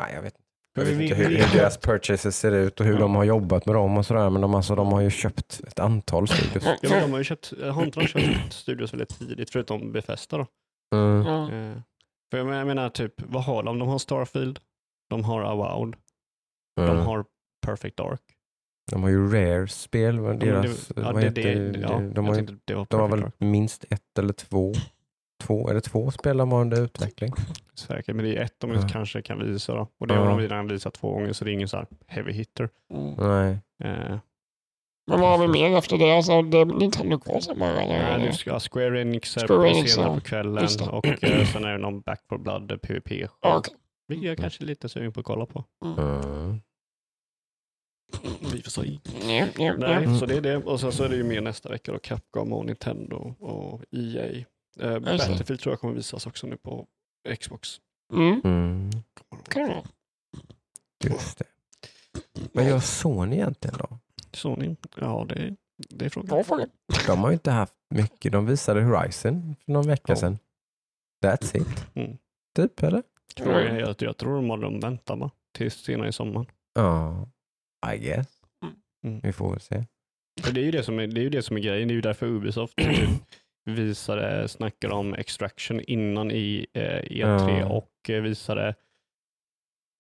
[0.00, 0.42] Nej, jag vet inte.
[0.74, 3.00] Jag vet inte hur, hur deras purchases ser ut och hur Ja.
[3.00, 4.30] de har jobbat med dem och sådär.
[4.30, 6.64] Men de, alltså, de har ju köpt ett antal studios.
[6.64, 10.38] Ja, men de har ju köpt, har inte de köpt studios väldigt tidigt förutom Befesta
[10.38, 10.46] då?
[10.94, 11.26] Mm.
[11.26, 11.42] Ja.
[11.52, 11.76] Eh,
[12.30, 13.78] för jag menar, jag menar typ, vad har de?
[13.78, 14.58] De har Starfield,
[15.10, 15.96] de har Avowed,
[16.76, 17.06] de Mm.
[17.06, 17.24] har
[17.66, 18.20] Perfect Dark.
[18.92, 20.20] De har ju Rare-spel.
[20.20, 21.80] Vad Ja, men deras, det, ja, vad det, heter det, det?
[21.80, 24.72] ja, de, har, ju- tänkte det var de har Perfect väl minst ett eller två.
[25.42, 27.32] två är det två spel de har under utveckling?
[27.74, 28.88] Säkert, men det är ett de Ja.
[28.92, 29.88] kanske kan visa då.
[30.00, 30.20] Och det Ja.
[30.20, 32.68] har de redan visat två gånger så det är ingen så här heavy hitter.
[32.94, 33.14] Mm.
[33.14, 33.58] Nej.
[33.84, 34.18] Eh,
[35.06, 36.16] Men vad har vi mer efter det?
[36.16, 38.16] Alltså, det är Nintendo kvar sen bara?
[38.18, 40.14] Nu ska Square Enix är Square Enix, senare ja.
[40.14, 43.26] på kvällen och eh, sen är det någon Back for Blood PVP.
[43.40, 43.74] Okej.
[44.08, 45.64] Vilket jag kanske är lite sugen på att kolla på.
[45.84, 46.60] Mm.
[48.52, 50.56] Vi får ja, Nej, så det är det.
[50.56, 54.44] Och sen så är det ju mer nästa vecka då Capcom och Nintendo och EA.
[54.80, 54.98] Eh.
[54.98, 56.86] Battlefield tror jag kommer visas också nu på
[57.40, 57.80] Xbox.
[58.12, 58.90] Mm, Mm.
[59.48, 59.82] kan det vara.
[61.04, 61.44] Just det.
[62.52, 63.98] Vad gör Sony egentligen då?
[64.32, 66.68] Sony, ja det, det är frågan.
[67.06, 68.32] De har ju inte haft mycket.
[68.32, 70.16] De visade Horizon för någon vecka Ja.
[70.16, 70.38] sedan.
[71.24, 71.86] That's it.
[71.94, 72.18] Mm.
[72.56, 73.02] Typ, eller?
[73.36, 75.30] Jag, jag, jag tror de har de väntar va?
[75.54, 76.46] Tills senare i sommar.
[76.74, 77.26] Ja,
[77.94, 78.28] I guess.
[79.04, 79.20] Mm.
[79.22, 79.84] Vi får väl se.
[80.52, 81.88] Det är ju det som är, det är, ju det som är grejen.
[81.88, 83.08] Det är ju därför Ubisoft typ
[83.64, 87.66] visade, snackade om Extraction innan i eh, E3 Ja.
[87.66, 88.74] och eh, visade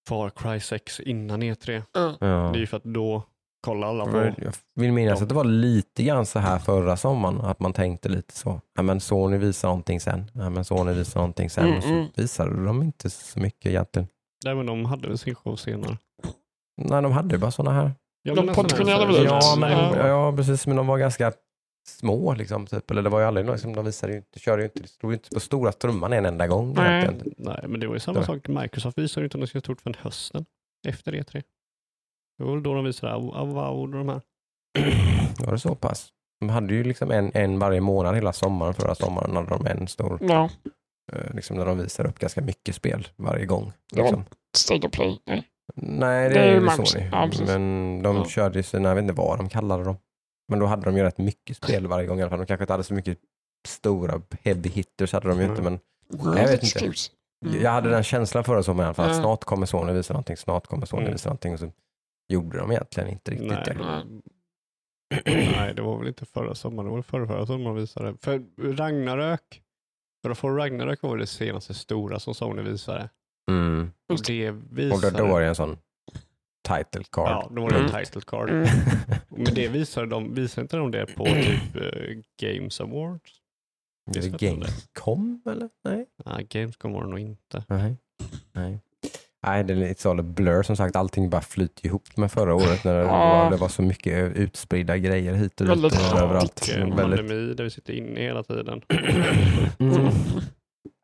[0.08, 1.82] Far Cry 6 innan E3.
[1.92, 2.16] Ja.
[2.20, 2.26] Ja.
[2.26, 3.22] Det är ju för att då
[3.60, 7.40] kollar alla på Jag vill minnas att det var lite grann så här förra sommaren,
[7.40, 8.60] att man tänkte lite så.
[8.74, 10.30] Ja, men Sony visar någonting sen.
[10.34, 11.64] Ja, men Sony visar någonting sen.
[11.64, 12.06] Mm, och så mm.
[12.14, 14.08] visade de inte så mycket egentligen.
[14.44, 15.96] Nej, men de hade väl sin show senare.
[16.84, 17.92] Nej, de hade ju bara sådana här.
[18.22, 19.24] Ja, De nästan portionerade väl?
[19.24, 20.06] Ja, men, Ja.
[20.08, 20.66] ja, precis.
[20.66, 21.32] Men de var ganska
[21.88, 22.66] små liksom.
[22.66, 22.90] Typ.
[22.90, 24.88] Eller det var ju aldrig något som de visade ju inte, körde ju inte, det
[24.88, 26.74] stod ju inte på stora trumman en enda gång.
[26.74, 27.02] Nej.
[27.02, 27.34] egentligen.
[27.38, 28.48] Nej, men det var ju samma Det- sak.
[28.48, 30.44] Microsoft visade ju inte något så stort förrän hösten
[30.88, 31.42] efter E3.
[32.38, 34.20] Det var väl då de visade Av- Avowed och de här.
[35.46, 36.08] Var det så pass?
[36.40, 38.74] De hade ju liksom en, en varje månad hela sommaren.
[38.74, 40.50] Förra sommaren hade de en stor, Ja,
[41.12, 43.72] eh, liksom där de visar upp ganska mycket spel varje gång.
[43.94, 44.02] Ja.
[44.02, 44.24] Liksom.
[44.56, 45.18] State of Play.
[45.26, 45.48] Nej.
[45.74, 46.70] Nej, det, Det är ju.
[46.86, 47.08] Sony.
[47.12, 48.24] Ja, men de Ja.
[48.24, 49.96] körde ju sina, jag vet inte vad de kallade dem.
[50.48, 52.38] Men då hade de ju rätt mycket spel varje gång i alla fall.
[52.38, 53.18] De kanske inte hade så mycket
[53.68, 55.60] stora heavy hitters hade de ju inte.
[55.60, 55.64] Mm.
[56.10, 56.92] Men World vet inte.
[57.46, 57.62] Mm.
[57.62, 59.10] jag hade den känslan förra sommaren i alla fall.
[59.10, 61.12] Att snart kommer Sony visa någonting, snart kommer Sony Mm.
[61.12, 61.52] visa någonting.
[61.52, 61.70] Och så
[62.28, 63.62] gjorde de egentligen inte riktigt Nej.
[63.66, 63.74] det.
[63.74, 64.22] Nej.
[65.56, 66.88] Nej, det var väl inte förra sommaren.
[66.90, 68.16] Det var förra, förra sommaren de visade.
[68.20, 68.42] För
[68.76, 69.62] Ragnarök,
[70.22, 73.08] för For Ragnarök var väl det senaste stora som Sony visade.
[73.50, 73.90] Mm.
[74.12, 75.10] Och det Och visade...
[75.10, 75.78] då, då var det en sån
[76.68, 77.28] title card.
[77.28, 78.04] Ja, då var det en Mm.
[78.04, 78.50] title card.
[78.50, 78.68] Mm.
[79.28, 83.32] Men det visade de, visade inte de det på typ eh, Games Awards?
[84.12, 84.28] det?
[84.28, 85.68] Gamescom eller?
[85.84, 86.06] Nej.
[86.24, 87.64] Nej, Gamescom var det nog inte.
[87.68, 87.96] Nej.
[88.52, 88.80] Nej.
[89.46, 90.96] Nej, det är lite så blur som sagt.
[90.96, 94.98] Allting bara flyter ihop med förra året när det, var, det var så mycket utspridda
[94.98, 96.60] grejer hit och dit och överallt.
[96.60, 98.82] Och Väldigt, pandemi där vi sitter inne hela tiden.
[99.78, 100.06] mm.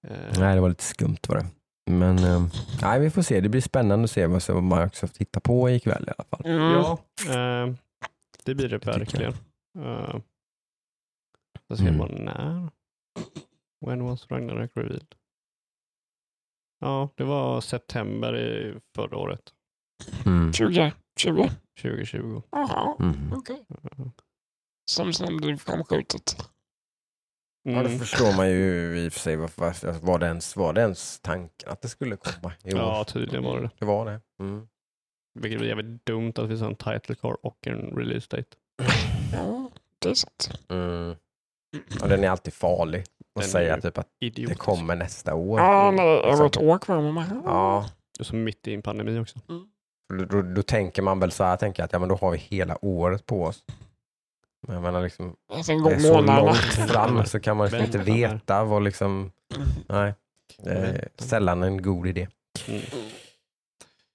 [0.08, 1.46] Eh, Nej, det var lite skumt var det.
[1.90, 2.42] Men eh,
[2.82, 3.40] nej, vi får se.
[3.40, 6.46] Det blir spännande att se vad som Microsoft hittar på ikväll i alla fall.
[6.46, 6.62] Mm.
[6.72, 7.74] Ja, eh,
[8.44, 8.92] det blir det jag.
[8.98, 9.32] verkligen.
[9.78, 10.16] Uh,
[11.68, 11.96] så ser Mm.
[11.98, 12.68] man när.
[13.86, 15.14] When was Ragnarök revealed?
[16.80, 19.40] Ja, det var september i förra året,
[20.26, 20.52] Mm.
[20.52, 21.50] 20, 20.
[21.82, 22.42] 2020.
[22.50, 23.32] Jaha, Mm.
[23.32, 23.64] okej.
[24.90, 26.48] Som sen blir framskjutet.
[27.72, 27.98] Ja, då Mm.
[27.98, 31.20] förstår man ju i och för sig varför, alltså, var, det ens, var det ens
[31.20, 32.80] tanken att det skulle komma i år?
[32.80, 34.20] Ja, tydligen var det Det var det.
[34.40, 34.68] Mm.
[35.40, 38.48] Vilket är jävligt dumt att vi sa en title card och en release date.
[39.32, 40.50] Ja, det är sant.
[40.68, 41.14] Mm.
[42.00, 44.60] Ja, den är alltid farlig att Den säga typ att det Idiotiskt.
[44.60, 45.60] kommer nästa år.
[45.60, 46.46] Ja, det är Liksom.
[46.46, 46.78] ett år.
[47.02, 47.90] Men man, Ja,
[48.20, 49.38] Och så mitt i en pandemi också.
[50.18, 52.30] då, då, då tänker man väl så här, tänker jag, att ja, men då har
[52.30, 53.64] vi hela året på oss.
[54.66, 56.46] Men jag menar liksom, Alltså en det är så månaderna.
[56.46, 59.30] långt fram så kan man liksom inte veta vad liksom,
[59.88, 60.14] nej.
[60.58, 61.24] Det är Vänta.
[61.24, 62.28] sällan en god idé.
[62.68, 62.80] Mm.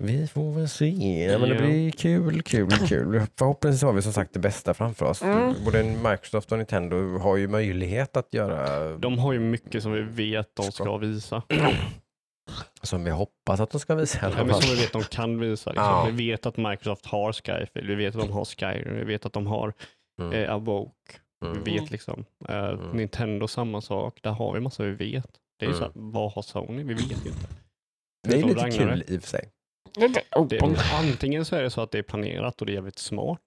[0.03, 1.25] Vi får väl se.
[1.31, 3.21] Ja, men det blir kul, kul, kul.
[3.37, 5.21] Förhoppningsvis har vi som sagt det bästa framför oss.
[5.21, 5.53] Mm.
[5.65, 10.01] Både Microsoft och Nintendo har ju möjlighet att göra De har ju mycket som vi
[10.01, 11.43] vet de ska visa.
[12.81, 15.69] som vi hoppas att de ska visa Ja, men som vi vet de kan visa.
[15.69, 15.85] Liksom.
[15.85, 16.07] Ja.
[16.11, 19.33] Vi vet att Microsoft har Skyfield, vi vet att de har Skyrim, vi vet att
[19.33, 19.73] de har
[20.21, 20.33] Mm.
[20.33, 21.17] eh, Awoke.
[21.45, 21.63] Mm.
[21.63, 22.25] Vi vet liksom.
[22.49, 22.97] Eh, Mm.
[22.97, 25.39] Nintendo samma sak, där har vi massa vi vet.
[25.59, 25.79] Det är ju Mm.
[25.79, 26.83] så här, vad har Sony?
[26.83, 27.47] Vi vet ju inte.
[28.27, 29.05] Det är Som lite Ragnarök.
[29.07, 29.49] kul i och för sig.
[29.95, 30.75] Det, open.
[30.93, 33.39] antingen så är det så att det är planerat och det är jävligt smart,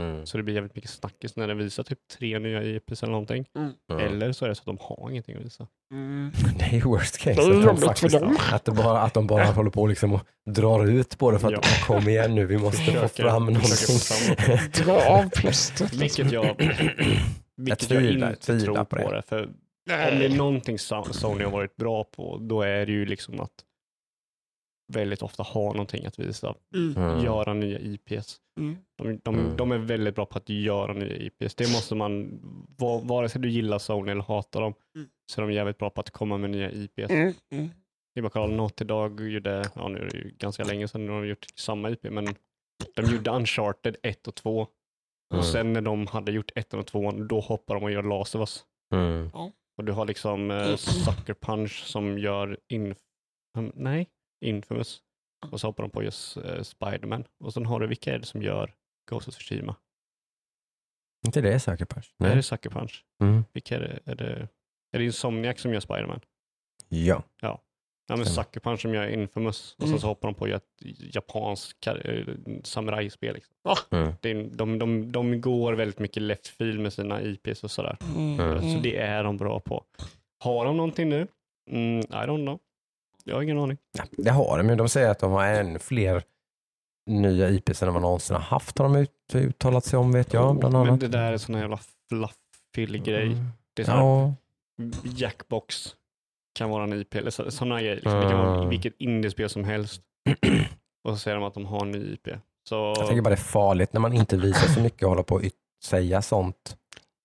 [0.00, 0.26] Mm.
[0.26, 3.44] så det blir jävligt mycket snackis när det visar typ tre nya IPs eller någonting.
[3.58, 4.00] Mm.
[4.00, 5.66] Eller så är det så att de har ingenting att visa.
[5.92, 6.32] Mm.
[6.58, 7.40] Det är ju worst case.
[7.40, 8.36] Det är att, de faktiskt, dem.
[8.52, 11.52] att, det bara, att de bara håller på liksom och drar ut på det för
[11.52, 11.86] att Ja.
[11.94, 13.98] kom igen nu, vi måste få fram någonting.
[14.84, 15.92] Dra av plåstret.
[15.94, 16.56] Vilket jag,
[17.56, 19.16] vilket jag, tvivlar- inte tvivlar tror på det.
[19.16, 19.22] det.
[19.22, 23.40] För om det är någonting Sony har varit bra på, då är det ju liksom
[23.40, 23.50] att
[24.94, 26.54] väldigt ofta ha någonting att visa.
[26.74, 26.96] Mm.
[26.96, 27.24] Mm.
[27.24, 28.40] Göra nya IPs.
[28.60, 28.76] Mm.
[28.98, 29.56] De, de, Mm.
[29.56, 31.54] de är väldigt bra på att göra nya IPs.
[31.54, 32.40] Det måste man,
[32.78, 35.08] va- vare sig du gillar Sony eller hatar dem, Mm.
[35.32, 37.10] så är de jävligt bra på att komma med nya IPs.
[37.10, 37.32] Mm.
[37.52, 37.70] Mm.
[38.14, 41.06] Det är bara kolla, Naughty Dog gjorde, ja nu är det ju ganska länge sedan
[41.06, 42.28] de har gjort samma IP, men
[42.96, 44.66] de gjorde Uncharted 1 och 2
[45.32, 45.38] Mm.
[45.40, 48.34] Och sen när de hade gjort ettan och tvåan, då hoppar de och gör Last
[48.34, 48.64] of Us.
[48.94, 49.30] Mm.
[49.78, 52.58] Och du har liksom eh, Sucker Punch som gör
[53.58, 54.08] um, nej,
[54.44, 55.00] Infamous.
[55.50, 57.24] Och så hoppar de på just eh, Spiderman.
[57.40, 58.74] Och sen har du, vilka är det som gör
[59.10, 59.76] Ghost of Tsushima?
[61.26, 62.14] Inte det säkert Punch?
[62.18, 62.36] Är Nej.
[62.36, 63.04] det Sucker Punch?
[63.22, 63.44] Mm.
[63.52, 63.98] Vilka är det?
[64.12, 64.48] Är det,
[64.92, 66.20] är det Insomniac som gör Spiderman?
[66.88, 67.22] Ja.
[67.40, 67.60] Ja,
[68.08, 68.44] men Stämmer.
[68.44, 69.72] Sucker Punch som gör Infamous.
[69.74, 70.00] Och sen Mm.
[70.00, 70.64] så hoppar de på ett
[71.14, 71.94] japanskt äh,
[72.64, 73.34] samurajspel.
[73.34, 73.54] Liksom.
[73.90, 74.12] Mm.
[74.20, 77.96] Det är, de, de, de går väldigt mycket left field med sina IPs och sådär.
[78.16, 78.40] Mm.
[78.40, 78.60] Mm.
[78.74, 79.84] Så det är de bra på.
[80.38, 81.26] Har de någonting nu?
[81.70, 82.58] Mm, I don't know.
[83.24, 83.78] Jag har ingen aning.
[83.98, 84.76] Ja, det har de ju.
[84.76, 86.22] De säger att de har ännu fler
[87.10, 90.32] nya IPs än vad de någonsin har haft har de ut, uttalat sig om vet
[90.32, 90.88] jag bland annat.
[90.88, 91.78] Men det där är sån jävla
[92.08, 93.26] fluffig grej.
[93.26, 93.44] Mm.
[93.74, 94.34] Det är så här, Ja.
[95.04, 95.96] Jackbox
[96.58, 97.94] kan vara en IP eller så, sådana grejer.
[97.94, 98.14] Liksom.
[98.20, 98.68] Det kan vara Mm.
[98.68, 100.02] vilket indiespel som helst.
[101.08, 102.28] Och så säger de att de har en ny IP.
[102.68, 105.22] Så Jag tycker bara det är farligt när man inte visar så mycket och håller
[105.22, 105.42] på att
[105.84, 106.76] säga sånt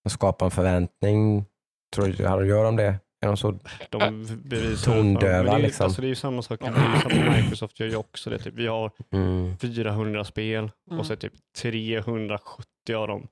[0.05, 1.45] och skapa en förväntning.
[1.95, 2.95] Tror du, har- gör de det?
[3.21, 3.59] Är de så?
[4.85, 5.83] Tondöva, det är, ju- liksom.
[5.83, 6.59] Alltså det är ju samma sak.
[6.59, 8.39] Det är ju samma Microsoft gör ju också det.
[8.39, 8.53] Typ.
[8.53, 9.57] Vi har Mm.
[9.57, 10.99] 400 spel Mm.
[10.99, 13.27] och så är typ 370 av dem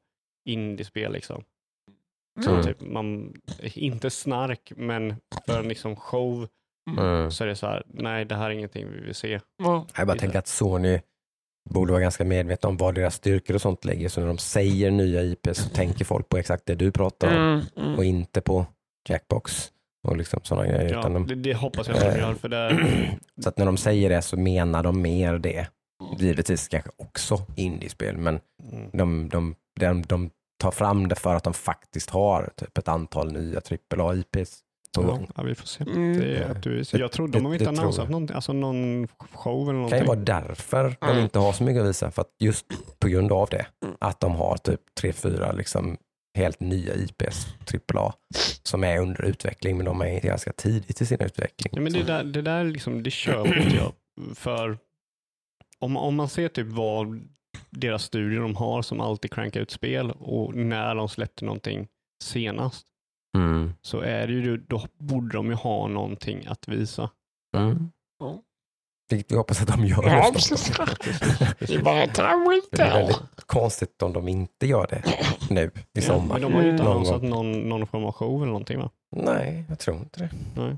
[0.49, 1.11] indiespel.
[1.11, 1.43] Liksom.
[2.39, 2.64] Mm.
[2.64, 3.34] Så typ man,
[3.73, 5.15] inte snark, men
[5.45, 6.47] för en liksom show
[6.97, 7.31] Mm.
[7.31, 9.39] så är det så här, nej det här är ingenting vi vill se.
[9.57, 9.85] Ja.
[9.97, 10.99] Jag bara tänker att Sony
[11.69, 14.09] borde vara ganska medvetna om vad deras styrkor och sånt ligger.
[14.09, 17.34] Så när de säger nya IP så tänker folk på exakt det du pratar om
[17.43, 17.61] Mm.
[17.77, 17.95] Mm.
[17.95, 18.65] och inte på
[19.09, 19.72] Jackbox
[20.08, 20.94] och liksom sådana grejer.
[20.94, 22.18] Ja, utan de, det, det hoppas jag att de Eh.
[22.20, 22.80] gör, för det
[23.44, 25.68] så att när de säger det så menar de mer det.
[26.18, 28.40] Givetvis kanske också indiespel, men
[28.74, 30.30] mm, de, de, de, de
[30.62, 34.60] tar fram det för att de faktiskt har typ ett antal nya AAA-IPs
[35.36, 35.84] ja, vi får se.
[35.84, 36.20] Mm.
[36.20, 39.90] Det är, du, jag tror de har inte annonsat någonting, alltså någon show eller Det
[39.90, 40.08] kan ju någonting.
[40.32, 41.24] vara därför de Mm.
[41.24, 42.66] inte har så mycket att visa, för att just
[43.00, 43.96] på grund av det, Mm.
[44.00, 45.98] att de har typ tre, fyra liksom
[46.38, 47.47] helt nya IPs,
[47.93, 48.14] AAA,
[48.64, 51.73] som är under utveckling, men de är ganska tidigt i sin utveckling.
[51.76, 53.93] Ja, men det där, det där liksom, det köper inte jag.
[54.35, 54.77] För
[55.80, 57.27] om, om man ser typ vad
[57.69, 61.88] deras studier de har som alltid crankar ut spel och när de släppte någonting
[62.23, 62.88] senast
[63.38, 63.73] Mm.
[63.81, 67.09] så är det ju, då borde de ju ha någonting att visa.
[67.57, 67.91] Mm.
[68.19, 68.41] Ja.
[69.10, 70.04] Vilket vi hoppas att de gör.
[70.08, 70.32] Ja.
[71.60, 72.84] Det bara kanske Det är inte.
[72.84, 75.04] väldigt konstigt om de inte gör det
[75.50, 76.34] nu i Ja, sommar.
[76.40, 77.30] men de har ju inte annonsat gång.
[77.30, 78.90] någon, någon form av show eller någonting va?
[79.16, 80.30] Nej, jag tror inte det.
[80.56, 80.78] Nej.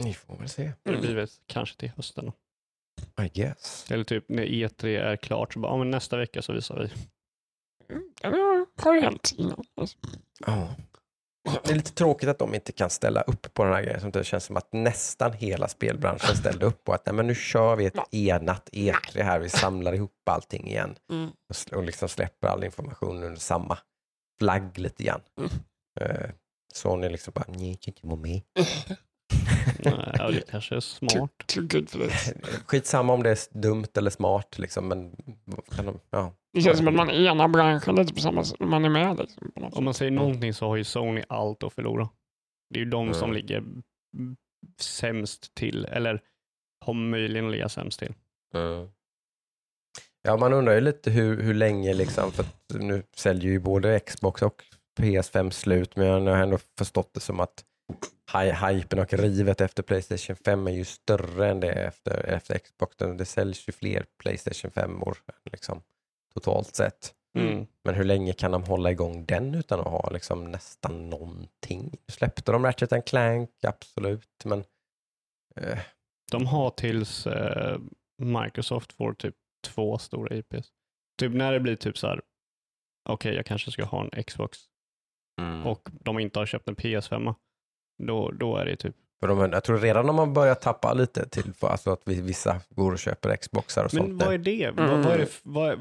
[0.00, 0.72] Ni får väl se.
[0.82, 2.32] Det blir väl kanske till hösten.
[3.22, 3.90] I guess.
[3.90, 6.90] Eller typ när E3 är klart så bara, ja, men nästa vecka så visar vi.
[8.22, 8.30] Ja,
[8.76, 9.64] Det har ju hänt innan.
[9.76, 9.96] Alltså.
[10.46, 10.68] Ja.
[11.64, 14.00] Det är lite tråkigt att de inte kan ställa upp på den här grejen.
[14.00, 17.34] Som det känns som att nästan hela spelbranschen ställde upp på att nej, men nu
[17.34, 19.38] kör vi ett enat E3 här.
[19.38, 21.28] Vi samlar ihop allting igen Mm.
[21.28, 23.78] och, och liksom släpper all information under samma
[24.38, 25.20] flagg lite grann.
[25.40, 25.50] Mm.
[26.00, 26.30] Eh,
[26.74, 28.40] Sony liksom bara, nej, jag kan inte vara med.
[29.84, 31.56] Nej, det kanske är smart.
[32.66, 36.32] Skitsamma om det är dumt eller smart, liksom, men vad kan de, ja.
[36.52, 38.60] Det känns som att man enar branschen lite på samma sätt.
[38.60, 39.50] Man är med liksom.
[39.54, 39.98] På något Om man sätt.
[39.98, 42.08] säger någonting så har ju Sony allt att förlora.
[42.70, 43.36] Det är ju de som Mm.
[43.36, 43.64] ligger
[44.80, 46.22] sämst till, eller
[46.84, 48.14] har möjligen att ligga sämst till.
[48.54, 48.88] Mm.
[50.22, 54.00] Ja, man undrar ju lite hur, hur länge, liksom, för att nu säljer ju både
[54.00, 54.62] Xbox och
[55.00, 57.64] PS5 slut, men jag har ändå förstått det som att
[58.34, 62.96] hypen och rivet efter Playstation 5 är ju större än det efter, efter Xbox.
[62.96, 65.82] Det säljs ju fler Playstation 5-or liksom,
[66.34, 67.14] totalt sett.
[67.38, 67.66] Mm.
[67.84, 71.96] Men hur länge kan de hålla igång den utan att ha liksom nästan någonting?
[72.08, 74.64] Släppte de Ratchet and Clank, absolut, men
[75.56, 75.78] eh,
[76.30, 77.78] De har tills eh,
[78.22, 79.34] Microsoft får typ
[79.64, 80.72] två stora IPs.
[81.18, 82.20] Typ när det blir typ så här,
[83.08, 84.58] okej jag kanske ska ha en Xbox
[85.64, 87.34] och de inte har köpt en PS5.
[87.98, 91.28] Då, då är det typ, För de, jag tror redan de har börjat tappa lite
[91.28, 94.22] till för alltså att vi, vissa går och köper Xboxar och men sånt.
[94.22, 94.34] vad nu.
[94.34, 94.70] är det?
[94.70, 95.78] Vad, vad är det vad är,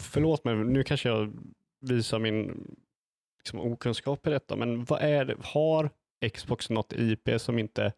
[0.00, 1.32] förlåt mig, nu kanske jag
[1.80, 2.66] visar min
[3.38, 5.36] liksom, okunskap i detta, men vad är det?
[5.42, 5.90] Har
[6.34, 7.92] Xbox något IP som inte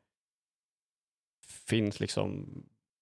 [1.68, 2.46] finns liksom,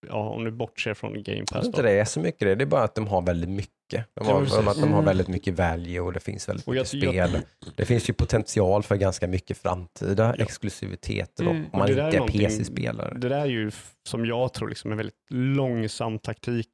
[0.08, 2.54] ja, om du bortser från Game Jag Pass tror inte det är så mycket det,
[2.54, 3.70] det är bara att de har väldigt mycket.
[3.90, 4.58] De Ja, har, precis.
[4.58, 5.04] att de har Mm.
[5.04, 7.14] väldigt mycket value och det finns väldigt Och jag- mycket spel.
[7.14, 10.44] jag- Det finns ju potential för ganska mycket framtida Ja.
[10.44, 11.56] exklusiviteter Mm.
[11.56, 13.14] om Och man inte är PC-spelare.
[13.18, 13.70] Det där är ju
[14.08, 16.68] som jag tror liksom en väldigt långsam taktik.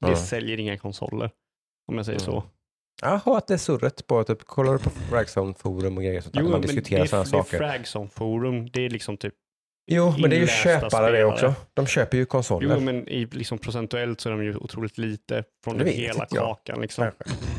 [0.00, 0.16] Det Ja.
[0.16, 1.30] säljer inga konsoler,
[1.88, 2.32] om jag säger Mm.
[2.32, 2.42] så.
[3.02, 6.34] Jag har hört det surret på, typ, kollar du på Fragzone forum och grejer sånt
[6.34, 7.62] där, där man diskuterar det, sådana det saker.
[7.62, 9.34] är Fragson forum, det är liksom typ
[9.90, 11.54] Jo, men det är ju köpare det också.
[11.74, 12.74] De köper ju konsoler.
[12.74, 16.36] Jo, men i, liksom procentuellt så är de ju otroligt lite från vet hela inte
[16.36, 16.80] kakan.
[16.80, 17.04] Liksom.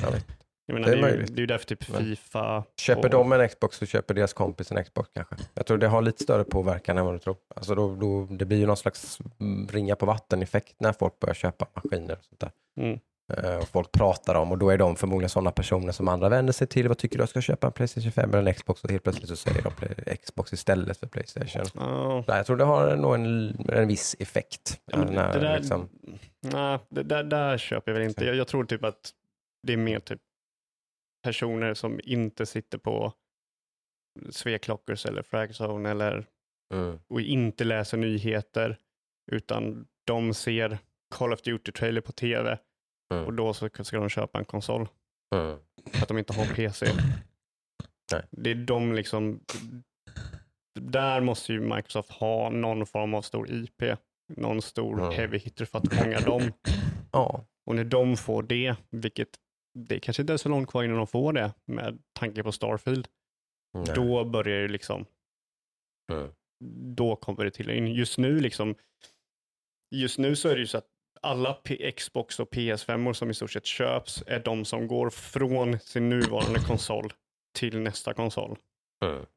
[0.03, 0.25] Jag vet.
[0.65, 2.63] Jag menar, Det det, är är ju, det är ju därför typ Men- Fifa...
[2.77, 5.35] Köper och, de en Xbox så köper deras kompis en Xbox kanske.
[5.53, 7.35] Jag tror det har lite större påverkan än vad du tror.
[7.55, 11.33] Alltså då, då, det blir ju någon slags mm, ringa på vatten-effekt när folk börjar
[11.33, 12.51] köpa maskiner och sånt där.
[12.83, 12.99] Mm.
[13.37, 16.53] Eh, och folk pratar om och då är de förmodligen sådana personer som andra vänder
[16.53, 16.87] sig till.
[16.87, 18.83] Vad tycker du jag ska köpa en Playstation 5 eller en Xbox?
[18.83, 21.65] Och helt plötsligt så säger de Xbox istället för Playstation.
[21.75, 24.81] Ja, Så jag tror det har nog en, en viss effekt.
[24.85, 25.89] Ja, när, det, där, liksom,
[26.41, 28.25] nej, det där, där köper jag väl inte.
[28.25, 29.11] Jag, jag tror typ att
[29.67, 30.21] det är mer typ
[31.23, 33.13] personer som inte sitter på
[34.29, 36.25] Sveklockers eller Fragzone eller
[36.73, 38.77] mm, och inte läser nyheter
[39.31, 40.77] utan de ser
[41.15, 42.59] Call of Duty-trailer på tv
[43.13, 43.25] Mm.
[43.25, 44.87] och då så ska de köpa en konsol
[45.35, 45.59] mm,
[45.91, 46.85] för att de inte har PC.
[48.11, 48.23] Nej.
[48.31, 49.39] Det är de liksom,
[50.79, 53.83] där måste ju Microsoft ha någon form av stor IP,
[54.35, 55.11] någon stor Mm.
[55.13, 56.51] heavy hitter för att fånga dem.
[57.11, 59.29] ja, Och när de får det, vilket
[59.73, 63.07] det kanske inte är så långt kvar innan de får det med tanke på Starfield,
[63.73, 65.05] nej, då börjar det liksom,
[66.11, 66.31] mm,
[66.95, 67.69] då kommer det till.
[67.97, 68.75] Just nu liksom,
[69.95, 70.87] just nu så är det ju så att
[71.21, 75.79] alla P- Xbox och PS5 som i stort sett köps är de som går från
[75.79, 77.13] sin nuvarande konsol
[77.59, 78.57] till nästa konsol.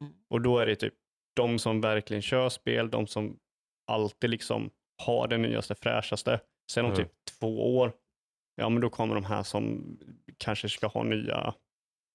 [0.00, 0.94] mm, Och då är det typ
[1.36, 3.38] de som verkligen kör spel, de som
[3.86, 4.70] alltid liksom
[5.02, 6.40] har det nyaste fräschaste.
[6.70, 7.04] Sen om Mm.
[7.04, 7.92] typ två år,
[8.56, 9.96] ja men då kommer de här som
[10.38, 11.54] kanske ska ha nya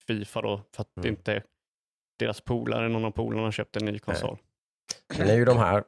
[0.07, 1.09] Fifa då, för att Mm.
[1.09, 1.43] inte
[2.19, 4.37] deras polare, någon av polarna har köpt en ny konsol.
[5.15, 5.83] Sen är ju de här,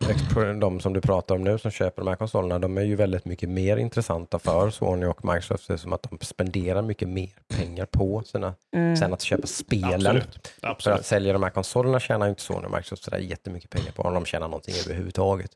[0.60, 3.26] de som du pratar om nu som köper de här konsolerna, de är ju väldigt
[3.26, 5.80] mycket mer intressanta för Sony och Microsoft.
[5.82, 8.98] Som att de spenderar mycket mer pengar på sina, Mm.
[8.98, 9.94] sen att köpa spelen.
[9.94, 10.48] Absolut.
[10.48, 11.00] För Absolut.
[11.00, 14.04] att sälja de här konsolerna tjänar ju inte Sony och Microsoft sådär jättemycket pengar på,
[14.04, 15.52] om de tjänar någonting överhuvudtaget.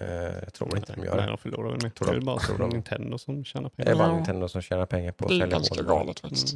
[0.00, 0.06] Eh,
[0.44, 1.30] jag tror inte de gör Nej, det.
[1.30, 1.94] de förlorar väl mycket.
[1.94, 3.98] Tror Det de- är bara tror de- Nintendo som tjänar Det är pengar.
[3.98, 4.14] bara Ja.
[4.16, 5.98] Nintendo som tjänar pengar på att Det är sälja ganska hårdvara.
[5.98, 6.54] galet faktiskt.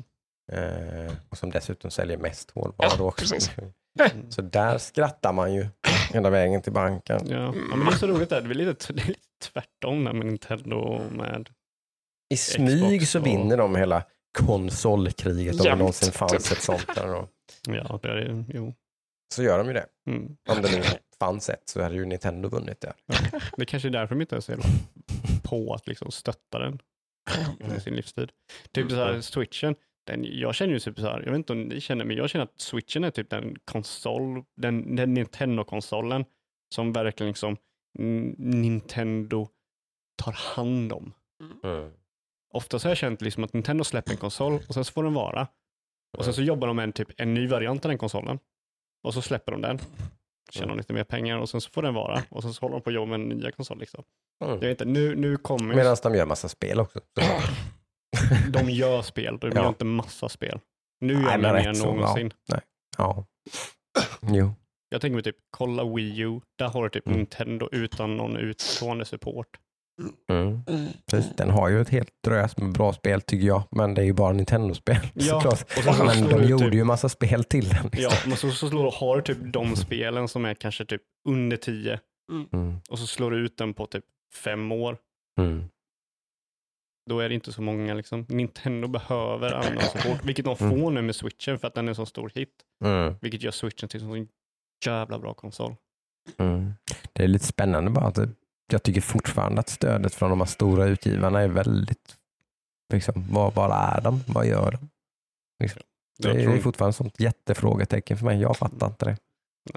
[0.53, 3.20] Eh, och som dessutom säljer mest hårdvara Ja, också.
[3.35, 3.51] precis.
[3.59, 3.73] Mm.
[4.31, 5.66] Så där skrattar man ju
[6.12, 7.20] hela vägen till banken.
[7.27, 7.37] Ja.
[7.37, 8.43] ja, men det är så roligt där.
[8.43, 9.20] Det är lite, det är lite
[9.53, 11.49] tvärtom där med Nintendo med
[12.35, 14.05] I smyg Xbox så och- vinner de hela
[14.39, 16.95] konsolkriget om det någonsin fanns ett sånt.
[16.95, 17.28] Där då.
[17.69, 18.45] Ja, det är.
[18.55, 18.74] Jo.
[19.35, 19.87] Så gör de ju det.
[20.11, 20.37] Mm.
[20.49, 20.83] Om det nu
[21.19, 22.93] fanns ett så hade ju Nintendo vunnit det.
[23.57, 24.65] Det kanske är därför de inte är så jävla
[25.43, 26.78] på att liksom stötta den
[27.61, 28.31] under sin livstid.
[28.73, 29.74] Typ så här, switchen,
[30.07, 32.31] den, jag känner ju typ så här, jag vet inte om ni känner, men jag
[32.31, 36.24] känner att switchen är typ den konsol, den, den Nintendo-konsolen
[36.74, 37.57] som verkligen liksom
[37.99, 39.49] mm, Nintendo
[40.23, 41.12] tar hand om.
[41.65, 41.91] Mm.
[42.55, 45.05] Ofta så har jag känt liksom att Nintendo släpper en konsol och sen så får
[45.05, 45.49] den vara.
[46.19, 48.39] Och sen så jobbar de med en, typ, en ny variant av den konsolen.
[49.03, 49.78] Och så släpper de den.
[50.51, 50.77] Tjänar Mm.
[50.78, 52.23] lite mer pengar och sen så får den vara.
[52.28, 53.78] Och sen så håller de på att jobba med en nya konsol.
[53.78, 54.05] Liksom.
[54.45, 54.53] Mm.
[54.55, 57.01] Jag vet inte, nu, nu kommer Medan de gör massa spel också.
[58.51, 59.63] de gör spel, de Ja.
[59.63, 60.61] gör inte massa spel.
[61.01, 62.33] Nu gör Nej, de mer än någonsin.
[62.99, 63.25] Ja.
[64.23, 64.55] Jo.
[64.89, 67.19] Jag tänker mig typ, kolla Wii U, där har du typ Mm.
[67.19, 69.47] Nintendo utan någon utstående support.
[70.33, 70.61] Mm.
[70.69, 70.87] Mm.
[71.11, 71.33] Precis.
[71.37, 73.63] Den har ju ett helt drös med bra spel tycker jag.
[73.71, 75.63] Men det är ju bara Nintendo-spel Ja, såklart.
[75.63, 77.91] och så- Men slår de du gjorde typ- ju massa spel till den.
[77.93, 78.29] Ja, Liksom.
[78.31, 82.01] men så, så slår, har du typ de spelen som är kanske typ under 10
[82.53, 82.77] Mm.
[82.91, 84.05] och så slår du ut den på typ
[84.45, 84.97] fem år.
[85.41, 85.65] Mm.
[87.11, 88.27] Då är det inte så många liksom.
[88.28, 90.70] Nintendo behöver annan support, vilket de Mm.
[90.81, 92.55] får nu med switchen för att den är en så stor hit.
[92.85, 93.15] Mm.
[93.20, 94.28] Vilket gör switchen till en sån
[94.87, 95.74] jävla bra konsol.
[96.39, 96.73] Mm.
[97.12, 98.19] Det är lite spännande bara att
[98.73, 102.16] jag tycker fortfarande att stödet från de här stora utgivarna är väldigt,
[102.93, 104.20] liksom, vad, vad är de?
[104.27, 104.89] Vad gör de?
[105.62, 105.83] Liksom.
[106.19, 108.41] Det är fortfarande ett sånt jättefrågetecken för mig.
[108.41, 109.16] Jag fattar inte det.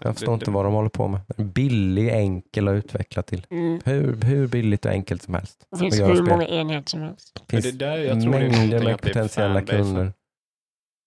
[0.03, 1.21] Jag förstår inte vad de håller på med.
[1.37, 3.45] Billig, enkel att utveckla till.
[3.49, 3.79] Mm.
[3.85, 5.65] Hur, hur billigt och enkelt som helst.
[5.71, 6.23] Det finns hur spel.
[6.29, 7.31] många enheter som helst.
[7.33, 10.13] Det Men finns det där, jag tror det är mängder med potentiella kunder.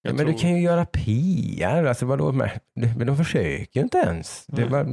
[0.04, 1.84] Ja, men du tror- kan ju göra PR.
[1.84, 2.60] Alltså, vadå med?
[2.96, 4.46] Men de försöker ju inte ens.
[4.46, 4.72] Det, Mm.
[4.72, 4.84] var,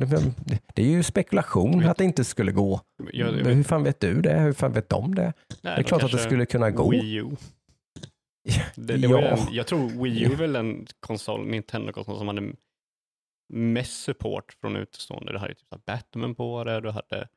[0.45, 2.81] det, det är ju spekulation Vet- att det inte skulle gå.
[3.13, 4.39] Jag, jag vet, hur fan vet du det?
[4.39, 5.23] Hur fan vet de det?
[5.23, 5.33] nej,
[5.75, 6.89] det är klart att det skulle kunna gå.
[6.91, 7.25] Wii U.
[8.75, 9.27] Det, det var Ja.
[9.35, 12.41] den, jag tror Wii U är väl den konsol, Nintendo-konsol som hade
[13.49, 15.31] mest support från utestående.
[15.31, 17.27] Du hade typ så Batman på det, du hade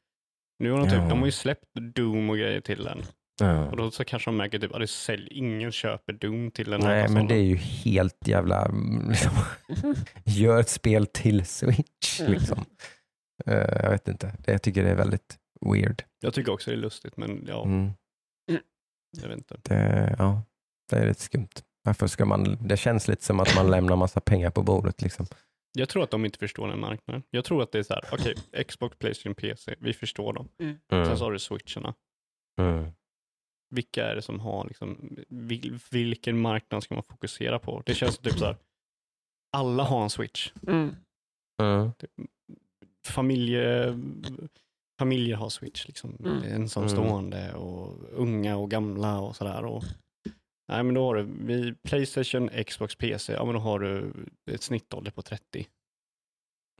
[0.59, 1.09] nu har de, typ, Ja.
[1.09, 1.65] de har ju släppt
[1.95, 3.03] Doom och grejer till den.
[3.41, 3.67] Ja.
[3.71, 6.83] Och då så kanske de märker typ att det sälj, ingen köper Doom till den
[6.83, 7.27] här Nej, konsolen.
[7.27, 8.65] men det är ju helt jävla...
[8.67, 9.33] mm, Liksom,
[10.25, 12.21] gör ett spel till Switch.
[12.21, 12.33] Mm.
[12.39, 12.65] Liksom.
[13.47, 14.33] Eh, jag vet inte.
[14.39, 15.39] Det, jag tycker det är väldigt
[15.73, 16.03] weird.
[16.21, 17.91] Jag tycker också det är lustigt, men ja, Mm.
[19.23, 19.61] jag vet inte.
[19.63, 20.43] Det, ja,
[20.91, 21.49] det är lite skumt.
[21.85, 22.57] Varför ska man...
[22.61, 25.03] Det känns lite som att man lämnar massa pengar på bordet.
[25.03, 25.27] Liksom.
[25.73, 27.23] Jag tror att de inte förstår den marknaden.
[27.31, 28.35] Jag tror att det är så här, okej,
[28.65, 30.49] Xbox, Playstation, PC, vi förstår dem.
[30.59, 31.17] Sen Mm.
[31.17, 31.95] så har du switcherna.
[32.61, 32.91] Mm.
[33.71, 37.83] Vilka är det som har, liksom, vil, vilken marknad ska man fokusera på?
[37.87, 38.57] Det känns typ så här,
[39.53, 40.53] alla har en switch.
[40.67, 40.97] Mm.
[41.63, 41.91] Mm.
[43.07, 43.95] Familje,
[44.99, 46.17] familjer har switch, liksom.
[46.25, 46.43] Mm.
[46.43, 49.65] ensamstående och unga och gamla och sådär.
[49.65, 49.85] Och,
[50.73, 54.13] nej, men då har du vi, Playstation, Xbox, PC, ja men då har du
[54.51, 55.67] ett snittålder på 30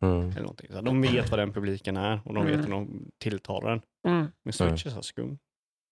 [0.03, 0.31] Mm.
[0.31, 0.69] eller någonting.
[0.73, 2.65] Så de vet vad den publiken är och de vet Mm.
[2.65, 3.81] hur de tilltalar den.
[4.09, 4.27] Mm.
[4.45, 5.39] Men Switch är så skum.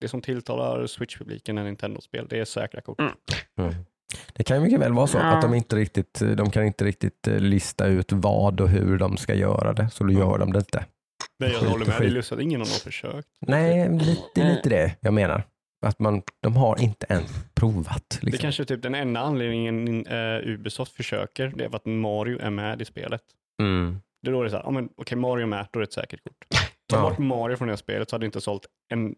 [0.01, 2.99] Det som tilltalar Switch-publiken är Nintendo-spel, det är säkra kort.
[3.59, 3.75] Mm.
[4.35, 5.23] Det kan ju mycket väl vara så Ja.
[5.25, 9.17] att de inte riktigt, de kan inte riktigt eh, lista ut vad och hur de
[9.17, 10.85] ska göra det, så då gör de det inte.
[11.39, 13.29] Men jag håller med, det är lustigt att ingen har försökt.
[13.41, 15.43] Nej, lite, lite det jag menar.
[15.87, 18.05] Att man, de har inte ens provat.
[18.21, 18.43] Det Liksom.
[18.43, 22.51] kanske är typ den enda anledningen uh, Ubisoft försöker, det är för att Mario är
[22.51, 23.23] med i spelet.
[23.63, 24.01] Mm.
[24.23, 25.85] Det är då det är så här, men okej Mario är med, då är det
[25.85, 26.47] ett säkert kort.
[26.89, 27.03] Ta Ja.
[27.03, 29.15] bort Mario från det här spelet så hade det inte sålt en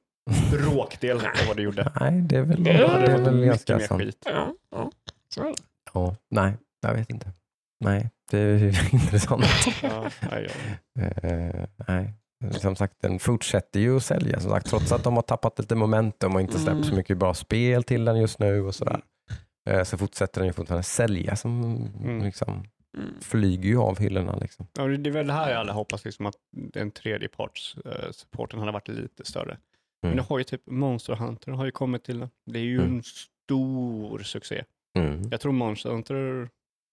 [0.51, 1.93] bråkdel av vad det gjorde.
[2.01, 4.03] Nej, det är väl, Det det hade är väl mycket ganska mer sant.
[4.03, 4.23] skit.
[4.25, 4.91] Ja, ja.
[5.35, 5.55] Så är det.
[5.95, 6.53] Ja, nej,
[6.83, 7.31] jag vet inte.
[7.85, 9.45] Nej, det är ju intressant.
[9.83, 10.49] Ja, nej,
[10.95, 11.03] ja.
[11.03, 12.13] Eh, nej.
[12.51, 15.74] Som sagt, den fortsätter ju att sälja som sagt, trots att de har tappat lite
[15.74, 16.85] momentum och inte släppt Mm.
[16.85, 19.01] så mycket bra spel till den just nu och sådär.
[19.70, 21.62] Eh, så fortsätter den ju fortfarande sälja som
[22.02, 22.23] Mm.
[22.24, 22.62] liksom,
[22.98, 23.14] Mm.
[23.20, 24.36] flyger ju av hyllorna.
[24.36, 24.66] Liksom.
[24.78, 26.35] Ja, det är väl det här jag hade hoppats liksom att
[26.73, 29.56] den tredje parts eh, supporten hade varit lite större.
[30.02, 32.31] Men det har ju typ Monster Hunter har ju kommit till den.
[32.47, 32.93] Det är ju Mm.
[32.97, 34.64] en stor succé.
[34.98, 35.23] Mm.
[35.31, 36.48] Jag tror Monster Hunter,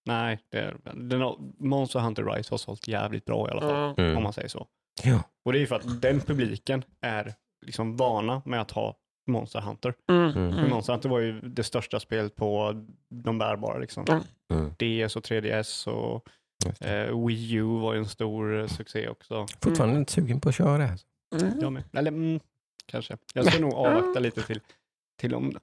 [0.05, 3.93] nej, det är, den har, Monster Hunter Rise har sålt jävligt bra i alla fall.
[3.97, 4.17] Mm.
[4.17, 4.67] om man säger så.
[5.03, 5.23] Ja.
[5.45, 7.33] Och det är ju för att den publiken är
[7.65, 8.95] liksom vana med att ha
[9.27, 9.93] Monster Hunter.
[10.09, 10.23] Mm.
[10.31, 10.55] Mm.
[10.55, 14.05] Men Monster Hunter var ju det största spelet på de bärbara liksom.
[14.53, 14.69] Mm.
[14.69, 16.27] DS och 3DS och
[16.85, 19.45] eh, Wii U var ju en stor eh, succé också.
[19.61, 20.83] Fortfarande inte sugen på att köra det.
[20.85, 20.99] här.
[21.35, 21.59] Mm.
[21.59, 21.83] Jag med.
[21.93, 22.39] Eller mm,
[22.85, 23.17] kanske.
[23.33, 24.59] Jag ska nog avvakta lite till,
[25.19, 25.57] till om...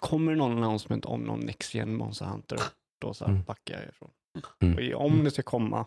[0.00, 2.58] Kommer det någon announcement om någon Next Gen Monster Hunter,
[3.00, 3.44] då så här Mm.
[3.44, 4.10] backar jag ifrån.
[4.62, 4.96] Mm.
[4.96, 5.86] Om det ska komma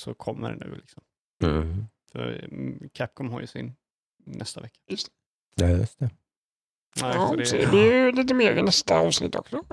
[0.00, 0.74] så kommer det nu.
[0.74, 1.02] Liksom.
[1.42, 1.84] Mm.
[2.12, 3.74] För mm, Capcom har ju sin
[4.26, 4.80] nästa vecka.
[5.54, 6.10] Ja, just det.
[7.02, 9.64] Nej, Ja, det, så det blir ju lite mer i nästa avsnitt också.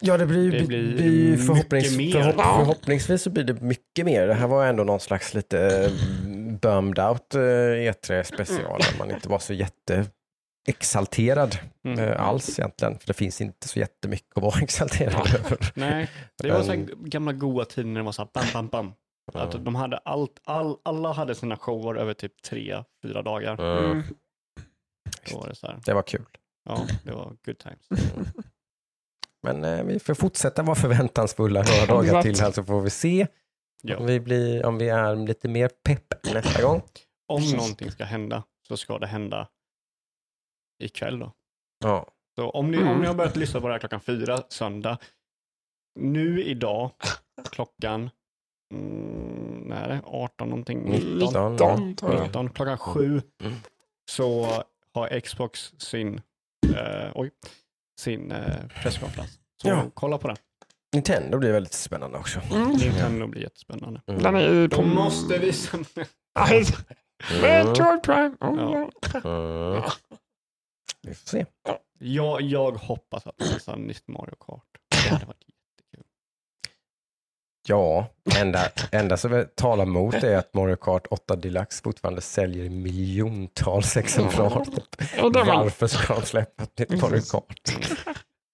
[0.00, 2.12] Ja, det blir, Det det blir blir, förhoppnings, mer.
[2.12, 2.58] förhopp, Ja.
[2.58, 4.26] förhoppningsvis så blir det mycket mer.
[4.26, 5.90] Det här var ändå någon slags lite eh,
[6.60, 10.06] bummed out eh, E3 special man inte var så jätte
[10.68, 11.98] exalterad mm.
[11.98, 12.98] eh, alls egentligen.
[12.98, 15.58] För det finns inte så jättemycket att vara exalterad över.
[15.74, 16.10] Nej,
[16.42, 18.92] det var så gamla goa tider när det var så här bam, bam, bam.
[19.34, 23.60] Att de hade allt, all, alla hade sina shower över typ tre, fyra dagar.
[23.78, 23.90] Mm.
[23.92, 24.02] Mm.
[25.30, 26.26] Då var det så här, Det var kul.
[26.64, 27.88] ja, det var good times.
[29.42, 33.26] Men eh, vi får fortsätta vara förväntansfulla några dagar till här så får vi se
[33.82, 33.96] Ja.
[33.98, 36.82] om, vi blir, om vi är lite mer pepp nästa gång.
[37.28, 37.56] Om Precis.
[37.56, 39.48] någonting ska hända så ska det hända
[40.82, 41.32] ikväll då.
[41.84, 42.06] Ja.
[42.38, 44.98] Så om ni, om ni har börjat lyssna på det här klockan fyra söndag,
[45.98, 46.90] nu idag
[47.50, 48.10] klockan,
[48.72, 52.22] mm, är det, 18 någonting, 19, 19, 19 tror jag.
[52.22, 53.54] 19 klockan sju Mm.
[54.10, 54.46] så
[54.94, 56.20] har Xbox sin,
[56.76, 57.30] eh, oj,
[58.00, 59.38] sin eh, presskonferens.
[59.62, 59.84] Så Ja.
[59.94, 60.36] kolla på den.
[60.92, 62.40] Nintendo blir väldigt spännande också.
[62.52, 62.68] Mm.
[62.70, 64.00] Nintendo blir jättespännande.
[64.06, 64.22] Mm.
[64.22, 64.66] Den är ju.
[64.68, 65.78] De måste visa
[66.38, 66.64] Nej,
[67.30, 67.66] Mm.
[67.66, 68.36] Metroid Prime.
[68.40, 69.20] Oh, Ja.
[69.24, 69.82] Mm.
[71.02, 71.46] Vi får se.
[71.98, 74.62] Jag, jag hoppas att det visar nytt Mario Kart.
[74.90, 75.44] Det hade varit.
[77.68, 78.06] Ja,
[78.40, 78.60] enda,
[78.92, 84.66] enda som talar emot är att Mario Kart 8 Deluxe fortfarande säljer i miljontals exemplar.
[85.32, 87.70] Varför ska de släppa ett nytt Mario Kart?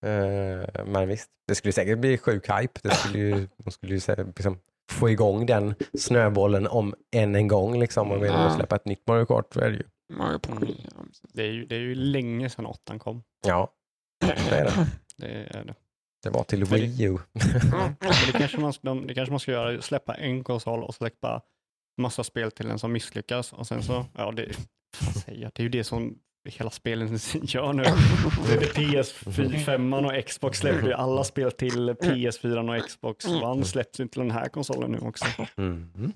[0.07, 2.81] Eh, men visst, det skulle säkert bli sjuk hype.
[2.83, 4.59] Det skulle ju, de skulle ju liksom,
[4.91, 7.81] få igång den snöbollen om än en gång.
[7.81, 9.57] Liksom, om de släppa ett nytt Mario Kart.
[9.57, 9.85] Är det ju.
[10.13, 10.75] Mario Party.
[11.33, 13.23] Det är ju, det är ju länge sedan åttan kom.
[13.47, 13.73] Ja,
[14.21, 14.87] det är det.
[15.17, 15.75] Det är det.
[16.23, 17.19] Det var till Men det- Wii U.
[17.73, 17.95] Men
[18.27, 21.43] det, kanske man, de, det kanske man ska göra, släppa en konsol och släppa
[22.01, 24.53] massa spel till den som misslyckas och sen så, ja det,
[25.27, 26.19] jag, det är ju det som
[26.49, 27.09] hela spelen
[27.43, 27.83] gör nu.
[27.83, 34.01] Det är PS5 och Xbox släpper ju alla spel till PS4 och Xbox One släpps
[34.01, 35.25] ju till den här konsolen nu också.
[35.57, 36.13] Mm.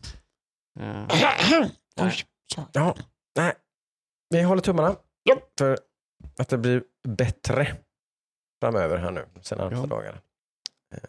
[0.81, 1.09] Eh,
[1.99, 2.13] sorry.
[2.73, 2.97] Ja,
[3.39, 3.53] nej.
[4.31, 5.37] Vi håller tummarna Ja.
[5.59, 5.79] för
[6.39, 7.77] att det blir bättre
[8.61, 9.87] framöver här nu, de närmaste Ja.
[9.87, 10.19] dagarna.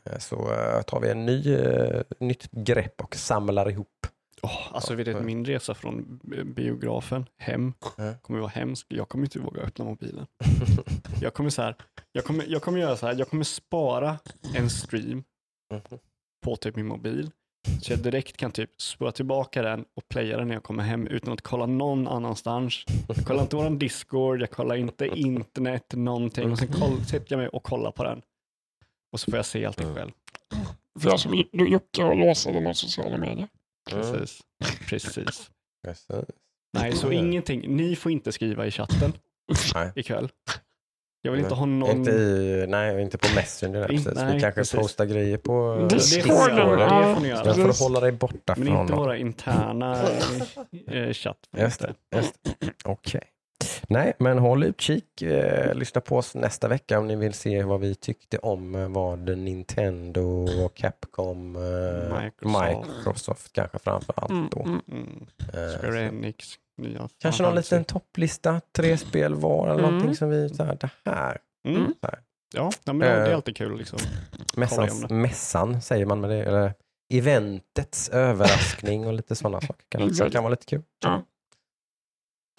[0.05, 4.07] Eh, Så eh, tar vi en ny, eh, nytt grepp och samlar ihop.
[4.41, 6.19] åh, alltså vet du, min resa från
[6.55, 7.73] biografen hem
[8.21, 8.85] kommer vara hemsk.
[8.89, 10.27] Jag kommer inte våga öppna mobilen.
[11.21, 11.75] Jag kommer så här,
[12.11, 14.19] jag kommer, jag kommer göra så här, jag kommer spara
[14.55, 15.23] en stream
[15.73, 15.99] Mhm.
[16.45, 17.31] på typ min mobil.
[17.81, 21.07] Så jag direkt kan typ spola tillbaka den och playa den när jag kommer hem
[21.07, 22.83] utan att kolla någon annanstans.
[23.07, 26.51] Jag kollar inte våran Discord, jag kollar inte internet, någonting.
[26.51, 28.21] Och sen koll, sätter jag mig och kollar på den.
[29.11, 30.11] Och så får jag se allting själv.
[30.99, 33.47] För jag som Jocke och låsa de sociala medier.
[33.89, 34.41] Precis.
[34.89, 35.51] Precis.
[35.83, 36.07] Precis.
[36.73, 37.75] Nej, så ingenting.
[37.75, 39.13] Ni får inte skriva i chatten
[39.75, 39.91] Nej.
[39.95, 40.29] ikväll.
[41.27, 41.89] Jag vill inte ha någon...
[41.97, 43.79] Inte i, nej, inte på Messenger.
[43.79, 44.13] där, precis.
[44.15, 44.79] nej, Vi kanske precis.
[44.79, 46.79] postar grejer på Det Det Discord, får ni göra.
[46.81, 47.07] ja.
[47.07, 47.53] Det får ni göra.
[47.53, 47.81] får Precis.
[47.81, 48.97] hålla dig borta Men från inte honom.
[48.99, 49.97] våra interna
[50.87, 51.37] eh, chatt.
[51.57, 51.93] Just det.
[52.85, 53.21] Okej.
[53.89, 55.21] Nej, men håll utkik.
[55.21, 58.89] Eh, lyssna på oss nästa vecka om ni vill se vad vi tyckte om eh,
[58.89, 62.87] vad Nintendo och Capcom, eh, Microsoft.
[62.97, 64.59] Microsoft kanske framför allt Mm, då.
[64.63, 64.81] mm.
[64.91, 65.27] Mm.
[65.53, 66.45] Eh, Square Enix.
[66.77, 69.91] Nya kanske någon liten topplista, tre spel var eller Mm.
[69.91, 71.37] någonting som vi, så här, det här.
[71.67, 71.93] Mm.
[72.01, 72.19] Så här.
[72.55, 73.77] Ja, men det är alltid kul.
[73.77, 73.99] Liksom.
[74.55, 75.13] Mässans, det.
[75.13, 76.73] mässan säger man med det, eller
[77.13, 79.85] eventets överraskning och lite sådana saker.
[79.89, 80.31] Kan, Exakt.
[80.33, 80.81] kan vara lite kul.
[81.03, 81.23] Ja.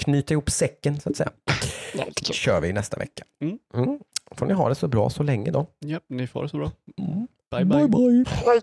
[0.03, 1.31] Knyta ihop säcken så att säga.
[2.27, 3.24] Det kör vi nästa vecka.
[3.43, 3.59] Mm.
[3.74, 4.01] Mm.
[4.31, 5.66] Får ni ha det så bra så länge då.
[5.78, 6.70] Ja, ni får det så bra.
[6.99, 7.27] Mm.
[7.51, 7.89] Bye, bye.
[7.89, 8.24] bye.
[8.28, 8.61] Hej.